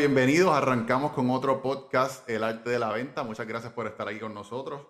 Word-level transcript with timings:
bienvenidos. 0.00 0.50
Arrancamos 0.56 1.12
con 1.12 1.28
otro 1.28 1.60
podcast, 1.60 2.26
El 2.26 2.42
Arte 2.42 2.70
de 2.70 2.78
la 2.78 2.90
Venta. 2.90 3.22
Muchas 3.22 3.46
gracias 3.46 3.74
por 3.74 3.86
estar 3.86 4.08
aquí 4.08 4.18
con 4.18 4.32
nosotros, 4.32 4.86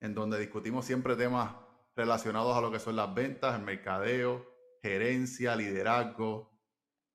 en 0.00 0.14
donde 0.14 0.40
discutimos 0.40 0.86
siempre 0.86 1.16
temas 1.16 1.54
relacionados 1.94 2.56
a 2.56 2.62
lo 2.62 2.72
que 2.72 2.78
son 2.78 2.96
las 2.96 3.14
ventas, 3.14 3.54
el 3.54 3.62
mercadeo, 3.62 4.42
gerencia, 4.80 5.54
liderazgo, 5.54 6.50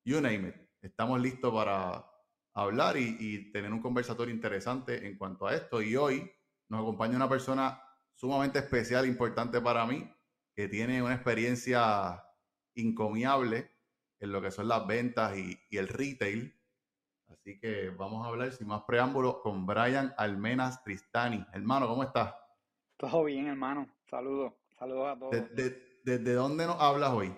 you 0.06 0.22
name 0.22 0.50
it. 0.50 0.56
Estamos 0.84 1.20
listos 1.20 1.52
para 1.52 2.06
hablar 2.54 2.98
y, 2.98 3.52
tener 3.52 3.74
un 3.74 3.82
conversatorio 3.82 4.32
interesante 4.32 5.08
en 5.08 5.18
cuanto 5.18 5.48
a 5.48 5.56
esto. 5.56 5.82
Y 5.82 5.96
hoy 5.96 6.32
nos 6.68 6.82
acompaña 6.82 7.16
una 7.16 7.30
persona 7.30 7.82
sumamente 8.14 8.60
especial, 8.60 9.08
importante 9.08 9.60
para 9.60 9.88
mí, 9.88 10.08
que 10.56 10.68
tiene 10.68 11.02
una 11.02 11.16
experiencia 11.16 12.24
encomiable 12.76 13.72
en 14.20 14.32
lo 14.32 14.40
que 14.40 14.52
son 14.52 14.68
las 14.68 14.86
ventas 14.86 15.36
y 15.36 15.76
el 15.76 15.88
retail. 15.88 16.59
Así 17.50 17.60
que 17.60 17.90
vamos 17.90 18.24
a 18.24 18.30
hablar 18.30 18.52
sin 18.52 18.68
más 18.68 18.84
preámbulos 18.84 19.38
con 19.38 19.66
Brian 19.66 20.14
Almenas 20.18 20.84
Tristani. 20.84 21.44
Hermano, 21.52 21.88
¿cómo 21.88 22.04
estás? 22.04 22.36
Todo 22.96 23.24
bien, 23.24 23.48
hermano. 23.48 23.90
Saludos. 24.08 24.54
Saludos 24.78 25.08
a 25.08 25.18
todos. 25.18 25.32
¿Desde, 25.32 26.00
desde 26.04 26.34
dónde 26.34 26.68
nos 26.68 26.80
hablas 26.80 27.10
hoy? 27.10 27.36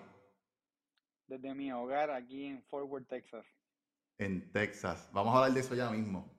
Desde 1.26 1.54
mi 1.54 1.72
hogar 1.72 2.10
aquí 2.10 2.44
en 2.44 2.62
Fort 2.64 2.90
Worth, 2.90 3.08
Texas. 3.08 3.46
En 4.18 4.52
Texas. 4.52 5.08
Vamos 5.14 5.32
a 5.32 5.38
hablar 5.38 5.52
de 5.54 5.60
eso 5.60 5.74
ya 5.74 5.88
mismo. 5.88 6.30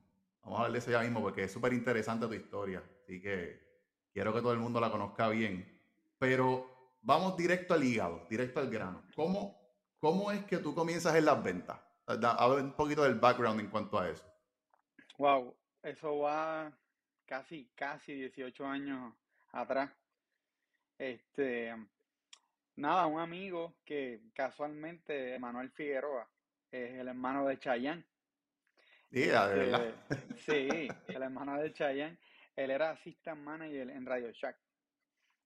Vamos 0.43 0.59
a 0.59 0.61
hablar 0.65 0.73
de 0.73 0.77
eso 0.77 0.91
ya 0.91 1.01
mismo 1.01 1.23
porque 1.23 1.45
es 1.45 1.51
súper 1.51 1.73
interesante 1.73 2.27
tu 2.27 2.33
historia. 2.35 2.83
Así 3.01 3.19
que 3.23 3.59
quiero 4.13 4.35
que 4.35 4.41
todo 4.41 4.53
el 4.53 4.59
mundo 4.59 4.79
la 4.79 4.91
conozca 4.91 5.29
bien. 5.29 5.81
Pero 6.19 6.99
vamos 7.01 7.35
directo 7.37 7.73
al 7.73 7.83
hígado, 7.83 8.27
directo 8.29 8.59
al 8.59 8.69
grano. 8.69 9.01
¿Cómo, 9.15 9.57
cómo 9.97 10.31
es 10.31 10.45
que 10.45 10.59
tú 10.59 10.75
comienzas 10.75 11.15
en 11.15 11.25
las 11.25 11.43
ventas? 11.43 11.79
Habla 12.05 12.55
un 12.61 12.73
poquito 12.73 13.03
del 13.03 13.15
background 13.15 13.59
en 13.61 13.69
cuanto 13.69 13.99
a 13.99 14.09
eso. 14.09 14.25
Wow, 15.17 15.55
eso 15.81 16.19
va 16.19 16.71
casi, 17.25 17.69
casi 17.75 18.13
18 18.13 18.65
años 18.65 19.13
atrás. 19.51 19.91
Este, 20.97 21.73
nada, 22.75 23.07
un 23.07 23.19
amigo 23.19 23.75
que 23.85 24.21
casualmente, 24.33 25.37
Manuel 25.39 25.71
Figueroa, 25.71 26.27
es 26.71 26.99
el 26.99 27.07
hermano 27.07 27.45
de 27.47 27.59
de 29.47 29.55
verdad. 29.55 29.87
Este, 30.35 30.35
sí, 30.37 30.87
el 31.07 31.21
hermano 31.21 31.61
de 31.61 31.71
Chayanne. 31.71 32.17
Él 32.55 32.71
era 32.71 32.91
assistant 32.91 33.41
manager 33.41 33.89
en 33.89 34.05
Radio 34.05 34.31
Shack. 34.31 34.57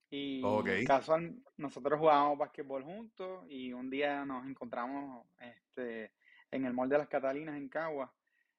Y 0.09 0.41
Ok. 0.44 0.69
casual, 0.85 1.35
nosotros 1.58 2.00
jugábamos 2.00 2.38
basquetbol 2.38 2.83
juntos 2.83 3.45
y 3.50 3.73
un 3.73 3.89
día 3.89 4.23
nos 4.25 4.45
encontramos 4.45 5.25
este, 5.39 6.11
en 6.52 6.66
el 6.66 6.73
Mall 6.73 6.90
de 6.90 6.98
las 6.98 7.08
Catalinas 7.08 7.58
en 7.58 7.70
Cagua, 7.70 8.14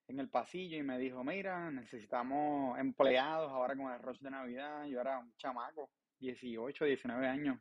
en 0.09 0.21
el 0.21 0.29
pasillo, 0.31 0.77
y 0.79 0.83
me 0.83 0.99
dijo, 0.99 1.23
mira, 1.25 1.71
necesitamos 1.71 2.79
empleados 2.79 3.51
ahora 3.51 3.77
con 3.77 3.93
el 3.93 4.01
rush 4.01 4.21
de 4.21 4.31
Navidad. 4.31 4.85
Yo 4.87 5.01
era 5.01 5.19
un 5.19 5.35
chamaco, 5.37 5.91
18, 6.19 6.85
19 6.85 7.27
años. 7.27 7.59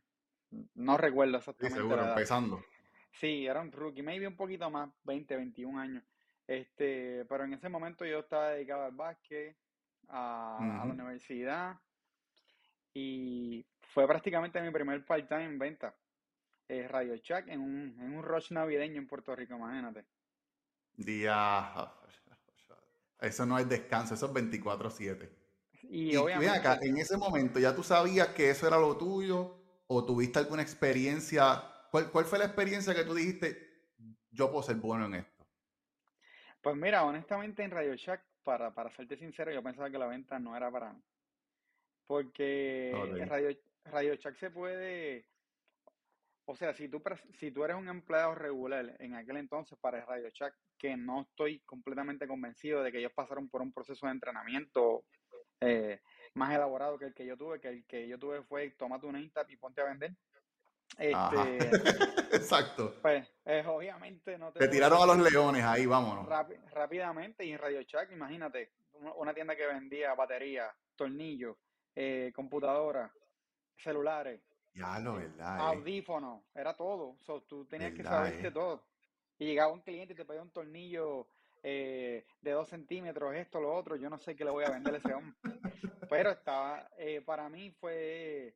No 0.75 0.97
recuerdo 0.97 1.33
Sí, 1.33 1.39
exactamente 1.39 1.75
seguro, 1.75 1.95
la 1.95 2.03
edad. 2.03 2.11
empezando. 2.13 2.63
Sí, 3.11 3.45
era 3.47 3.61
un 3.61 3.71
rookie, 3.71 4.01
maybe 4.03 4.27
un 4.27 4.37
poquito 4.37 4.69
más, 4.69 4.89
20, 5.03 5.35
21 5.35 5.79
años. 5.79 6.03
Este, 6.45 7.25
pero 7.25 7.43
en 7.43 7.53
ese 7.53 7.67
momento 7.69 8.05
yo 8.05 8.19
estaba 8.19 8.51
dedicado 8.51 8.83
al 8.85 8.93
básquet, 8.93 9.57
a, 10.07 10.81
a 10.81 10.85
la 10.85 10.93
universidad, 10.93 11.77
y 12.93 13.65
fue 13.81 14.07
prácticamente 14.07 14.61
mi 14.61 14.71
primer 14.71 15.05
part-time 15.05 15.45
en 15.45 15.59
venta. 15.59 15.95
eh, 16.69 16.87
Radio 16.87 17.15
Shack 17.15 17.47
en 17.49 17.61
un, 17.61 17.97
en 17.99 18.13
un 18.15 18.23
rush 18.23 18.51
navideño 18.51 18.97
en 18.99 19.07
Puerto 19.07 19.35
Rico, 19.35 19.55
imagínate. 19.55 20.05
Día. 20.97 21.93
Eso 23.19 23.45
no 23.45 23.57
es 23.59 23.67
descanso, 23.69 24.13
eso 24.13 24.27
es 24.27 24.31
24-7. 24.33 25.29
Y 25.81 26.15
Y 26.15 26.17
ven 26.33 26.49
acá, 26.49 26.77
obviamente, 26.77 26.87
en 26.87 26.97
ese 26.97 27.17
momento, 27.17 27.59
¿ya 27.59 27.75
tú 27.75 27.83
sabías 27.83 28.29
que 28.29 28.49
eso 28.49 28.67
era 28.67 28.77
lo 28.77 28.97
tuyo? 28.97 29.55
¿O 29.87 30.05
tuviste 30.05 30.39
alguna 30.39 30.61
experiencia? 30.61 31.63
¿Cuál, 31.91 32.11
cuál 32.11 32.25
fue 32.25 32.39
la 32.39 32.45
experiencia 32.45 32.93
que 32.95 33.03
tú 33.05 33.13
dijiste, 33.15 33.91
yo 34.31 34.49
puedo 34.51 34.63
ser 34.63 34.77
bueno 34.77 35.05
en 35.05 35.15
esto? 35.15 35.47
pues 36.61 36.75
mira, 36.75 37.03
honestamente 37.05 37.63
en 37.63 37.71
Radio 37.71 37.95
Shack, 37.95 38.25
para, 38.43 38.73
para 38.73 38.91
serte 38.95 39.17
sincero, 39.17 39.51
yo 39.51 39.63
pensaba 39.63 39.89
que 39.89 39.97
la 39.97 40.07
venta 40.07 40.39
no 40.39 40.55
era 40.55 40.71
para 40.71 40.93
mí. 40.93 41.03
Porque 42.05 43.11
en 43.19 43.29
Ok. 43.29 43.29
Radio, 43.29 43.49
Radio 43.85 44.15
Shack 44.15 44.37
se 44.39 44.51
puede, 44.51 45.29
o 46.49 46.55
sea, 46.55 46.73
si 46.73 46.87
tú, 46.87 47.01
si 47.37 47.51
tú 47.51 47.63
eres 47.65 47.75
un 47.75 47.89
empleado 47.89 48.33
regular 48.33 48.95
en 48.99 49.13
aquel 49.15 49.37
entonces 49.37 49.77
para 49.79 50.03
Radio 50.05 50.29
Shack, 50.33 50.55
que 50.77 50.95
no 50.95 51.21
estoy 51.21 51.59
completamente 51.59 52.25
convencido 52.27 52.81
de 52.83 52.91
que 52.91 52.99
ellos 52.99 53.11
pasaron 53.13 53.49
por 53.49 53.61
un 53.61 53.73
proceso 53.73 54.05
de 54.05 54.13
entrenamiento 54.13 55.03
eh, 55.59 55.99
más 56.35 56.53
elaborado 56.55 56.97
que 56.97 57.05
el 57.05 57.13
que 57.13 57.25
yo 57.25 57.35
tuve, 57.35 57.59
que 57.59 57.67
el 57.69 57.85
que 57.85 58.07
yo 58.07 58.17
tuve 58.17 58.43
fue 58.43 58.69
tómate 58.71 59.05
una 59.07 59.19
Intap 59.19 59.49
y 59.51 59.57
ponte 59.57 59.81
a 59.81 59.85
vender. 59.85 60.13
Este, 60.97 61.57
Exacto. 62.37 62.95
pues 63.01 63.27
eh, 63.45 63.63
obviamente 63.67 64.37
no 64.37 64.51
te 64.53 64.59
Te 64.59 64.67
tiraron 64.69 65.01
a 65.01 65.05
los 65.05 65.31
leones 65.31 65.63
ahí, 65.63 65.85
vámonos. 65.85 66.25
rápi- 66.27 66.57
rápidamente 66.71 67.43
y 67.45 67.51
en 67.51 67.59
Radio 67.59 67.81
Shack, 67.81 68.11
imagínate, 68.13 68.71
una 68.93 69.13
una 69.15 69.33
tienda 69.33 69.55
que 69.55 69.67
vendía 69.67 70.13
baterías, 70.15 70.73
tornillos, 70.95 71.57
eh, 71.93 72.31
computadoras, 72.33 73.11
celulares, 73.75 74.41
Ya 74.77 74.99
lo, 74.99 75.15
¿verdad? 75.15 75.57
eh? 75.57 75.61
audífonos, 75.61 76.43
era 76.53 76.75
todo. 76.75 77.17
So, 77.21 77.41
tú 77.41 77.65
tenías 77.65 77.91
que 77.91 78.03
¿Verdad, 78.03 78.11
saberte 78.11 78.47
eh? 78.47 78.51
todo. 78.51 78.83
Y 79.39 79.45
llegaba 79.45 79.73
un 79.73 79.81
cliente 79.81 80.13
y 80.13 80.15
te 80.15 80.25
pedía 80.25 80.41
un 80.41 80.51
tornillo 80.51 81.27
eh, 81.63 82.25
de 82.41 82.51
dos 82.51 82.69
centímetros, 82.69 83.35
esto, 83.35 83.59
lo 83.59 83.73
otro. 83.73 83.95
Yo 83.95 84.09
no 84.09 84.17
sé 84.17 84.35
qué 84.35 84.45
le 84.45 84.51
voy 84.51 84.65
a 84.65 84.69
vender 84.71 84.93
a 84.93 84.97
ese 84.97 85.13
hombre. 85.13 85.35
Pero 86.09 86.31
estaba, 86.31 86.89
eh, 86.97 87.21
para 87.21 87.49
mí 87.49 87.71
fue, 87.71 88.55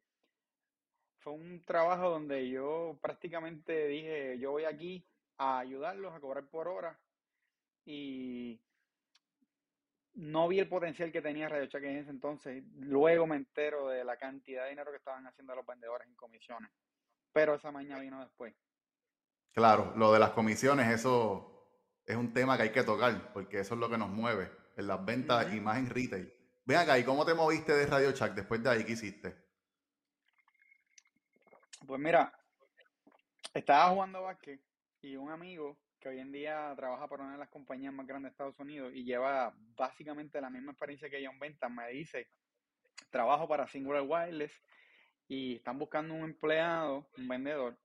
fue 1.17 1.33
un 1.33 1.63
trabajo 1.65 2.09
donde 2.09 2.49
yo 2.49 2.97
prácticamente 3.01 3.87
dije, 3.87 4.37
yo 4.39 4.51
voy 4.51 4.65
aquí 4.65 5.05
a 5.37 5.59
ayudarlos 5.59 6.13
a 6.13 6.19
cobrar 6.19 6.47
por 6.47 6.67
hora 6.67 6.99
y 7.83 8.59
no 10.13 10.47
vi 10.47 10.59
el 10.59 10.67
potencial 10.67 11.11
que 11.11 11.21
tenía 11.21 11.49
Radio 11.49 11.65
Shack 11.65 11.83
en 11.83 11.97
ese 11.97 12.09
entonces. 12.09 12.63
Luego 12.77 13.27
me 13.27 13.37
entero 13.37 13.87
de 13.87 14.03
la 14.03 14.17
cantidad 14.17 14.63
de 14.63 14.71
dinero 14.71 14.91
que 14.91 14.97
estaban 14.97 15.25
haciendo 15.25 15.55
los 15.55 15.65
vendedores 15.65 16.07
en 16.07 16.15
comisiones. 16.15 16.71
Pero 17.31 17.55
esa 17.55 17.71
mañana 17.71 18.01
vino 18.01 18.19
después. 18.19 18.53
Claro, 19.53 19.93
lo 19.95 20.13
de 20.13 20.19
las 20.19 20.31
comisiones, 20.31 20.87
eso 20.87 21.51
es 22.05 22.15
un 22.15 22.33
tema 22.33 22.57
que 22.57 22.63
hay 22.63 22.71
que 22.71 22.83
tocar, 22.83 23.31
porque 23.33 23.59
eso 23.59 23.73
es 23.73 23.79
lo 23.79 23.89
que 23.89 23.97
nos 23.97 24.09
mueve 24.09 24.51
en 24.77 24.87
las 24.87 25.03
ventas 25.03 25.53
y 25.53 25.59
más 25.59 25.77
en 25.77 25.89
retail. 25.89 26.33
Ven 26.65 26.77
acá, 26.77 26.97
¿y 26.97 27.03
cómo 27.03 27.25
te 27.25 27.33
moviste 27.33 27.73
de 27.73 27.85
Radio 27.85 28.11
Shack 28.11 28.33
después 28.33 28.61
de 28.63 28.69
ahí? 28.69 28.83
¿Qué 28.83 28.93
hiciste? 28.93 29.35
Pues 31.85 31.99
mira, 31.99 32.31
estaba 33.53 33.89
jugando 33.89 34.23
básquet 34.23 34.61
y 35.01 35.15
un 35.15 35.31
amigo 35.31 35.77
que 36.01 36.09
hoy 36.09 36.19
en 36.19 36.31
día 36.31 36.73
trabaja 36.75 37.07
para 37.07 37.23
una 37.23 37.33
de 37.33 37.37
las 37.37 37.49
compañías 37.49 37.93
más 37.93 38.07
grandes 38.07 38.31
de 38.31 38.33
Estados 38.33 38.59
Unidos 38.59 38.91
y 38.93 39.03
lleva 39.05 39.53
básicamente 39.77 40.41
la 40.41 40.49
misma 40.49 40.71
experiencia 40.71 41.09
que 41.09 41.21
yo 41.21 41.29
en 41.29 41.39
ventas, 41.39 41.71
me 41.71 41.87
dice, 41.89 42.27
trabajo 43.11 43.47
para 43.47 43.67
Singular 43.67 44.01
Wireless 44.01 44.51
y 45.27 45.55
están 45.57 45.77
buscando 45.79 46.13
un 46.15 46.23
empleado, 46.23 47.07
un 47.17 47.27
vendedor, 47.27 47.77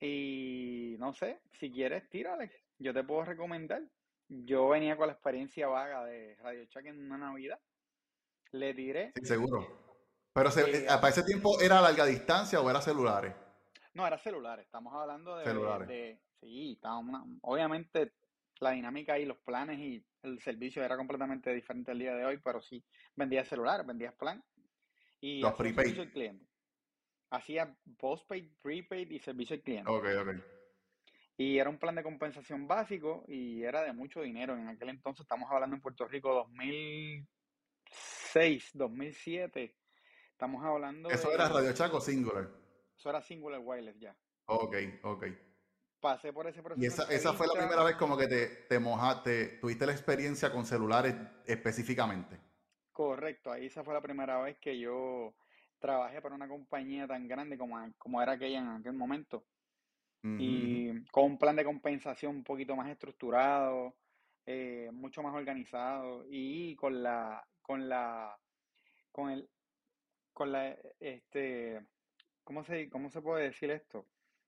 y 0.00 0.96
no 0.98 1.12
sé, 1.14 1.40
si 1.52 1.70
quieres, 1.72 2.08
tírale, 2.10 2.50
yo 2.78 2.92
te 2.92 3.02
puedo 3.04 3.24
recomendar. 3.24 3.82
Yo 4.28 4.68
venía 4.68 4.96
con 4.96 5.06
la 5.06 5.12
experiencia 5.12 5.68
vaga 5.68 6.04
de 6.04 6.34
Radio 6.42 6.64
Shack 6.64 6.86
en 6.86 7.00
una 7.06 7.16
Navidad, 7.16 7.60
le 8.50 8.74
tiré, 8.74 9.12
Sí, 9.14 9.24
seguro. 9.24 9.84
Pero 10.32 10.50
se- 10.50 10.82
eh, 10.84 10.86
¿para 10.86 11.08
ese 11.08 11.22
tiempo 11.22 11.60
era 11.60 11.78
a 11.78 11.82
larga 11.82 12.04
distancia 12.04 12.60
o 12.60 12.68
era 12.68 12.82
celulares? 12.82 13.34
No, 13.94 14.06
era 14.06 14.18
celular. 14.18 14.58
Estamos 14.60 14.92
hablando 14.94 15.36
de, 15.38 15.44
Celulares. 15.44 15.88
de 15.88 16.20
sí, 16.40 16.72
estaba 16.72 16.98
una- 16.98 17.24
obviamente 17.42 18.12
la 18.60 18.70
dinámica 18.70 19.18
y 19.18 19.26
los 19.26 19.36
planes 19.38 19.78
y 19.78 20.02
el 20.22 20.40
servicio 20.40 20.82
era 20.82 20.96
completamente 20.96 21.52
diferente 21.54 21.92
el 21.92 21.98
día 21.98 22.14
de 22.14 22.24
hoy, 22.24 22.38
pero 22.42 22.62
sí, 22.62 22.82
vendías 23.14 23.46
celular, 23.48 23.84
vendías 23.84 24.14
plan 24.14 24.42
y 25.20 25.40
Los 25.40 25.54
servicio 25.56 26.02
al 26.02 26.10
cliente. 26.10 26.46
Hacía 27.30 27.76
postpaid, 27.98 28.50
prepaid 28.62 29.10
y 29.10 29.18
servicio 29.18 29.56
al 29.56 29.62
cliente. 29.62 29.90
Ok, 29.90 30.06
ok. 30.20 30.28
Y 31.38 31.58
era 31.58 31.68
un 31.68 31.78
plan 31.78 31.94
de 31.94 32.02
compensación 32.02 32.66
básico 32.66 33.24
y 33.28 33.62
era 33.62 33.82
de 33.82 33.92
mucho 33.92 34.22
dinero. 34.22 34.56
En 34.56 34.68
aquel 34.68 34.88
entonces, 34.88 35.24
estamos 35.24 35.50
hablando 35.50 35.76
en 35.76 35.82
Puerto 35.82 36.08
Rico 36.08 36.32
2006, 36.34 38.70
2007. 38.72 39.76
Estamos 40.30 40.64
hablando 40.64 41.10
¿Eso 41.10 41.30
era. 41.32 41.48
Radio 41.48 41.72
Shack 41.72 41.92
o 41.92 42.00
Singular? 42.00 42.48
Eso 42.96 43.10
era 43.10 43.20
Singular 43.20 43.60
Wireless 43.62 43.98
ya. 43.98 44.16
Ok, 44.46 44.76
ok. 45.02 45.26
Pasé 46.06 46.32
por 46.32 46.46
ese 46.46 46.60
Y 46.60 46.62
proceso 46.62 47.04
de 47.04 47.16
esa, 47.16 47.30
esa 47.30 47.32
fue 47.32 47.48
la 47.48 47.54
primera 47.54 47.82
vez 47.82 47.96
como 47.96 48.16
que 48.16 48.28
te, 48.28 48.46
te 48.68 48.78
mojaste, 48.78 49.58
tuviste 49.60 49.86
la 49.86 49.92
experiencia 49.92 50.52
con 50.52 50.64
celulares 50.64 51.16
específicamente. 51.44 52.38
Correcto, 52.92 53.50
ahí 53.50 53.66
esa 53.66 53.82
fue 53.82 53.92
la 53.92 54.00
primera 54.00 54.40
vez 54.40 54.56
que 54.60 54.78
yo 54.78 55.34
trabajé 55.80 56.22
para 56.22 56.36
una 56.36 56.46
compañía 56.46 57.08
tan 57.08 57.26
grande 57.26 57.58
como, 57.58 57.76
como 57.98 58.22
era 58.22 58.34
aquella 58.34 58.60
en 58.60 58.68
aquel 58.68 58.92
momento 58.92 59.44
y 60.22 61.04
con 61.10 61.24
un 61.24 61.38
plan 61.38 61.56
de 61.56 61.64
compensación 61.64 62.36
un 62.36 62.44
poquito 62.44 62.76
más 62.76 62.88
estructurado, 62.88 63.96
eh, 64.46 64.88
mucho 64.92 65.24
más 65.24 65.34
organizado 65.34 66.24
y 66.30 66.76
con 66.76 67.02
la, 67.02 67.44
con 67.62 67.88
la, 67.88 68.38
con 69.10 69.30
el, 69.30 69.48
con 70.32 70.52
la, 70.52 70.76
este, 71.00 71.84
¿cómo 72.44 72.62
se, 72.62 72.88
cómo 72.90 73.10
se 73.10 73.20
puede 73.20 73.46
decir 73.46 73.72
esto? 73.72 74.06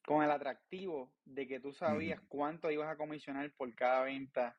Con 0.08 0.22
el 0.22 0.31
atractivo 0.31 1.12
de 1.26 1.46
que 1.46 1.60
tú 1.60 1.75
sabías 1.75 2.19
cuánto 2.28 2.70
ibas 2.70 2.88
a 2.88 2.96
comisionar 2.96 3.52
por 3.52 3.75
cada 3.75 4.05
venta 4.05 4.58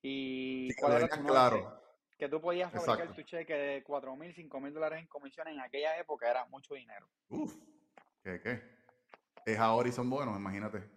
y 0.00 0.74
cuál 0.76 0.94
era 0.94 1.06
tu 1.06 1.22
claro. 1.22 1.82
Que 2.16 2.30
tú 2.30 2.40
podías 2.40 2.72
fabricar 2.72 3.14
tu 3.14 3.20
cheque 3.24 3.52
de 3.52 3.82
4 3.82 4.16
mil, 4.16 4.34
5 4.34 4.60
mil 4.60 4.72
dólares 4.72 5.00
en 5.02 5.06
comisión 5.06 5.48
en 5.48 5.60
aquella 5.60 5.98
época 5.98 6.30
era 6.30 6.46
mucho 6.46 6.72
dinero. 6.72 7.06
Uf, 7.28 7.54
¿qué, 8.22 8.40
qué? 8.40 8.62
Es 9.44 9.58
ahora 9.58 9.90
y 9.90 9.92
son 9.92 10.08
buenos, 10.08 10.34
imagínate. 10.34 10.88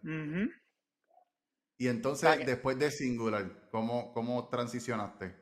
Y 1.77 1.89
entonces, 1.89 2.45
después 2.45 2.79
de 2.79 2.89
Singular, 2.89 3.67
¿cómo, 3.69 4.13
¿cómo 4.13 4.47
transicionaste? 4.47 5.35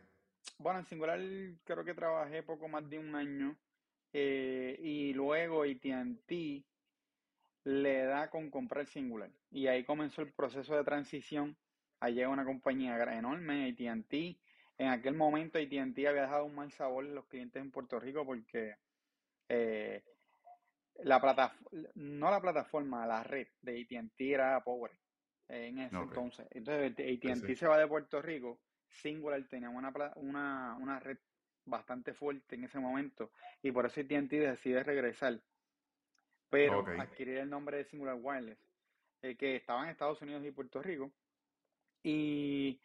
Bueno, 0.58 0.80
en 0.80 0.86
Singular 0.88 1.20
creo 1.64 1.86
que 1.86 1.94
trabajé 1.94 2.42
poco 2.42 2.68
más 2.68 2.90
de 2.90 2.98
un 2.98 3.14
año. 3.14 3.56
Eh, 4.12 4.80
y 4.82 5.14
luego 5.14 5.62
AT&T 5.62 6.66
le 7.66 8.06
da 8.06 8.30
con 8.30 8.50
comprar 8.50 8.86
Singular. 8.86 9.30
Y 9.52 9.68
ahí 9.68 9.84
comenzó 9.84 10.22
el 10.22 10.32
proceso 10.32 10.76
de 10.76 10.84
transición. 10.84 11.58
Ahí 12.00 12.14
llega 12.14 12.30
una 12.30 12.46
compañía 12.46 12.96
enorme, 13.18 13.70
AT&T. 13.70 14.38
En 14.78 14.88
aquel 14.90 15.16
momento 15.16 15.58
AT&T 15.58 16.08
había 16.08 16.22
dejado 16.22 16.46
un 16.46 16.56
mal 16.56 16.72
sabor 16.72 17.06
a 17.06 17.10
los 17.10 17.26
clientes 17.26 17.62
en 17.62 17.72
Puerto 17.72 18.00
Rico 18.00 18.26
porque 18.26 18.76
eh, 19.50 20.04
la 21.04 21.20
plataforma, 21.20 21.90
no 21.96 22.30
la 22.30 22.42
plataforma, 22.42 23.08
la 23.08 23.24
red 23.24 23.48
de 23.62 23.82
AT&T 23.82 24.32
era 24.32 24.64
pobre 24.64 24.94
en 25.48 25.80
ese 25.80 25.96
entonces. 25.96 26.48
Entonces 26.52 26.92
AT&T 26.92 27.56
se 27.56 27.68
va 27.68 27.80
de 27.80 27.88
Puerto 27.88 28.22
Rico, 28.22 28.60
Singular 28.90 29.44
tenía 29.50 29.70
una, 29.70 29.92
una, 30.18 30.78
una 30.80 31.00
red 31.00 31.18
bastante 31.66 32.14
fuerte 32.14 32.56
en 32.56 32.66
ese 32.66 32.80
momento 32.80 33.32
y 33.64 33.72
por 33.72 33.88
eso 33.88 34.02
AT&T 34.02 34.40
decide 34.40 34.84
regresar, 34.84 35.40
pero 36.50 36.86
adquirir 37.00 37.38
el 37.38 37.50
nombre 37.50 37.78
de 37.78 37.86
Singular 37.86 38.18
Wireless, 38.20 38.60
el 39.22 39.38
que 39.38 39.56
estaba 39.56 39.84
en 39.84 39.90
Estados 39.90 40.22
Unidos 40.22 40.46
y 40.46 40.52
Puerto 40.52 40.82
Rico 40.82 41.12
y, 42.04 42.80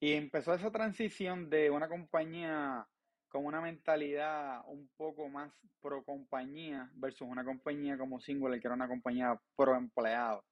y 0.00 0.12
empezó 0.12 0.54
esa 0.54 0.70
transición 0.70 1.48
de 1.48 1.70
una 1.70 1.88
compañía 1.88 2.86
con 3.28 3.44
una 3.44 3.60
mentalidad 3.60 4.62
un 4.66 4.88
poco 4.96 5.28
más 5.28 5.52
pro 5.80 6.04
compañía 6.04 6.90
versus 6.94 7.28
una 7.28 7.44
compañía 7.44 7.98
como 7.98 8.20
Singular, 8.20 8.60
que 8.60 8.66
era 8.66 8.74
una 8.74 8.88
compañía 8.88 9.38
pro 9.54 9.76
empleado. 9.76 10.44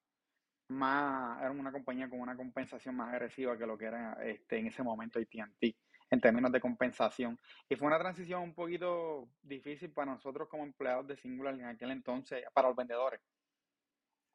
Más, 0.68 1.40
era 1.40 1.50
una 1.50 1.72
compañía 1.72 2.08
con 2.08 2.20
una 2.20 2.36
compensación 2.36 2.96
más 2.96 3.12
agresiva 3.12 3.58
que 3.58 3.66
lo 3.66 3.76
que 3.76 3.86
era 3.86 4.14
este, 4.24 4.58
en 4.58 4.66
ese 4.66 4.82
momento 4.82 5.18
AT&T 5.18 5.76
en 6.14 6.20
términos 6.20 6.50
de 6.50 6.60
compensación. 6.60 7.38
Y 7.68 7.76
fue 7.76 7.86
una 7.86 7.98
transición 7.98 8.42
un 8.42 8.54
poquito 8.54 9.28
difícil 9.42 9.90
para 9.90 10.12
nosotros 10.12 10.48
como 10.48 10.64
empleados 10.64 11.06
de 11.06 11.16
Singular 11.16 11.54
en 11.54 11.66
aquel 11.66 11.90
entonces, 11.90 12.44
para 12.52 12.68
los 12.68 12.76
vendedores. 12.76 13.20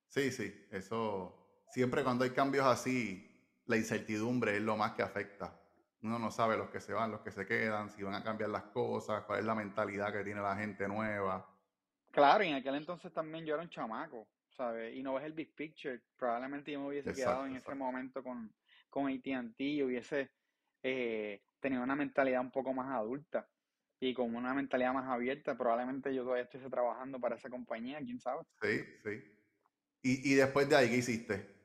Sí, 0.08 0.32
sí, 0.32 0.68
eso 0.72 1.64
siempre 1.70 2.04
cuando 2.04 2.24
hay 2.24 2.32
cambios 2.32 2.66
así, 2.66 3.26
la 3.66 3.78
incertidumbre 3.78 4.58
es 4.58 4.62
lo 4.62 4.76
más 4.76 4.94
que 4.94 5.04
afecta 5.04 5.60
uno 6.02 6.18
no 6.18 6.32
sabe 6.32 6.58
los 6.58 6.70
que 6.70 6.80
se 6.80 6.94
van, 6.94 7.12
los 7.12 7.22
que 7.22 7.32
se 7.32 7.46
quedan, 7.46 7.90
si 7.90 8.04
van 8.04 8.16
a 8.16 8.24
cambiar 8.24 8.50
las 8.50 8.64
cosas, 8.64 9.24
cuál 9.26 9.40
es 9.40 9.46
la 9.46 9.56
mentalidad 9.56 10.14
que 10.14 10.24
tiene 10.24 10.42
la 10.42 10.56
gente 10.56 10.88
nueva. 10.88 11.46
Claro, 12.12 12.44
y 12.44 12.48
en 12.48 12.56
aquel 12.56 12.76
entonces 12.76 13.12
también 13.12 13.46
yo 13.46 13.54
era 13.54 13.64
un 13.64 13.70
chamaco, 13.70 14.28
¿sabes? 14.50 14.96
Y 14.96 15.04
no 15.04 15.16
ves 15.16 15.26
el 15.26 15.34
big 15.34 15.54
picture. 15.54 16.02
Probablemente 16.18 16.72
yo 16.72 16.80
me 16.80 16.88
hubiese 16.88 17.14
quedado 17.14 17.46
en 17.46 17.56
ese 17.56 17.76
momento 17.76 18.24
con, 18.24 18.52
con 18.90 19.08
ATT 19.08 19.60
y 19.60 19.84
hubiese 19.84 20.32
eh, 20.82 21.42
tenido 21.60 21.84
una 21.84 21.96
mentalidad 21.96 22.42
un 22.42 22.52
poco 22.52 22.74
más 22.74 22.90
adulta 22.92 23.48
y 24.00 24.14
con 24.14 24.36
una 24.36 24.54
mentalidad 24.54 24.94
más 24.94 25.08
abierta. 25.10 25.58
Probablemente 25.58 26.14
yo 26.14 26.24
todavía 26.24 26.44
estuviese 26.44 26.70
trabajando 26.70 27.20
para 27.20 27.36
esa 27.36 27.50
compañía, 27.50 28.00
quién 28.00 28.20
sabe. 28.20 28.44
Sí, 28.62 28.80
sí. 29.04 29.24
¿Y, 30.02 30.32
y 30.32 30.36
después 30.36 30.70
de 30.70 30.76
ahí 30.76 30.90
qué 30.90 30.98
hiciste? 30.98 31.60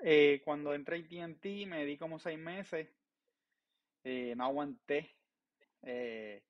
Eh, 0.00 0.42
cuando 0.44 0.74
entré 0.74 0.96
a 0.96 1.24
ATT 1.24 1.66
me 1.66 1.86
di 1.86 1.96
como 1.96 2.18
seis 2.18 2.38
meses 2.38 2.88
eh, 4.04 4.34
no 4.36 4.44
aguanté 4.44 5.10
eh, 5.82 6.42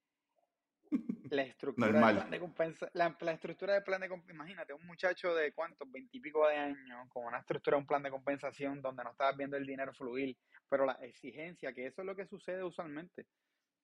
la 1.30 1.42
estructura 1.42 1.92
del 1.92 2.16
plan 2.16 2.30
de 2.30 2.40
compensa 2.40 2.90
la, 2.92 3.16
estructura 3.32 3.74
del 3.74 3.82
plan 3.82 4.00
de 4.00 4.10
imagínate 4.30 4.72
un 4.72 4.86
muchacho 4.86 5.34
de 5.34 5.52
cuántos 5.52 5.90
veintipico 5.90 6.46
de 6.48 6.56
años 6.56 7.08
con 7.08 7.26
una 7.26 7.38
estructura 7.38 7.76
un 7.76 7.86
plan 7.86 8.02
de 8.02 8.10
compensación 8.10 8.80
donde 8.80 9.04
no 9.04 9.10
estabas 9.10 9.36
viendo 9.36 9.56
el 9.56 9.66
dinero 9.66 9.92
fluir 9.92 10.36
pero 10.68 10.84
la 10.84 10.94
exigencia 10.94 11.72
que 11.72 11.86
eso 11.86 12.02
es 12.02 12.06
lo 12.06 12.16
que 12.16 12.26
sucede 12.26 12.62
usualmente 12.62 13.26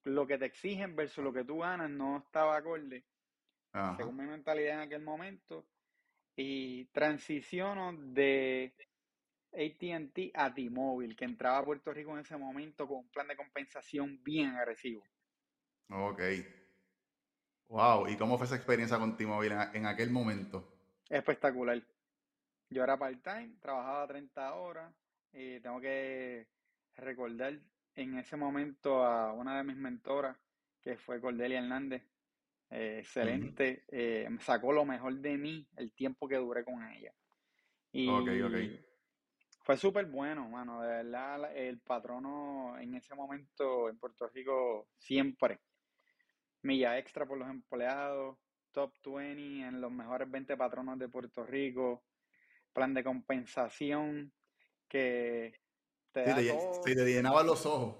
lo 0.04 0.26
que 0.26 0.38
te 0.38 0.46
exigen 0.46 0.96
versus 0.96 1.22
lo 1.22 1.32
que 1.32 1.44
tú 1.44 1.58
ganas 1.58 1.90
no 1.90 2.19
estaba 2.19 2.56
acorde 2.56 3.04
según 3.96 4.16
mi 4.16 4.26
mentalidad 4.26 4.75
en 4.75 4.81
aquel 4.81 5.02
momento 5.02 5.66
y 6.37 6.87
transiciono 6.87 7.92
de 7.96 8.75
ATT 9.52 10.31
a 10.34 10.52
T-Mobile, 10.52 11.16
que 11.16 11.25
entraba 11.25 11.58
a 11.58 11.64
Puerto 11.64 11.92
Rico 11.92 12.12
en 12.12 12.20
ese 12.20 12.37
momento 12.37 12.87
con 12.87 12.98
un 12.98 13.08
plan 13.10 13.28
de 13.28 13.37
compensación 13.37 14.22
bien 14.22 14.50
agresivo. 14.50 15.04
Ok. 15.90 16.22
Wow, 17.70 18.08
¿y 18.08 18.17
cómo 18.17 18.37
fue 18.37 18.46
esa 18.46 18.56
experiencia 18.56 18.99
con 18.99 19.17
T-Mobile 19.17 19.56
en, 19.75 19.87
aquel 19.87 20.11
momento? 20.11 20.72
Espectacular. 21.08 21.81
Yo 22.69 22.82
era 22.82 22.99
part-time, 22.99 23.56
trabajaba 23.61 24.06
30 24.08 24.55
horas 24.55 24.93
y 25.32 25.61
tengo 25.61 25.81
que 25.81 26.49
recordar 26.96 27.58
en 27.94 28.19
ese 28.19 28.37
momento 28.37 29.05
a 29.05 29.32
una 29.32 29.56
de 29.56 29.64
mis 29.64 29.76
mentoras, 29.76 30.37
que 30.82 30.96
fue 30.96 31.20
Cordelia 31.20 31.61
Hernández. 31.61 32.02
Eh, 32.70 32.99
excelente, 33.00 33.84
eh, 33.88 34.28
sacó 34.40 34.73
lo 34.73 34.84
mejor 34.84 35.14
de 35.14 35.37
mí 35.37 35.66
el 35.76 35.93
tiempo 35.93 36.28
que 36.28 36.37
duré 36.37 36.64
con 36.64 36.84
ella. 36.84 37.12
Y, 37.93 38.08
ok, 38.08 38.28
ok 38.46 38.90
fue 39.62 39.76
súper 39.76 40.06
bueno, 40.06 40.49
mano. 40.49 40.81
De 40.82 40.88
verdad, 40.88 41.56
el 41.56 41.78
patrono 41.78 42.76
en 42.78 42.94
ese 42.94 43.14
momento 43.14 43.88
en 43.88 43.99
Puerto 43.99 44.28
Rico 44.28 44.88
siempre. 44.99 45.61
Milla 46.62 46.99
extra 46.99 47.26
por 47.26 47.38
los 47.38 47.49
empleados, 47.49 48.37
top 48.73 48.93
20 49.05 49.67
en 49.67 49.81
los 49.81 49.90
mejores 49.90 50.31
20 50.31 50.57
patronos 50.57 50.99
de 50.99 51.09
Puerto 51.09 51.45
Rico, 51.45 52.05
plan 52.73 52.95
de 52.95 53.02
compensación 53.02 54.33
que 54.88 55.61
te 56.12 56.25
da 56.25 56.37
te, 56.37 56.95
te 56.95 57.05
llenaba 57.05 57.43
los 57.43 57.64
ojos. 57.67 57.97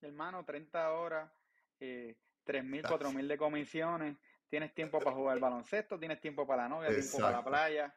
Hermano, 0.00 0.44
30 0.44 0.92
horas, 0.92 1.30
eh, 1.78 2.16
3 2.44 2.64
mil, 2.64 2.82
4 2.86 3.12
mil 3.12 3.28
de 3.28 3.36
comisiones, 3.36 4.16
tienes 4.48 4.74
tiempo 4.74 4.98
para 4.98 5.14
jugar 5.14 5.38
baloncesto, 5.38 5.98
tienes 5.98 6.20
tiempo 6.20 6.46
para 6.46 6.62
la 6.62 6.68
novia, 6.68 6.88
tiempo 6.90 7.18
para 7.18 7.36
la 7.38 7.44
playa 7.44 7.94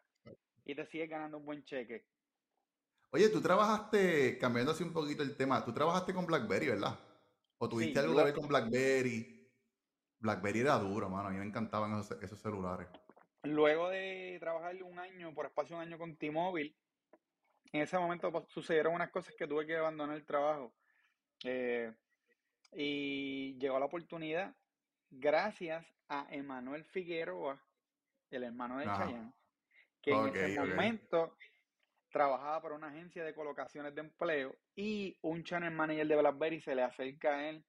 y 0.65 0.75
te 0.75 0.86
sigues 0.86 1.10
ganando 1.10 1.38
un 1.38 1.45
buen 1.45 1.63
cheque. 1.63 2.05
Oye, 3.12 3.29
tú 3.29 3.41
trabajaste, 3.41 4.38
cambiando 4.39 4.72
así 4.72 4.83
un 4.83 4.93
poquito 4.93 5.22
el 5.24 5.38
tema, 5.38 5.63
tú 5.63 5.72
trabajaste 5.74 6.13
con 6.13 6.25
BlackBerry, 6.25 6.69
¿verdad? 6.69 7.00
¿O 7.57 7.69
tuviste 7.69 8.00
algo 8.00 8.15
que 8.15 8.24
ver 8.24 8.33
con 8.33 8.48
BlackBerry? 8.48 9.42
BlackBerry 10.23 10.61
era 10.61 10.77
duro, 10.77 11.09
mano. 11.09 11.27
A 11.27 11.31
mí 11.31 11.37
me 11.37 11.45
encantaban 11.45 11.99
esos, 11.99 12.39
celulares. 12.39 12.87
Luego 13.43 13.89
de 13.89 14.37
trabajar 14.39 14.81
un 14.81 14.97
año, 14.97 15.33
por 15.33 15.45
espacio 15.45 15.75
de 15.75 15.81
un 15.81 15.87
año 15.89 15.97
con 15.97 16.15
T-Mobile, 16.15 16.73
en 17.73 17.81
ese 17.81 17.99
momento 17.99 18.31
pues, 18.31 18.45
sucedieron 18.47 18.95
unas 18.95 19.11
cosas 19.11 19.35
que 19.37 19.47
tuve 19.47 19.67
que 19.67 19.75
abandonar 19.75 20.15
el 20.15 20.25
trabajo. 20.25 20.73
Eh, 21.43 21.93
y 22.71 23.57
llegó 23.59 23.77
la 23.77 23.85
oportunidad, 23.85 24.55
gracias 25.09 25.85
a 26.07 26.25
Emanuel 26.31 26.85
Figueroa, 26.85 27.61
el 28.31 28.43
hermano 28.43 28.79
de 28.79 28.85
Chayanne, 28.85 29.33
que 30.01 30.11
en 30.11 30.35
ese 30.35 30.59
momento 30.59 31.35
trabajaba 32.11 32.61
para 32.61 32.75
una 32.75 32.87
agencia 32.87 33.25
de 33.25 33.33
colocaciones 33.33 33.93
de 33.93 34.01
empleo 34.01 34.55
y 34.75 35.17
un 35.21 35.43
channel 35.43 35.73
manager 35.73 36.07
de 36.07 36.15
BlackBerry 36.15 36.61
se 36.61 36.75
le 36.75 36.83
acerca 36.83 37.35
a 37.35 37.49
él. 37.49 37.65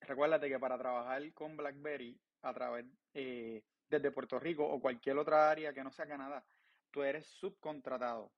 Recuérdate 0.00 0.48
que 0.48 0.58
para 0.58 0.78
trabajar 0.78 1.22
con 1.34 1.56
BlackBerry 1.56 2.18
a 2.42 2.54
través 2.54 2.86
eh, 3.14 3.62
desde 3.88 4.10
Puerto 4.10 4.38
Rico 4.38 4.64
o 4.64 4.80
cualquier 4.80 5.18
otra 5.18 5.50
área 5.50 5.72
que 5.72 5.84
no 5.84 5.90
sea 5.90 6.06
Canadá, 6.06 6.44
tú 6.90 7.02
eres 7.02 7.26
subcontratado. 7.26 8.32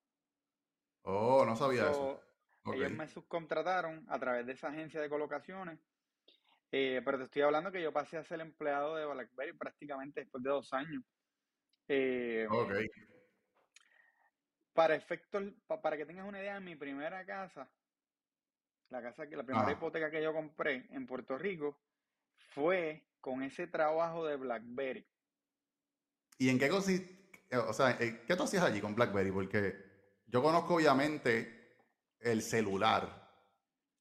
Oh, 1.03 1.45
no 1.45 1.57
sabía 1.57 1.91
eso. 1.91 2.21
Ellos 2.73 2.93
me 2.93 3.09
subcontrataron 3.09 4.05
a 4.09 4.19
través 4.19 4.47
de 4.47 4.53
esa 4.53 4.69
agencia 4.69 5.01
de 5.01 5.09
colocaciones. 5.09 5.81
Eh, 6.71 7.03
pero 7.05 7.19
te 7.19 7.25
estoy 7.25 7.43
hablando 7.43 7.71
que 7.71 7.83
yo 7.83 7.93
pasé 7.93 8.17
a 8.17 8.25
ser 8.25 8.41
empleado 8.41 8.97
de 8.97 9.05
BlackBerry 9.05 9.53
prácticamente 9.53 10.21
después 10.21 10.43
de 10.43 10.51
dos 10.51 10.73
años. 10.73 11.03
Eh, 11.89 12.49
para 14.73 14.95
efectos, 14.95 15.53
para 15.67 15.97
que 15.97 16.07
tengas 16.07 16.27
una 16.27 16.39
idea, 16.39 16.57
en 16.57 16.65
mi 16.65 16.77
primera 16.77 17.27
casa, 17.27 17.71
la 18.93 19.03
casa 19.03 19.27
que 19.27 19.37
la 19.37 19.43
primera 19.43 19.73
hipoteca 19.73 20.11
que 20.11 20.23
yo 20.23 20.33
compré 20.33 20.87
en 20.91 21.07
Puerto 21.07 21.39
Rico 21.39 21.79
fue 22.51 23.03
con 23.21 23.43
ese 23.43 23.67
trabajo 23.67 24.27
de 24.27 24.37
BlackBerry. 24.37 25.07
¿Y 26.39 26.51
en 26.51 26.59
qué 26.59 26.69
consiste? 26.69 27.41
O 27.69 27.73
sea, 27.73 27.97
¿qué 27.99 28.37
tú 28.37 28.43
hacías 28.43 28.65
allí 28.65 28.81
con 28.81 28.95
BlackBerry? 28.95 29.31
Porque 29.31 29.75
yo 30.27 30.43
conozco 30.43 30.75
obviamente 30.75 31.77
el 32.21 32.43
celular, 32.43 33.31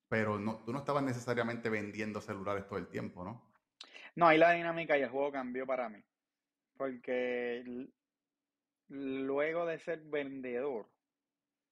pero 0.08 0.38
no, 0.38 0.64
tú 0.64 0.74
no 0.74 0.80
estabas 0.80 1.04
necesariamente 1.04 1.70
vendiendo 1.70 2.22
celulares 2.22 2.68
todo 2.68 2.80
el 2.80 2.88
tiempo, 2.88 3.24
¿no? 3.24 3.54
No, 4.16 4.28
ahí 4.28 4.38
la 4.38 4.52
dinámica 4.52 4.98
y 4.98 5.02
el 5.02 5.10
juego 5.10 5.32
cambió 5.32 5.66
para 5.66 5.90
mí. 5.90 6.04
Porque 6.76 7.88
luego 8.90 9.66
de 9.66 9.80
ser 9.80 10.02
vendedor, 10.02 10.90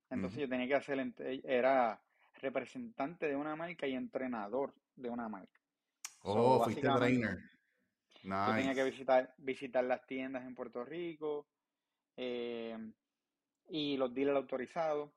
entonces 0.09 0.39
yo 0.39 0.49
tenía 0.49 0.67
que 0.67 0.75
hacer, 0.75 1.13
era 1.43 2.01
representante 2.39 3.27
de 3.27 3.36
una 3.36 3.55
marca 3.55 3.88
y 3.88 3.93
entrenador 3.93 4.74
de 4.96 5.10
una 5.10 5.29
marca. 5.29 5.60
Oh, 6.22 6.63
fuiste 6.63 6.88
trainer. 6.88 7.39
Yo 8.24 8.55
tenía 8.55 8.74
que 8.74 8.84
visitar, 8.84 9.34
visitar 9.38 9.84
las 9.84 10.05
tiendas 10.05 10.46
en 10.46 10.53
Puerto 10.53 10.84
Rico 10.84 11.48
eh, 12.17 12.77
y 13.69 13.96
los 13.96 14.13
dealers 14.13 14.38
autorizados 14.38 15.12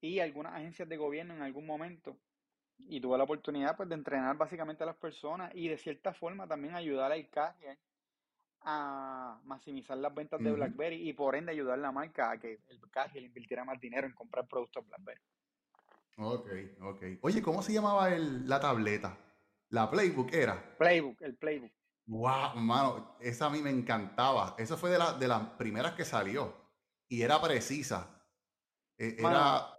y 0.00 0.20
algunas 0.20 0.54
agencias 0.54 0.88
de 0.88 0.96
gobierno 0.96 1.34
en 1.34 1.42
algún 1.42 1.66
momento. 1.66 2.16
Y 2.88 3.00
tuve 3.00 3.18
la 3.18 3.24
oportunidad 3.24 3.76
pues, 3.76 3.88
de 3.90 3.96
entrenar 3.96 4.36
básicamente 4.38 4.82
a 4.82 4.86
las 4.86 4.96
personas 4.96 5.54
y 5.54 5.68
de 5.68 5.76
cierta 5.76 6.14
forma 6.14 6.48
también 6.48 6.74
ayudar 6.74 7.12
al 7.12 7.28
carrier 7.28 7.78
a 8.62 9.40
maximizar 9.44 9.96
las 9.96 10.14
ventas 10.14 10.42
de 10.42 10.52
BlackBerry 10.52 11.08
y 11.08 11.12
por 11.12 11.34
ende 11.34 11.52
ayudar 11.52 11.78
a 11.78 11.82
la 11.82 11.92
marca 11.92 12.30
a 12.30 12.38
que 12.38 12.60
el 12.68 12.80
carrier 12.90 13.24
invirtiera 13.24 13.64
más 13.64 13.80
dinero 13.80 14.06
en 14.06 14.12
comprar 14.12 14.46
productos 14.46 14.86
BlackBerry. 14.86 15.20
Ok, 16.22 16.50
ok. 16.82 17.02
Oye, 17.22 17.40
¿cómo 17.40 17.62
se 17.62 17.72
llamaba 17.72 18.14
el, 18.14 18.46
la 18.46 18.60
tableta? 18.60 19.16
¿La 19.70 19.90
Playbook 19.90 20.32
era? 20.34 20.76
Playbook, 20.76 21.22
el 21.22 21.34
Playbook. 21.36 21.72
Wow, 22.06 22.56
mano, 22.56 23.16
esa 23.20 23.46
a 23.46 23.50
mí 23.50 23.62
me 23.62 23.70
encantaba. 23.70 24.54
Eso 24.58 24.76
fue 24.76 24.90
de, 24.90 24.98
la, 24.98 25.14
de 25.14 25.26
las 25.26 25.42
primeras 25.50 25.94
que 25.94 26.04
salió. 26.04 26.54
Y 27.08 27.22
era 27.22 27.40
precisa. 27.40 28.22
E, 28.98 29.16
era, 29.18 29.78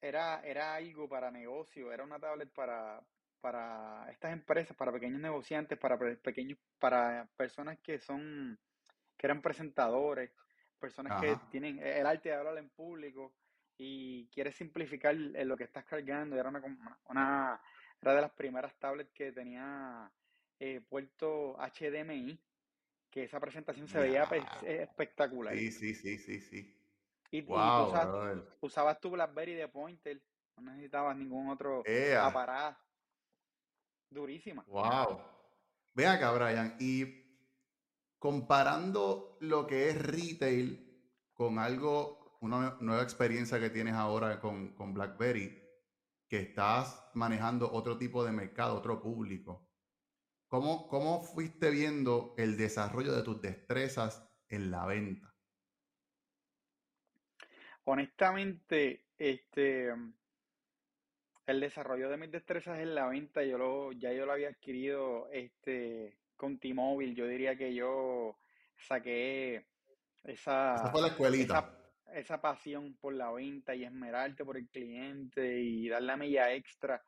era, 0.00 0.40
era 0.40 0.74
algo 0.74 1.06
para 1.06 1.30
negocio, 1.30 1.92
era 1.92 2.02
una 2.02 2.18
tablet 2.18 2.50
para, 2.54 3.04
para 3.42 4.10
estas 4.10 4.32
empresas, 4.32 4.74
para 4.74 4.92
pequeños 4.92 5.20
negociantes, 5.20 5.78
para 5.78 5.98
pequeños, 5.98 6.58
para 6.78 7.28
personas 7.36 7.78
que 7.80 7.98
son, 7.98 8.58
que 9.18 9.26
eran 9.26 9.42
presentadores, 9.42 10.30
personas 10.78 11.20
que 11.20 11.36
tienen 11.50 11.78
el 11.78 12.06
arte 12.06 12.30
de 12.30 12.36
hablar 12.36 12.56
en 12.56 12.70
público 12.70 13.34
y 13.76 14.26
quieres 14.28 14.54
simplificar 14.54 15.14
lo 15.14 15.56
que 15.56 15.64
estás 15.64 15.84
cargando. 15.84 16.36
Era 16.36 16.48
una, 16.48 16.62
una 17.08 17.60
era 18.00 18.14
de 18.14 18.20
las 18.20 18.32
primeras 18.32 18.74
tablets 18.78 19.12
que 19.12 19.32
tenía 19.32 20.10
eh, 20.58 20.80
puerto 20.88 21.56
HDMI, 21.58 22.38
que 23.10 23.24
esa 23.24 23.40
presentación 23.40 23.88
se 23.88 23.98
veía 23.98 24.28
espectacular. 24.62 25.56
Sí, 25.56 25.72
sí, 25.72 25.94
sí, 25.94 26.18
sí, 26.18 26.40
sí. 26.40 26.80
Y, 27.30 27.44
usabas, 28.60 29.00
tu 29.00 29.10
BlackBerry 29.10 29.54
de 29.54 29.68
Pointer, 29.68 30.20
no 30.56 30.70
necesitabas 30.70 31.16
ningún 31.16 31.48
otro 31.48 31.82
aparato. 32.20 32.78
Durísima. 34.10 34.62
Wow. 34.68 35.20
Ve 35.94 36.06
acá, 36.06 36.30
Brian, 36.32 36.76
y 36.78 37.24
comparando 38.18 39.36
lo 39.40 39.66
que 39.66 39.88
es 39.88 40.00
retail 40.00 41.10
con 41.32 41.58
algo, 41.58 42.23
una 42.44 42.76
nueva 42.80 43.02
experiencia 43.02 43.58
que 43.58 43.70
tienes 43.70 43.94
ahora 43.94 44.38
con, 44.38 44.74
con 44.74 44.92
BlackBerry, 44.92 45.62
que 46.28 46.40
estás 46.40 47.10
manejando 47.14 47.72
otro 47.72 47.96
tipo 47.96 48.24
de 48.24 48.32
mercado, 48.32 48.76
otro 48.76 49.00
público. 49.00 49.68
¿Cómo, 50.48 50.86
¿Cómo 50.88 51.22
fuiste 51.22 51.70
viendo 51.70 52.34
el 52.36 52.56
desarrollo 52.56 53.12
de 53.12 53.22
tus 53.22 53.40
destrezas 53.40 54.28
en 54.48 54.70
la 54.70 54.86
venta? 54.86 55.34
Honestamente, 57.84 59.06
este, 59.18 59.92
el 61.46 61.60
desarrollo 61.60 62.08
de 62.08 62.16
mis 62.16 62.30
destrezas 62.30 62.78
en 62.78 62.94
la 62.94 63.06
venta, 63.06 63.42
yo 63.42 63.58
lo, 63.58 63.92
ya 63.92 64.12
yo 64.12 64.26
lo 64.26 64.32
había 64.32 64.48
adquirido 64.48 65.28
este, 65.32 66.18
con 66.36 66.58
T-Mobile. 66.58 67.14
Yo 67.14 67.26
diría 67.26 67.56
que 67.56 67.74
yo 67.74 68.38
saqué 68.76 69.66
esa, 70.24 70.92
esa, 70.94 71.83
pasión 72.40 72.94
por 73.00 73.14
la 73.14 73.30
venta 73.32 73.74
y 73.74 73.84
esmerarte 73.84 74.44
por 74.44 74.56
el 74.56 74.68
cliente 74.68 75.60
y 75.60 75.88
dar 75.88 76.02
la 76.02 76.16
milla 76.16 76.52
extra. 76.52 77.02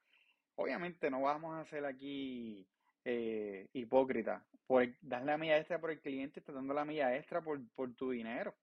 Obviamente 0.56 1.10
no 1.10 1.22
vamos 1.22 1.54
a 1.54 1.60
hacer 1.60 1.84
aquí 1.84 2.66
eh, 3.04 3.68
hipócrita. 3.72 4.44
Por 4.66 4.88
dar 5.00 5.22
la 5.24 5.38
milla 5.38 5.58
extra 5.58 5.80
por 5.80 5.90
el 5.90 6.00
cliente, 6.00 6.40
estás 6.40 6.54
dando 6.54 6.74
la 6.74 6.84
milla 6.84 7.16
extra 7.16 7.40
por, 7.40 7.60
por 7.74 7.94
tu 7.94 8.10
dinero. 8.10 8.54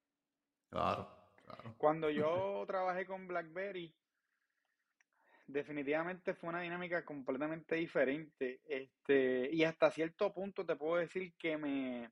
Claro. 0.69 1.09
Cuando 1.77 2.09
yo 2.09 2.63
trabajé 2.67 3.05
con 3.05 3.27
BlackBerry, 3.27 3.93
definitivamente 5.47 6.33
fue 6.33 6.49
una 6.49 6.61
dinámica 6.61 7.05
completamente 7.05 7.75
diferente. 7.75 8.59
Este, 8.65 9.49
y 9.51 9.63
hasta 9.63 9.91
cierto 9.91 10.33
punto 10.33 10.65
te 10.65 10.75
puedo 10.75 10.97
decir 10.97 11.33
que 11.37 11.57
me, 11.57 12.09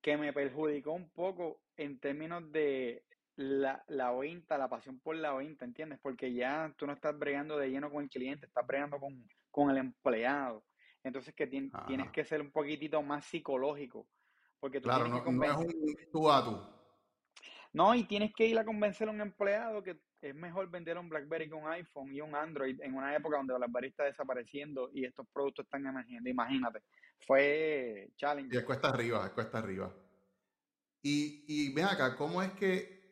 que 0.00 0.16
me 0.16 0.32
perjudicó 0.32 0.92
un 0.92 1.08
poco 1.10 1.60
en 1.76 1.98
términos 1.98 2.50
de 2.52 3.04
la, 3.36 3.84
la 3.88 4.12
venta, 4.12 4.58
la 4.58 4.68
pasión 4.68 5.00
por 5.00 5.16
la 5.16 5.32
venta, 5.32 5.64
¿entiendes? 5.64 5.98
Porque 6.00 6.32
ya 6.32 6.72
tú 6.76 6.86
no 6.86 6.92
estás 6.92 7.18
bregando 7.18 7.58
de 7.58 7.70
lleno 7.70 7.90
con 7.90 8.04
el 8.04 8.10
cliente, 8.10 8.46
estás 8.46 8.66
bregando 8.66 8.98
con, 9.50 9.70
el 9.70 9.78
empleado. 9.78 10.64
Entonces 11.02 11.34
que 11.34 11.46
tienes 11.46 12.10
que 12.12 12.24
ser 12.24 12.40
un 12.40 12.50
poquitito 12.50 13.02
más 13.02 13.24
psicológico. 13.26 14.06
Porque 14.60 14.80
tú 14.80 14.84
claro, 14.84 15.08
no, 15.08 15.22
no, 15.22 15.44
es 15.44 15.56
un 15.56 15.96
tú 16.10 16.30
a 16.30 16.42
tú. 16.42 16.74
No, 17.72 17.94
y 17.94 18.04
tienes 18.04 18.32
que 18.34 18.46
ir 18.46 18.58
a 18.58 18.64
convencer 18.64 19.08
a 19.08 19.10
un 19.10 19.20
empleado 19.20 19.82
que 19.82 19.98
es 20.22 20.34
mejor 20.34 20.70
vender 20.70 20.96
un 20.96 21.08
BlackBerry 21.08 21.50
con 21.50 21.64
un 21.64 21.70
iPhone 21.70 22.14
y 22.14 22.20
un 22.20 22.34
Android 22.34 22.80
en 22.80 22.94
una 22.94 23.14
época 23.14 23.36
donde 23.36 23.52
BlackBerry 23.52 23.88
está 23.88 24.04
desapareciendo 24.04 24.90
y 24.94 25.04
estos 25.04 25.26
productos 25.32 25.66
están 25.66 25.84
emergiendo. 25.84 26.30
Imagínate, 26.30 26.80
fue 27.26 28.10
challenge. 28.16 28.54
Y 28.54 28.58
es 28.58 28.64
cuesta 28.64 28.88
arriba, 28.88 29.26
es 29.26 29.32
cuesta 29.32 29.58
arriba. 29.58 29.92
Y, 31.02 31.44
y 31.46 31.74
ven 31.74 31.84
acá, 31.84 32.16
¿cómo 32.16 32.40
es 32.40 32.52
que 32.52 33.03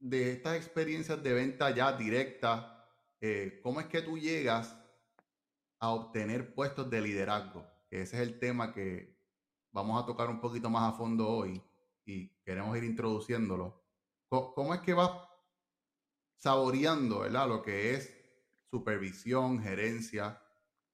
de 0.00 0.32
estas 0.32 0.56
experiencias 0.56 1.22
de 1.22 1.32
venta 1.32 1.70
ya 1.70 1.92
directa, 1.92 2.88
eh, 3.20 3.60
cómo 3.62 3.80
es 3.80 3.86
que 3.86 4.02
tú 4.02 4.18
llegas 4.18 4.76
a 5.80 5.90
obtener 5.90 6.54
puestos 6.54 6.88
de 6.90 7.00
liderazgo? 7.00 7.66
ese 7.90 8.16
es 8.16 8.28
el 8.28 8.38
tema 8.38 8.72
que 8.72 9.16
vamos 9.72 10.02
a 10.02 10.06
tocar 10.06 10.28
un 10.28 10.40
poquito 10.40 10.68
más 10.68 10.92
a 10.92 10.96
fondo 10.96 11.26
hoy 11.26 11.62
y 12.04 12.28
queremos 12.44 12.76
ir 12.76 12.84
introduciéndolo. 12.84 13.82
¿Cómo 14.28 14.74
es 14.74 14.80
que 14.80 14.92
vas 14.92 15.10
saboreando 16.36 17.20
¿verdad? 17.20 17.48
lo 17.48 17.62
que 17.62 17.94
es 17.94 18.14
supervisión, 18.70 19.62
gerencia 19.62 20.42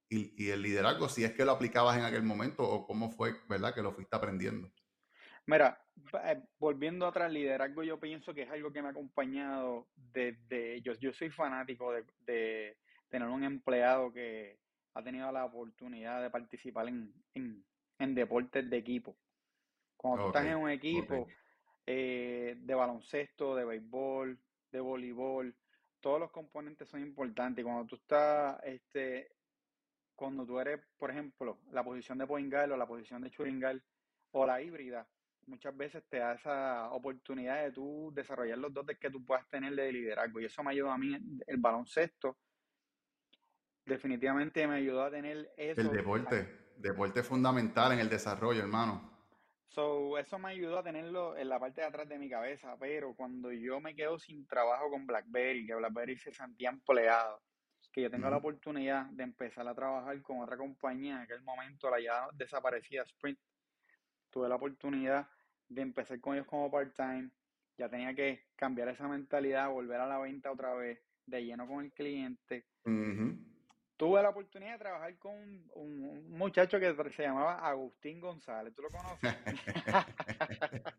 y, 0.08 0.50
el 0.50 0.62
liderazgo, 0.62 1.08
si 1.08 1.24
es 1.24 1.32
que 1.32 1.44
lo 1.44 1.52
aplicabas 1.52 1.96
en 1.96 2.04
aquel 2.04 2.22
momento 2.22 2.62
o 2.62 2.86
cómo 2.86 3.10
fue 3.10 3.34
¿verdad? 3.48 3.74
que 3.74 3.82
lo 3.82 3.92
fuiste 3.92 4.14
aprendiendo? 4.14 4.70
Mira, 5.46 5.83
eh, 6.24 6.42
volviendo 6.58 7.06
atrás, 7.06 7.32
liderazgo 7.32 7.82
yo 7.82 7.98
pienso 7.98 8.34
que 8.34 8.42
es 8.42 8.50
algo 8.50 8.72
que 8.72 8.82
me 8.82 8.88
ha 8.88 8.90
acompañado 8.92 9.88
desde, 9.96 10.80
yo, 10.82 10.94
yo 10.94 11.12
soy 11.12 11.30
fanático 11.30 11.92
de, 11.92 12.76
tener 13.08 13.28
un 13.28 13.44
empleado 13.44 14.12
que 14.12 14.58
ha 14.94 15.02
tenido 15.02 15.30
la 15.30 15.44
oportunidad 15.44 16.22
de 16.22 16.30
participar 16.30 16.88
en, 16.88 17.64
deportes 18.14 18.68
de 18.68 18.76
equipo. 18.76 19.16
Cuando 19.96 20.24
tú 20.24 20.28
estás 20.28 20.46
en 20.46 20.56
un 20.56 20.70
equipo, 20.70 21.26
eh, 21.86 22.56
de 22.58 22.74
baloncesto, 22.74 23.54
de 23.54 23.64
béisbol, 23.64 24.38
de 24.70 24.80
voleibol, 24.80 25.54
todos 26.00 26.20
los 26.20 26.30
componentes 26.30 26.88
son 26.88 27.00
importantes. 27.00 27.64
Cuando 27.64 27.86
tú 27.86 27.96
estás, 27.96 28.62
este, 28.64 29.32
cuando 30.14 30.44
tú 30.44 30.60
eres, 30.60 30.80
por 30.98 31.10
ejemplo, 31.10 31.58
la 31.70 31.82
posición 31.82 32.18
de 32.18 32.26
point 32.26 32.52
o 32.52 32.76
la 32.76 32.86
posición 32.86 33.22
de 33.22 33.30
churingal 33.30 33.82
o 34.32 34.44
la 34.44 34.60
híbrida, 34.60 35.08
muchas 35.46 35.76
veces 35.76 36.02
te 36.08 36.18
da 36.18 36.34
esa 36.34 36.90
oportunidad 36.90 37.62
de 37.64 37.72
tú 37.72 38.12
desarrollar 38.14 38.58
los 38.58 38.72
dotes 38.72 38.98
que 38.98 39.10
tú 39.10 39.24
puedas 39.24 39.48
tener 39.48 39.74
de 39.74 39.92
liderazgo. 39.92 40.40
Y 40.40 40.46
eso 40.46 40.62
me 40.62 40.72
ayudó 40.72 40.90
a 40.90 40.98
mí, 40.98 41.16
el 41.46 41.56
baloncesto, 41.58 42.36
definitivamente 43.84 44.66
me 44.66 44.76
ayudó 44.76 45.04
a 45.04 45.10
tener 45.10 45.52
eso. 45.56 45.80
El 45.80 45.90
deporte, 45.90 46.72
deporte 46.76 47.22
fundamental 47.22 47.92
en 47.92 48.00
el 48.00 48.08
desarrollo, 48.08 48.62
hermano. 48.62 49.12
So, 49.68 50.18
eso 50.18 50.38
me 50.38 50.50
ayudó 50.50 50.78
a 50.78 50.84
tenerlo 50.84 51.36
en 51.36 51.48
la 51.48 51.58
parte 51.58 51.80
de 51.80 51.88
atrás 51.88 52.08
de 52.08 52.18
mi 52.18 52.30
cabeza, 52.30 52.76
pero 52.78 53.12
cuando 53.14 53.50
yo 53.50 53.80
me 53.80 53.96
quedo 53.96 54.20
sin 54.20 54.46
trabajo 54.46 54.88
con 54.88 55.04
BlackBerry, 55.04 55.66
que 55.66 55.74
BlackBerry 55.74 56.16
se 56.16 56.32
sentía 56.32 56.68
empleado, 56.68 57.42
que 57.92 58.02
yo 58.02 58.10
tengo 58.10 58.30
la 58.30 58.36
oportunidad 58.36 59.06
de 59.06 59.24
empezar 59.24 59.66
a 59.66 59.74
trabajar 59.74 60.20
con 60.22 60.40
otra 60.40 60.56
compañía, 60.56 61.16
en 61.16 61.22
aquel 61.22 61.42
momento 61.42 61.90
la 61.90 62.00
ya 62.00 62.28
desaparecida 62.34 63.02
Sprint, 63.02 63.38
tuve 64.34 64.48
la 64.48 64.56
oportunidad 64.56 65.28
de 65.68 65.82
empezar 65.82 66.20
con 66.20 66.34
ellos 66.34 66.46
como 66.46 66.70
part-time, 66.70 67.30
ya 67.78 67.88
tenía 67.88 68.14
que 68.14 68.46
cambiar 68.56 68.88
esa 68.88 69.08
mentalidad, 69.08 69.70
volver 69.70 70.00
a 70.00 70.06
la 70.06 70.18
venta 70.18 70.50
otra 70.50 70.74
vez, 70.74 70.98
de 71.26 71.44
lleno 71.44 71.66
con 71.66 71.84
el 71.84 71.92
cliente 71.92 72.66
tuve 73.96 74.22
la 74.22 74.30
oportunidad 74.30 74.72
de 74.72 74.78
trabajar 74.78 75.16
con 75.18 75.34
un, 75.74 76.30
muchacho 76.30 76.78
que 76.78 76.94
se 77.12 77.22
llamaba 77.22 77.66
Agustín 77.66 78.20
González. 78.20 78.74
¿Tú 78.74 78.82
lo 78.82 78.90
conoces? 78.90 79.34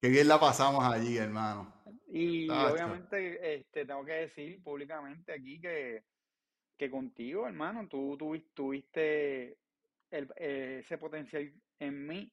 Qué 0.00 0.08
bien 0.08 0.28
la 0.28 0.38
pasamos 0.38 0.84
allí, 0.84 1.18
hermano. 1.18 1.74
Y 2.06 2.48
obviamente 2.48 3.56
este, 3.56 3.84
tengo 3.84 4.04
que 4.04 4.12
decir 4.12 4.62
públicamente 4.62 5.32
aquí 5.32 5.60
que 5.60 6.04
que 6.76 6.90
contigo, 6.90 7.46
hermano, 7.46 7.88
tú, 7.88 8.16
tuviste 8.54 9.58
eh, 10.10 10.78
ese 10.80 10.98
potencial 10.98 11.52
en 11.78 12.06
mí 12.06 12.32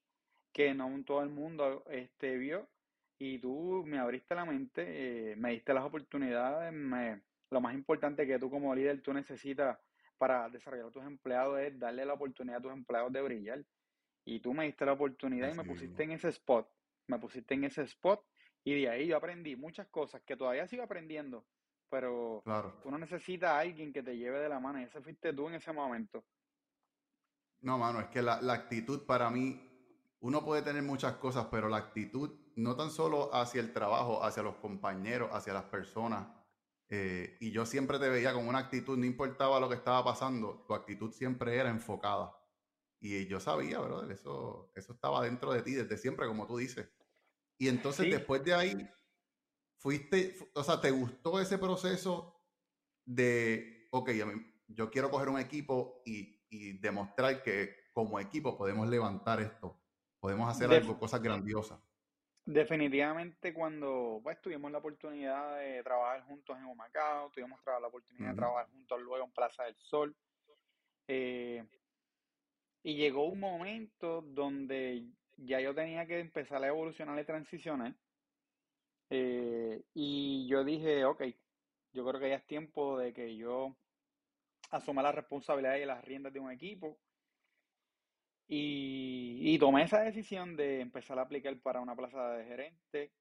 que 0.53 0.73
no 0.73 1.03
todo 1.03 1.23
el 1.23 1.29
mundo 1.29 1.83
este, 1.89 2.37
vio 2.37 2.69
y 3.17 3.39
tú 3.39 3.83
me 3.85 3.99
abriste 3.99 4.35
la 4.35 4.45
mente, 4.45 5.31
eh, 5.31 5.35
me 5.35 5.51
diste 5.51 5.73
las 5.73 5.83
oportunidades, 5.83 6.73
lo 7.49 7.61
más 7.61 7.73
importante 7.73 8.27
que 8.27 8.39
tú 8.39 8.49
como 8.49 8.73
líder 8.73 9.01
tú 9.01 9.13
necesitas 9.13 9.77
para 10.17 10.49
desarrollar 10.49 10.87
a 10.87 10.91
tus 10.91 11.03
empleados 11.03 11.59
es 11.59 11.77
darle 11.77 12.05
la 12.05 12.13
oportunidad 12.13 12.59
a 12.59 12.61
tus 12.61 12.71
empleados 12.71 13.11
de 13.11 13.21
brillar. 13.21 13.65
Y 14.25 14.39
tú 14.39 14.53
me 14.53 14.65
diste 14.65 14.85
la 14.85 14.93
oportunidad 14.93 15.51
y 15.51 15.57
me 15.57 15.65
pusiste 15.65 16.03
en 16.03 16.11
ese 16.11 16.29
spot, 16.29 16.69
me 17.07 17.19
pusiste 17.19 17.55
en 17.55 17.65
ese 17.65 17.81
spot 17.81 18.25
y 18.63 18.81
de 18.81 18.89
ahí 18.89 19.07
yo 19.07 19.17
aprendí 19.17 19.55
muchas 19.55 19.87
cosas 19.87 20.21
que 20.21 20.37
todavía 20.37 20.67
sigo 20.67 20.83
aprendiendo, 20.83 21.45
pero 21.89 22.41
claro. 22.45 22.79
uno 22.85 22.97
necesita 22.97 23.57
a 23.57 23.59
alguien 23.59 23.91
que 23.91 24.01
te 24.01 24.15
lleve 24.15 24.39
de 24.39 24.47
la 24.47 24.59
mano 24.59 24.79
y 24.79 24.83
ese 24.83 25.01
fuiste 25.01 25.33
tú 25.33 25.49
en 25.49 25.55
ese 25.55 25.73
momento. 25.73 26.23
No, 27.61 27.77
mano, 27.77 27.99
es 27.99 28.07
que 28.07 28.21
la, 28.21 28.41
la 28.41 28.53
actitud 28.53 29.05
para 29.05 29.29
mí, 29.29 29.72
uno 30.23 30.45
puede 30.45 30.61
tener 30.61 30.83
muchas 30.83 31.15
cosas, 31.15 31.47
pero 31.51 31.67
la 31.67 31.75
actitud 31.75 32.31
no 32.55 32.77
tan 32.77 32.91
solo 32.91 33.35
hacia 33.35 33.59
el 33.59 33.73
trabajo, 33.73 34.23
hacia 34.23 34.41
los 34.41 34.55
compañeros, 34.55 35.29
hacia 35.33 35.53
las 35.53 35.65
personas. 35.65 36.25
Eh, 36.87 37.37
y 37.41 37.51
yo 37.51 37.65
siempre 37.65 37.99
te 37.99 38.07
veía 38.07 38.31
con 38.31 38.47
una 38.47 38.59
actitud, 38.59 38.97
no 38.97 39.05
importaba 39.05 39.59
lo 39.59 39.67
que 39.67 39.75
estaba 39.75 40.01
pasando, 40.01 40.63
tu 40.65 40.73
actitud 40.73 41.11
siempre 41.11 41.57
era 41.57 41.69
enfocada. 41.69 42.33
Y 43.01 43.27
yo 43.27 43.41
sabía, 43.41 43.79
brother, 43.79 44.09
eso, 44.13 44.71
eso 44.75 44.93
estaba 44.93 45.25
dentro 45.25 45.51
de 45.51 45.61
ti 45.61 45.73
desde 45.73 45.97
siempre, 45.97 46.25
como 46.25 46.47
tú 46.47 46.55
dices. 46.55 46.89
Y 47.57 47.67
entonces 47.67 48.09
después 48.09 48.45
de 48.45 48.53
ahí, 48.53 48.89
fuiste, 49.77 50.37
o 50.55 50.63
sea, 50.63 50.79
¿te 50.79 50.91
gustó 50.91 51.41
ese 51.41 51.57
proceso 51.57 52.33
de, 53.03 53.89
ok, 53.91 54.11
yo 54.69 54.89
quiero 54.89 55.11
coger 55.11 55.27
un 55.27 55.39
equipo 55.39 56.01
y, 56.05 56.47
y 56.49 56.77
demostrar 56.77 57.43
que 57.43 57.75
como 57.91 58.21
equipo 58.21 58.57
podemos 58.57 58.87
levantar 58.87 59.41
esto, 59.41 59.82
podemos 60.23 60.47
hacer 60.47 60.73
algo, 60.73 60.97
cosas 60.97 61.21
grandiosas? 61.21 61.77
Definitivamente 62.45 63.53
cuando 63.53 64.21
pues, 64.23 64.39
tuvimos 64.41 64.71
la 64.71 64.77
oportunidad 64.77 65.59
de 65.59 65.83
trabajar 65.83 66.23
juntos 66.23 66.57
en 66.57 66.63
Humacao, 66.63 67.29
tuvimos 67.31 67.59
la 67.65 67.87
oportunidad 67.87 68.29
de 68.29 68.35
trabajar 68.37 68.69
juntos 68.71 69.01
luego 69.01 69.25
en 69.25 69.31
Plaza 69.33 69.65
del 69.65 69.75
Sol, 69.75 70.15
eh, 71.09 71.65
y 72.83 72.95
llegó 72.95 73.25
un 73.25 73.41
momento 73.41 74.21
donde 74.21 75.09
ya 75.35 75.59
yo 75.59 75.75
tenía 75.75 76.05
que 76.05 76.21
empezar 76.21 76.63
a 76.63 76.67
evolucionar 76.67 77.19
y 77.19 77.25
transicionar, 77.25 77.93
eh, 79.09 79.83
y 79.93 80.47
yo 80.47 80.63
dije, 80.63 81.03
ok, 81.03 81.21
yo 81.91 82.07
creo 82.07 82.21
que 82.21 82.29
ya 82.29 82.35
es 82.35 82.47
tiempo 82.47 82.97
de 82.97 83.13
que 83.13 83.35
yo 83.35 83.75
asuma 84.71 85.03
la 85.03 85.11
responsabilidad 85.11 85.75
y 85.75 85.85
las 85.85 86.05
riendas 86.05 86.31
de 86.31 86.39
un 86.39 86.49
equipo 86.49 86.97
y, 88.47 89.57
tomé 89.59 89.83
esa 89.83 90.01
decisión 90.01 90.55
de 90.55 90.81
empezar 90.81 91.17
a 91.19 91.23
aplicar 91.23 91.57
para 91.59 91.81
una 91.81 91.95
plaza 91.95 92.31
de 92.31 92.45
gerente. 92.45 93.11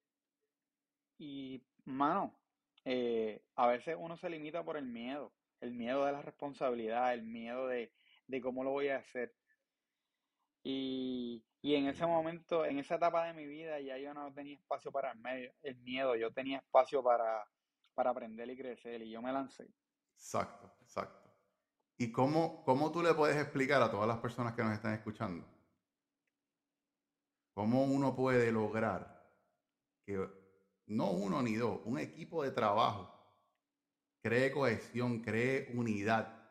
Y, 1.18 1.62
mano, 1.84 2.38
eh, 2.84 3.42
a 3.56 3.66
veces 3.68 3.96
uno 3.98 4.16
se 4.16 4.28
limita 4.28 4.64
por 4.64 4.76
el 4.76 4.86
miedo, 4.86 5.32
el 5.60 5.72
miedo 5.72 6.04
de 6.04 6.12
la 6.12 6.22
responsabilidad, 6.22 7.14
el 7.14 7.22
miedo 7.22 7.68
de, 7.68 7.92
cómo 8.42 8.64
lo 8.64 8.70
voy 8.70 8.88
a 8.88 8.98
hacer. 8.98 9.34
Y, 10.64 11.44
en 11.62 11.86
ese 11.86 12.06
momento, 12.06 12.64
en 12.64 12.78
esa 12.78 12.96
etapa 12.96 13.26
de 13.26 13.34
mi 13.34 13.46
vida, 13.46 13.80
ya 13.80 13.96
yo 13.98 14.12
no 14.14 14.32
tenía 14.32 14.56
espacio 14.56 14.90
para 14.90 15.12
el, 15.12 15.18
medio, 15.18 15.52
el 15.62 15.76
miedo, 15.78 16.16
yo 16.16 16.32
tenía 16.32 16.58
espacio 16.58 17.02
para, 17.02 17.46
para 17.94 18.10
aprender 18.10 18.50
y 18.50 18.56
crecer 18.56 19.02
y 19.02 19.10
yo 19.10 19.22
me 19.22 19.32
lancé. 19.32 19.68
Exacto, 20.14 20.72
exacto. 20.82 21.21
¿Y 21.98 22.10
cómo, 22.10 22.62
cómo 22.64 22.90
tú 22.90 23.02
le 23.02 23.14
puedes 23.14 23.36
explicar 23.36 23.82
a 23.82 23.90
todas 23.90 24.08
las 24.08 24.18
personas 24.18 24.54
que 24.54 24.62
nos 24.62 24.72
están 24.72 24.94
escuchando? 24.94 25.46
¿Cómo 27.54 27.84
uno 27.84 28.16
puede 28.16 28.50
lograr 28.50 29.30
que 30.04 30.28
no 30.86 31.10
uno 31.10 31.42
ni 31.42 31.54
dos, 31.54 31.80
un 31.84 31.98
equipo 31.98 32.42
de 32.42 32.50
trabajo 32.50 33.10
cree 34.22 34.52
cohesión, 34.52 35.20
cree 35.20 35.70
unidad 35.74 36.50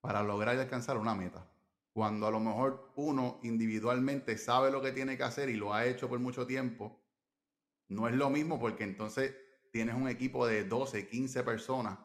para 0.00 0.22
lograr 0.22 0.58
alcanzar 0.58 0.96
una 0.98 1.14
meta? 1.14 1.46
Cuando 1.92 2.26
a 2.26 2.30
lo 2.30 2.40
mejor 2.40 2.92
uno 2.96 3.40
individualmente 3.42 4.36
sabe 4.38 4.70
lo 4.70 4.82
que 4.82 4.92
tiene 4.92 5.16
que 5.16 5.22
hacer 5.22 5.48
y 5.48 5.56
lo 5.56 5.72
ha 5.72 5.86
hecho 5.86 6.08
por 6.08 6.18
mucho 6.18 6.46
tiempo, 6.46 7.00
no 7.88 8.08
es 8.08 8.14
lo 8.14 8.30
mismo 8.30 8.58
porque 8.58 8.84
entonces 8.84 9.34
tienes 9.72 9.94
un 9.94 10.08
equipo 10.08 10.46
de 10.46 10.64
12, 10.64 11.08
15 11.08 11.42
personas 11.42 11.98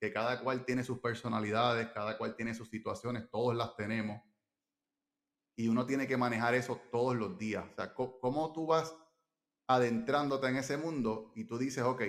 que 0.00 0.12
cada 0.12 0.40
cual 0.40 0.64
tiene 0.64 0.84
sus 0.84 0.98
personalidades, 0.98 1.88
cada 1.88 2.18
cual 2.18 2.36
tiene 2.36 2.54
sus 2.54 2.68
situaciones, 2.68 3.30
todos 3.30 3.54
las 3.54 3.76
tenemos. 3.76 4.22
Y 5.56 5.68
uno 5.68 5.86
tiene 5.86 6.06
que 6.06 6.16
manejar 6.16 6.54
eso 6.54 6.80
todos 6.92 7.16
los 7.16 7.38
días. 7.38 7.64
O 7.72 7.74
sea, 7.74 7.94
¿cómo 7.94 8.52
tú 8.52 8.66
vas 8.66 8.94
adentrándote 9.68 10.48
en 10.48 10.56
ese 10.56 10.76
mundo 10.76 11.32
y 11.34 11.44
tú 11.44 11.58
dices, 11.58 11.82
ok, 11.82 12.02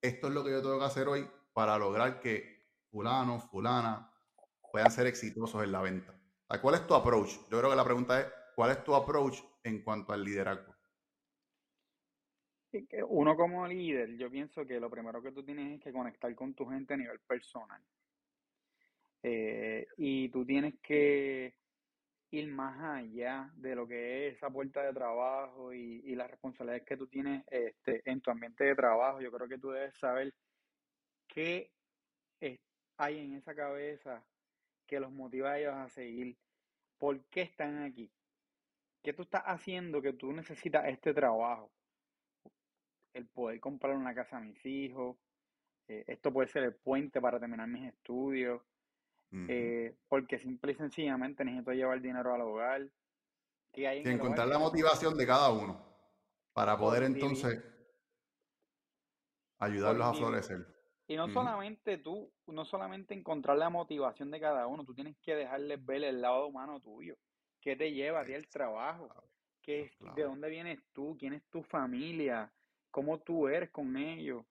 esto 0.00 0.28
es 0.28 0.34
lo 0.34 0.44
que 0.44 0.52
yo 0.52 0.62
tengo 0.62 0.78
que 0.78 0.84
hacer 0.84 1.08
hoy 1.08 1.28
para 1.52 1.78
lograr 1.78 2.20
que 2.20 2.68
fulano, 2.90 3.40
fulana 3.40 4.12
puedan 4.70 4.90
ser 4.90 5.06
exitosos 5.06 5.62
en 5.64 5.72
la 5.72 5.82
venta? 5.82 6.14
¿Cuál 6.60 6.76
es 6.76 6.86
tu 6.86 6.94
approach? 6.94 7.30
Yo 7.50 7.58
creo 7.58 7.70
que 7.70 7.76
la 7.76 7.84
pregunta 7.84 8.20
es, 8.20 8.26
¿cuál 8.54 8.70
es 8.70 8.84
tu 8.84 8.94
approach 8.94 9.40
en 9.64 9.82
cuanto 9.82 10.12
al 10.12 10.24
liderazgo? 10.24 10.73
Uno 13.08 13.36
como 13.36 13.66
líder, 13.66 14.16
yo 14.16 14.30
pienso 14.30 14.66
que 14.66 14.80
lo 14.80 14.90
primero 14.90 15.22
que 15.22 15.32
tú 15.32 15.44
tienes 15.44 15.76
es 15.76 15.84
que 15.84 15.92
conectar 15.92 16.34
con 16.34 16.54
tu 16.54 16.66
gente 16.66 16.94
a 16.94 16.96
nivel 16.96 17.20
personal. 17.20 17.82
Eh, 19.22 19.86
y 19.96 20.28
tú 20.28 20.44
tienes 20.44 20.74
que 20.82 21.54
ir 22.30 22.48
más 22.48 22.78
allá 22.80 23.50
de 23.56 23.74
lo 23.74 23.86
que 23.86 24.28
es 24.28 24.36
esa 24.36 24.50
puerta 24.50 24.82
de 24.82 24.92
trabajo 24.92 25.72
y, 25.72 26.02
y 26.04 26.14
las 26.14 26.30
responsabilidades 26.30 26.84
que 26.84 26.96
tú 26.96 27.06
tienes 27.06 27.44
este, 27.46 28.02
en 28.10 28.20
tu 28.20 28.30
ambiente 28.30 28.64
de 28.64 28.74
trabajo. 28.74 29.20
Yo 29.20 29.30
creo 29.32 29.48
que 29.48 29.58
tú 29.58 29.70
debes 29.70 29.96
saber 29.96 30.34
qué 31.28 31.74
hay 32.96 33.18
en 33.18 33.34
esa 33.34 33.54
cabeza 33.54 34.26
que 34.86 35.00
los 35.00 35.12
motiva 35.12 35.52
a 35.52 35.58
ellos 35.58 35.74
a 35.74 35.88
seguir. 35.88 36.38
¿Por 36.98 37.24
qué 37.26 37.42
están 37.42 37.82
aquí? 37.82 38.12
¿Qué 39.02 39.12
tú 39.12 39.22
estás 39.22 39.42
haciendo 39.46 40.02
que 40.02 40.14
tú 40.14 40.32
necesitas 40.32 40.86
este 40.88 41.12
trabajo? 41.14 41.73
El 43.14 43.26
poder 43.26 43.60
comprar 43.60 43.96
una 43.96 44.14
casa 44.14 44.36
a 44.36 44.40
mis 44.40 44.64
hijos. 44.66 45.16
Eh, 45.88 46.04
esto 46.06 46.32
puede 46.32 46.48
ser 46.48 46.64
el 46.64 46.74
puente 46.74 47.20
para 47.20 47.38
terminar 47.40 47.68
mis 47.68 47.88
estudios. 47.88 48.60
Eh, 49.48 49.96
porque 50.06 50.38
simple 50.38 50.72
y 50.72 50.74
sencillamente 50.76 51.44
necesito 51.44 51.72
llevar 51.72 52.00
dinero 52.00 52.32
al 52.32 52.42
hogar. 52.42 52.88
Que 53.72 53.88
hay 53.88 54.02
encontrar 54.04 54.46
la 54.46 54.60
motivación 54.60 55.16
de 55.16 55.26
cada 55.26 55.50
uno 55.50 55.84
para 56.52 56.78
poder 56.78 57.02
entonces 57.02 57.60
ayudarlos 59.58 60.06
a 60.06 60.14
florecer. 60.14 60.66
Y 61.08 61.16
no 61.16 61.28
solamente 61.28 61.98
tú, 61.98 62.32
no 62.46 62.64
solamente 62.64 63.12
encontrar 63.12 63.58
la 63.58 63.68
motivación 63.70 64.30
de 64.30 64.40
cada 64.40 64.68
uno, 64.68 64.84
tú 64.84 64.94
tienes 64.94 65.16
que 65.18 65.34
dejarles 65.34 65.84
ver 65.84 66.04
el 66.04 66.22
lado 66.22 66.46
humano 66.46 66.80
tuyo. 66.80 67.16
¿Qué 67.60 67.74
te 67.74 67.92
lleva 67.92 68.20
a 68.20 68.24
ti 68.24 68.34
al 68.34 68.46
trabajo? 68.48 69.08
¿Qué, 69.60 69.90
¿De 70.14 70.22
dónde 70.22 70.48
vienes 70.48 70.80
tú? 70.92 71.16
¿Quién 71.18 71.34
es 71.34 71.42
tu 71.50 71.62
familia? 71.62 72.52
Cómo 72.94 73.18
tú 73.18 73.48
eres 73.48 73.70
con 73.70 73.96
ellos. 73.96 74.46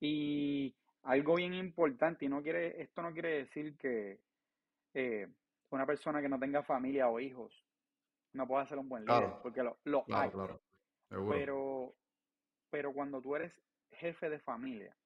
Y 0.00 0.74
algo 1.02 1.34
bien 1.34 1.52
importante, 1.52 2.24
y 2.24 2.28
no 2.30 2.42
quiere, 2.42 2.80
esto 2.80 3.02
no 3.02 3.12
quiere 3.12 3.40
decir 3.40 3.76
que 3.76 4.20
eh, 4.94 5.28
una 5.68 5.84
persona 5.84 6.22
que 6.22 6.30
no 6.30 6.38
tenga 6.38 6.62
familia 6.62 7.10
o 7.10 7.20
hijos 7.20 7.52
no 8.32 8.46
pueda 8.48 8.66
ser 8.66 8.78
un 8.78 8.88
buen 8.88 9.04
líder, 9.04 9.34
porque 9.42 9.62
lo, 9.62 9.76
lo 9.84 10.06
hay. 10.08 10.30
Pero, 11.28 11.94
pero 12.70 12.94
cuando 12.94 13.20
tú 13.20 13.36
eres 13.36 13.52
jefe 13.90 14.30
de 14.30 14.38
familia, 14.38 14.96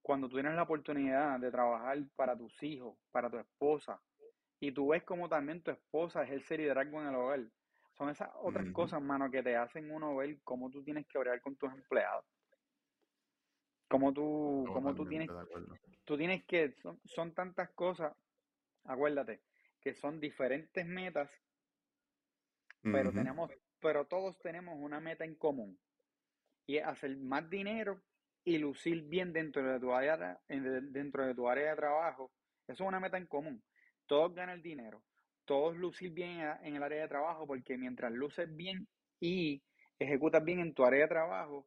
cuando 0.00 0.26
tú 0.26 0.36
tienes 0.36 0.54
la 0.54 0.62
oportunidad 0.62 1.38
de 1.38 1.50
trabajar 1.50 1.98
para 2.16 2.34
tus 2.34 2.62
hijos, 2.62 2.96
para 3.12 3.28
tu 3.28 3.36
esposa, 3.36 4.00
y 4.58 4.72
tú 4.72 4.88
ves 4.88 5.02
como 5.02 5.28
también 5.28 5.62
tu 5.62 5.70
esposa 5.70 6.22
ejerce 6.22 6.56
liderazgo 6.56 7.02
en 7.02 7.08
el 7.08 7.14
hogar, 7.14 7.40
son 7.96 8.10
esas 8.10 8.28
otras 8.42 8.70
cosas, 8.72 9.00
mano, 9.00 9.30
que 9.30 9.42
te 9.42 9.56
hacen 9.56 9.90
uno 9.90 10.16
ver 10.16 10.38
cómo 10.42 10.70
tú 10.70 10.82
tienes 10.82 11.06
que 11.06 11.18
orar 11.18 11.40
con 11.40 11.56
tus 11.56 11.72
empleados. 11.72 12.24
Cómo 13.88 14.12
tú, 14.12 14.64
cómo 14.72 14.94
tú 14.94 15.06
tienes, 15.06 15.28
tú 16.04 16.16
tienes 16.16 16.44
que, 16.44 16.72
son, 16.82 17.00
son 17.04 17.32
tantas 17.32 17.70
cosas, 17.70 18.12
acuérdate, 18.84 19.42
que 19.80 19.94
son 19.94 20.18
diferentes 20.18 20.84
metas, 20.84 21.30
pero 22.82 23.12
tenemos, 23.12 23.50
pero 23.80 24.06
todos 24.06 24.38
tenemos 24.40 24.76
una 24.78 25.00
meta 25.00 25.24
en 25.24 25.36
común. 25.36 25.78
Y 26.66 26.78
es 26.78 26.84
hacer 26.84 27.16
más 27.18 27.48
dinero 27.48 28.02
y 28.42 28.58
lucir 28.58 29.02
bien 29.04 29.32
dentro 29.32 29.62
de 29.62 29.78
tu 29.78 29.92
área, 29.92 30.40
dentro 30.48 31.26
de 31.26 31.34
tu 31.34 31.48
área 31.48 31.70
de 31.70 31.76
trabajo. 31.76 32.32
Eso 32.66 32.84
es 32.84 32.88
una 32.88 33.00
meta 33.00 33.16
en 33.16 33.26
común. 33.26 33.62
Todos 34.06 34.34
ganan 34.34 34.60
dinero 34.60 35.02
todos 35.44 35.76
lucir 35.76 36.10
bien 36.12 36.40
en 36.62 36.76
el 36.76 36.82
área 36.82 37.02
de 37.02 37.08
trabajo, 37.08 37.46
porque 37.46 37.76
mientras 37.76 38.12
luces 38.12 38.54
bien 38.54 38.88
y 39.20 39.62
ejecutas 39.98 40.44
bien 40.44 40.60
en 40.60 40.74
tu 40.74 40.84
área 40.84 41.02
de 41.02 41.08
trabajo, 41.08 41.66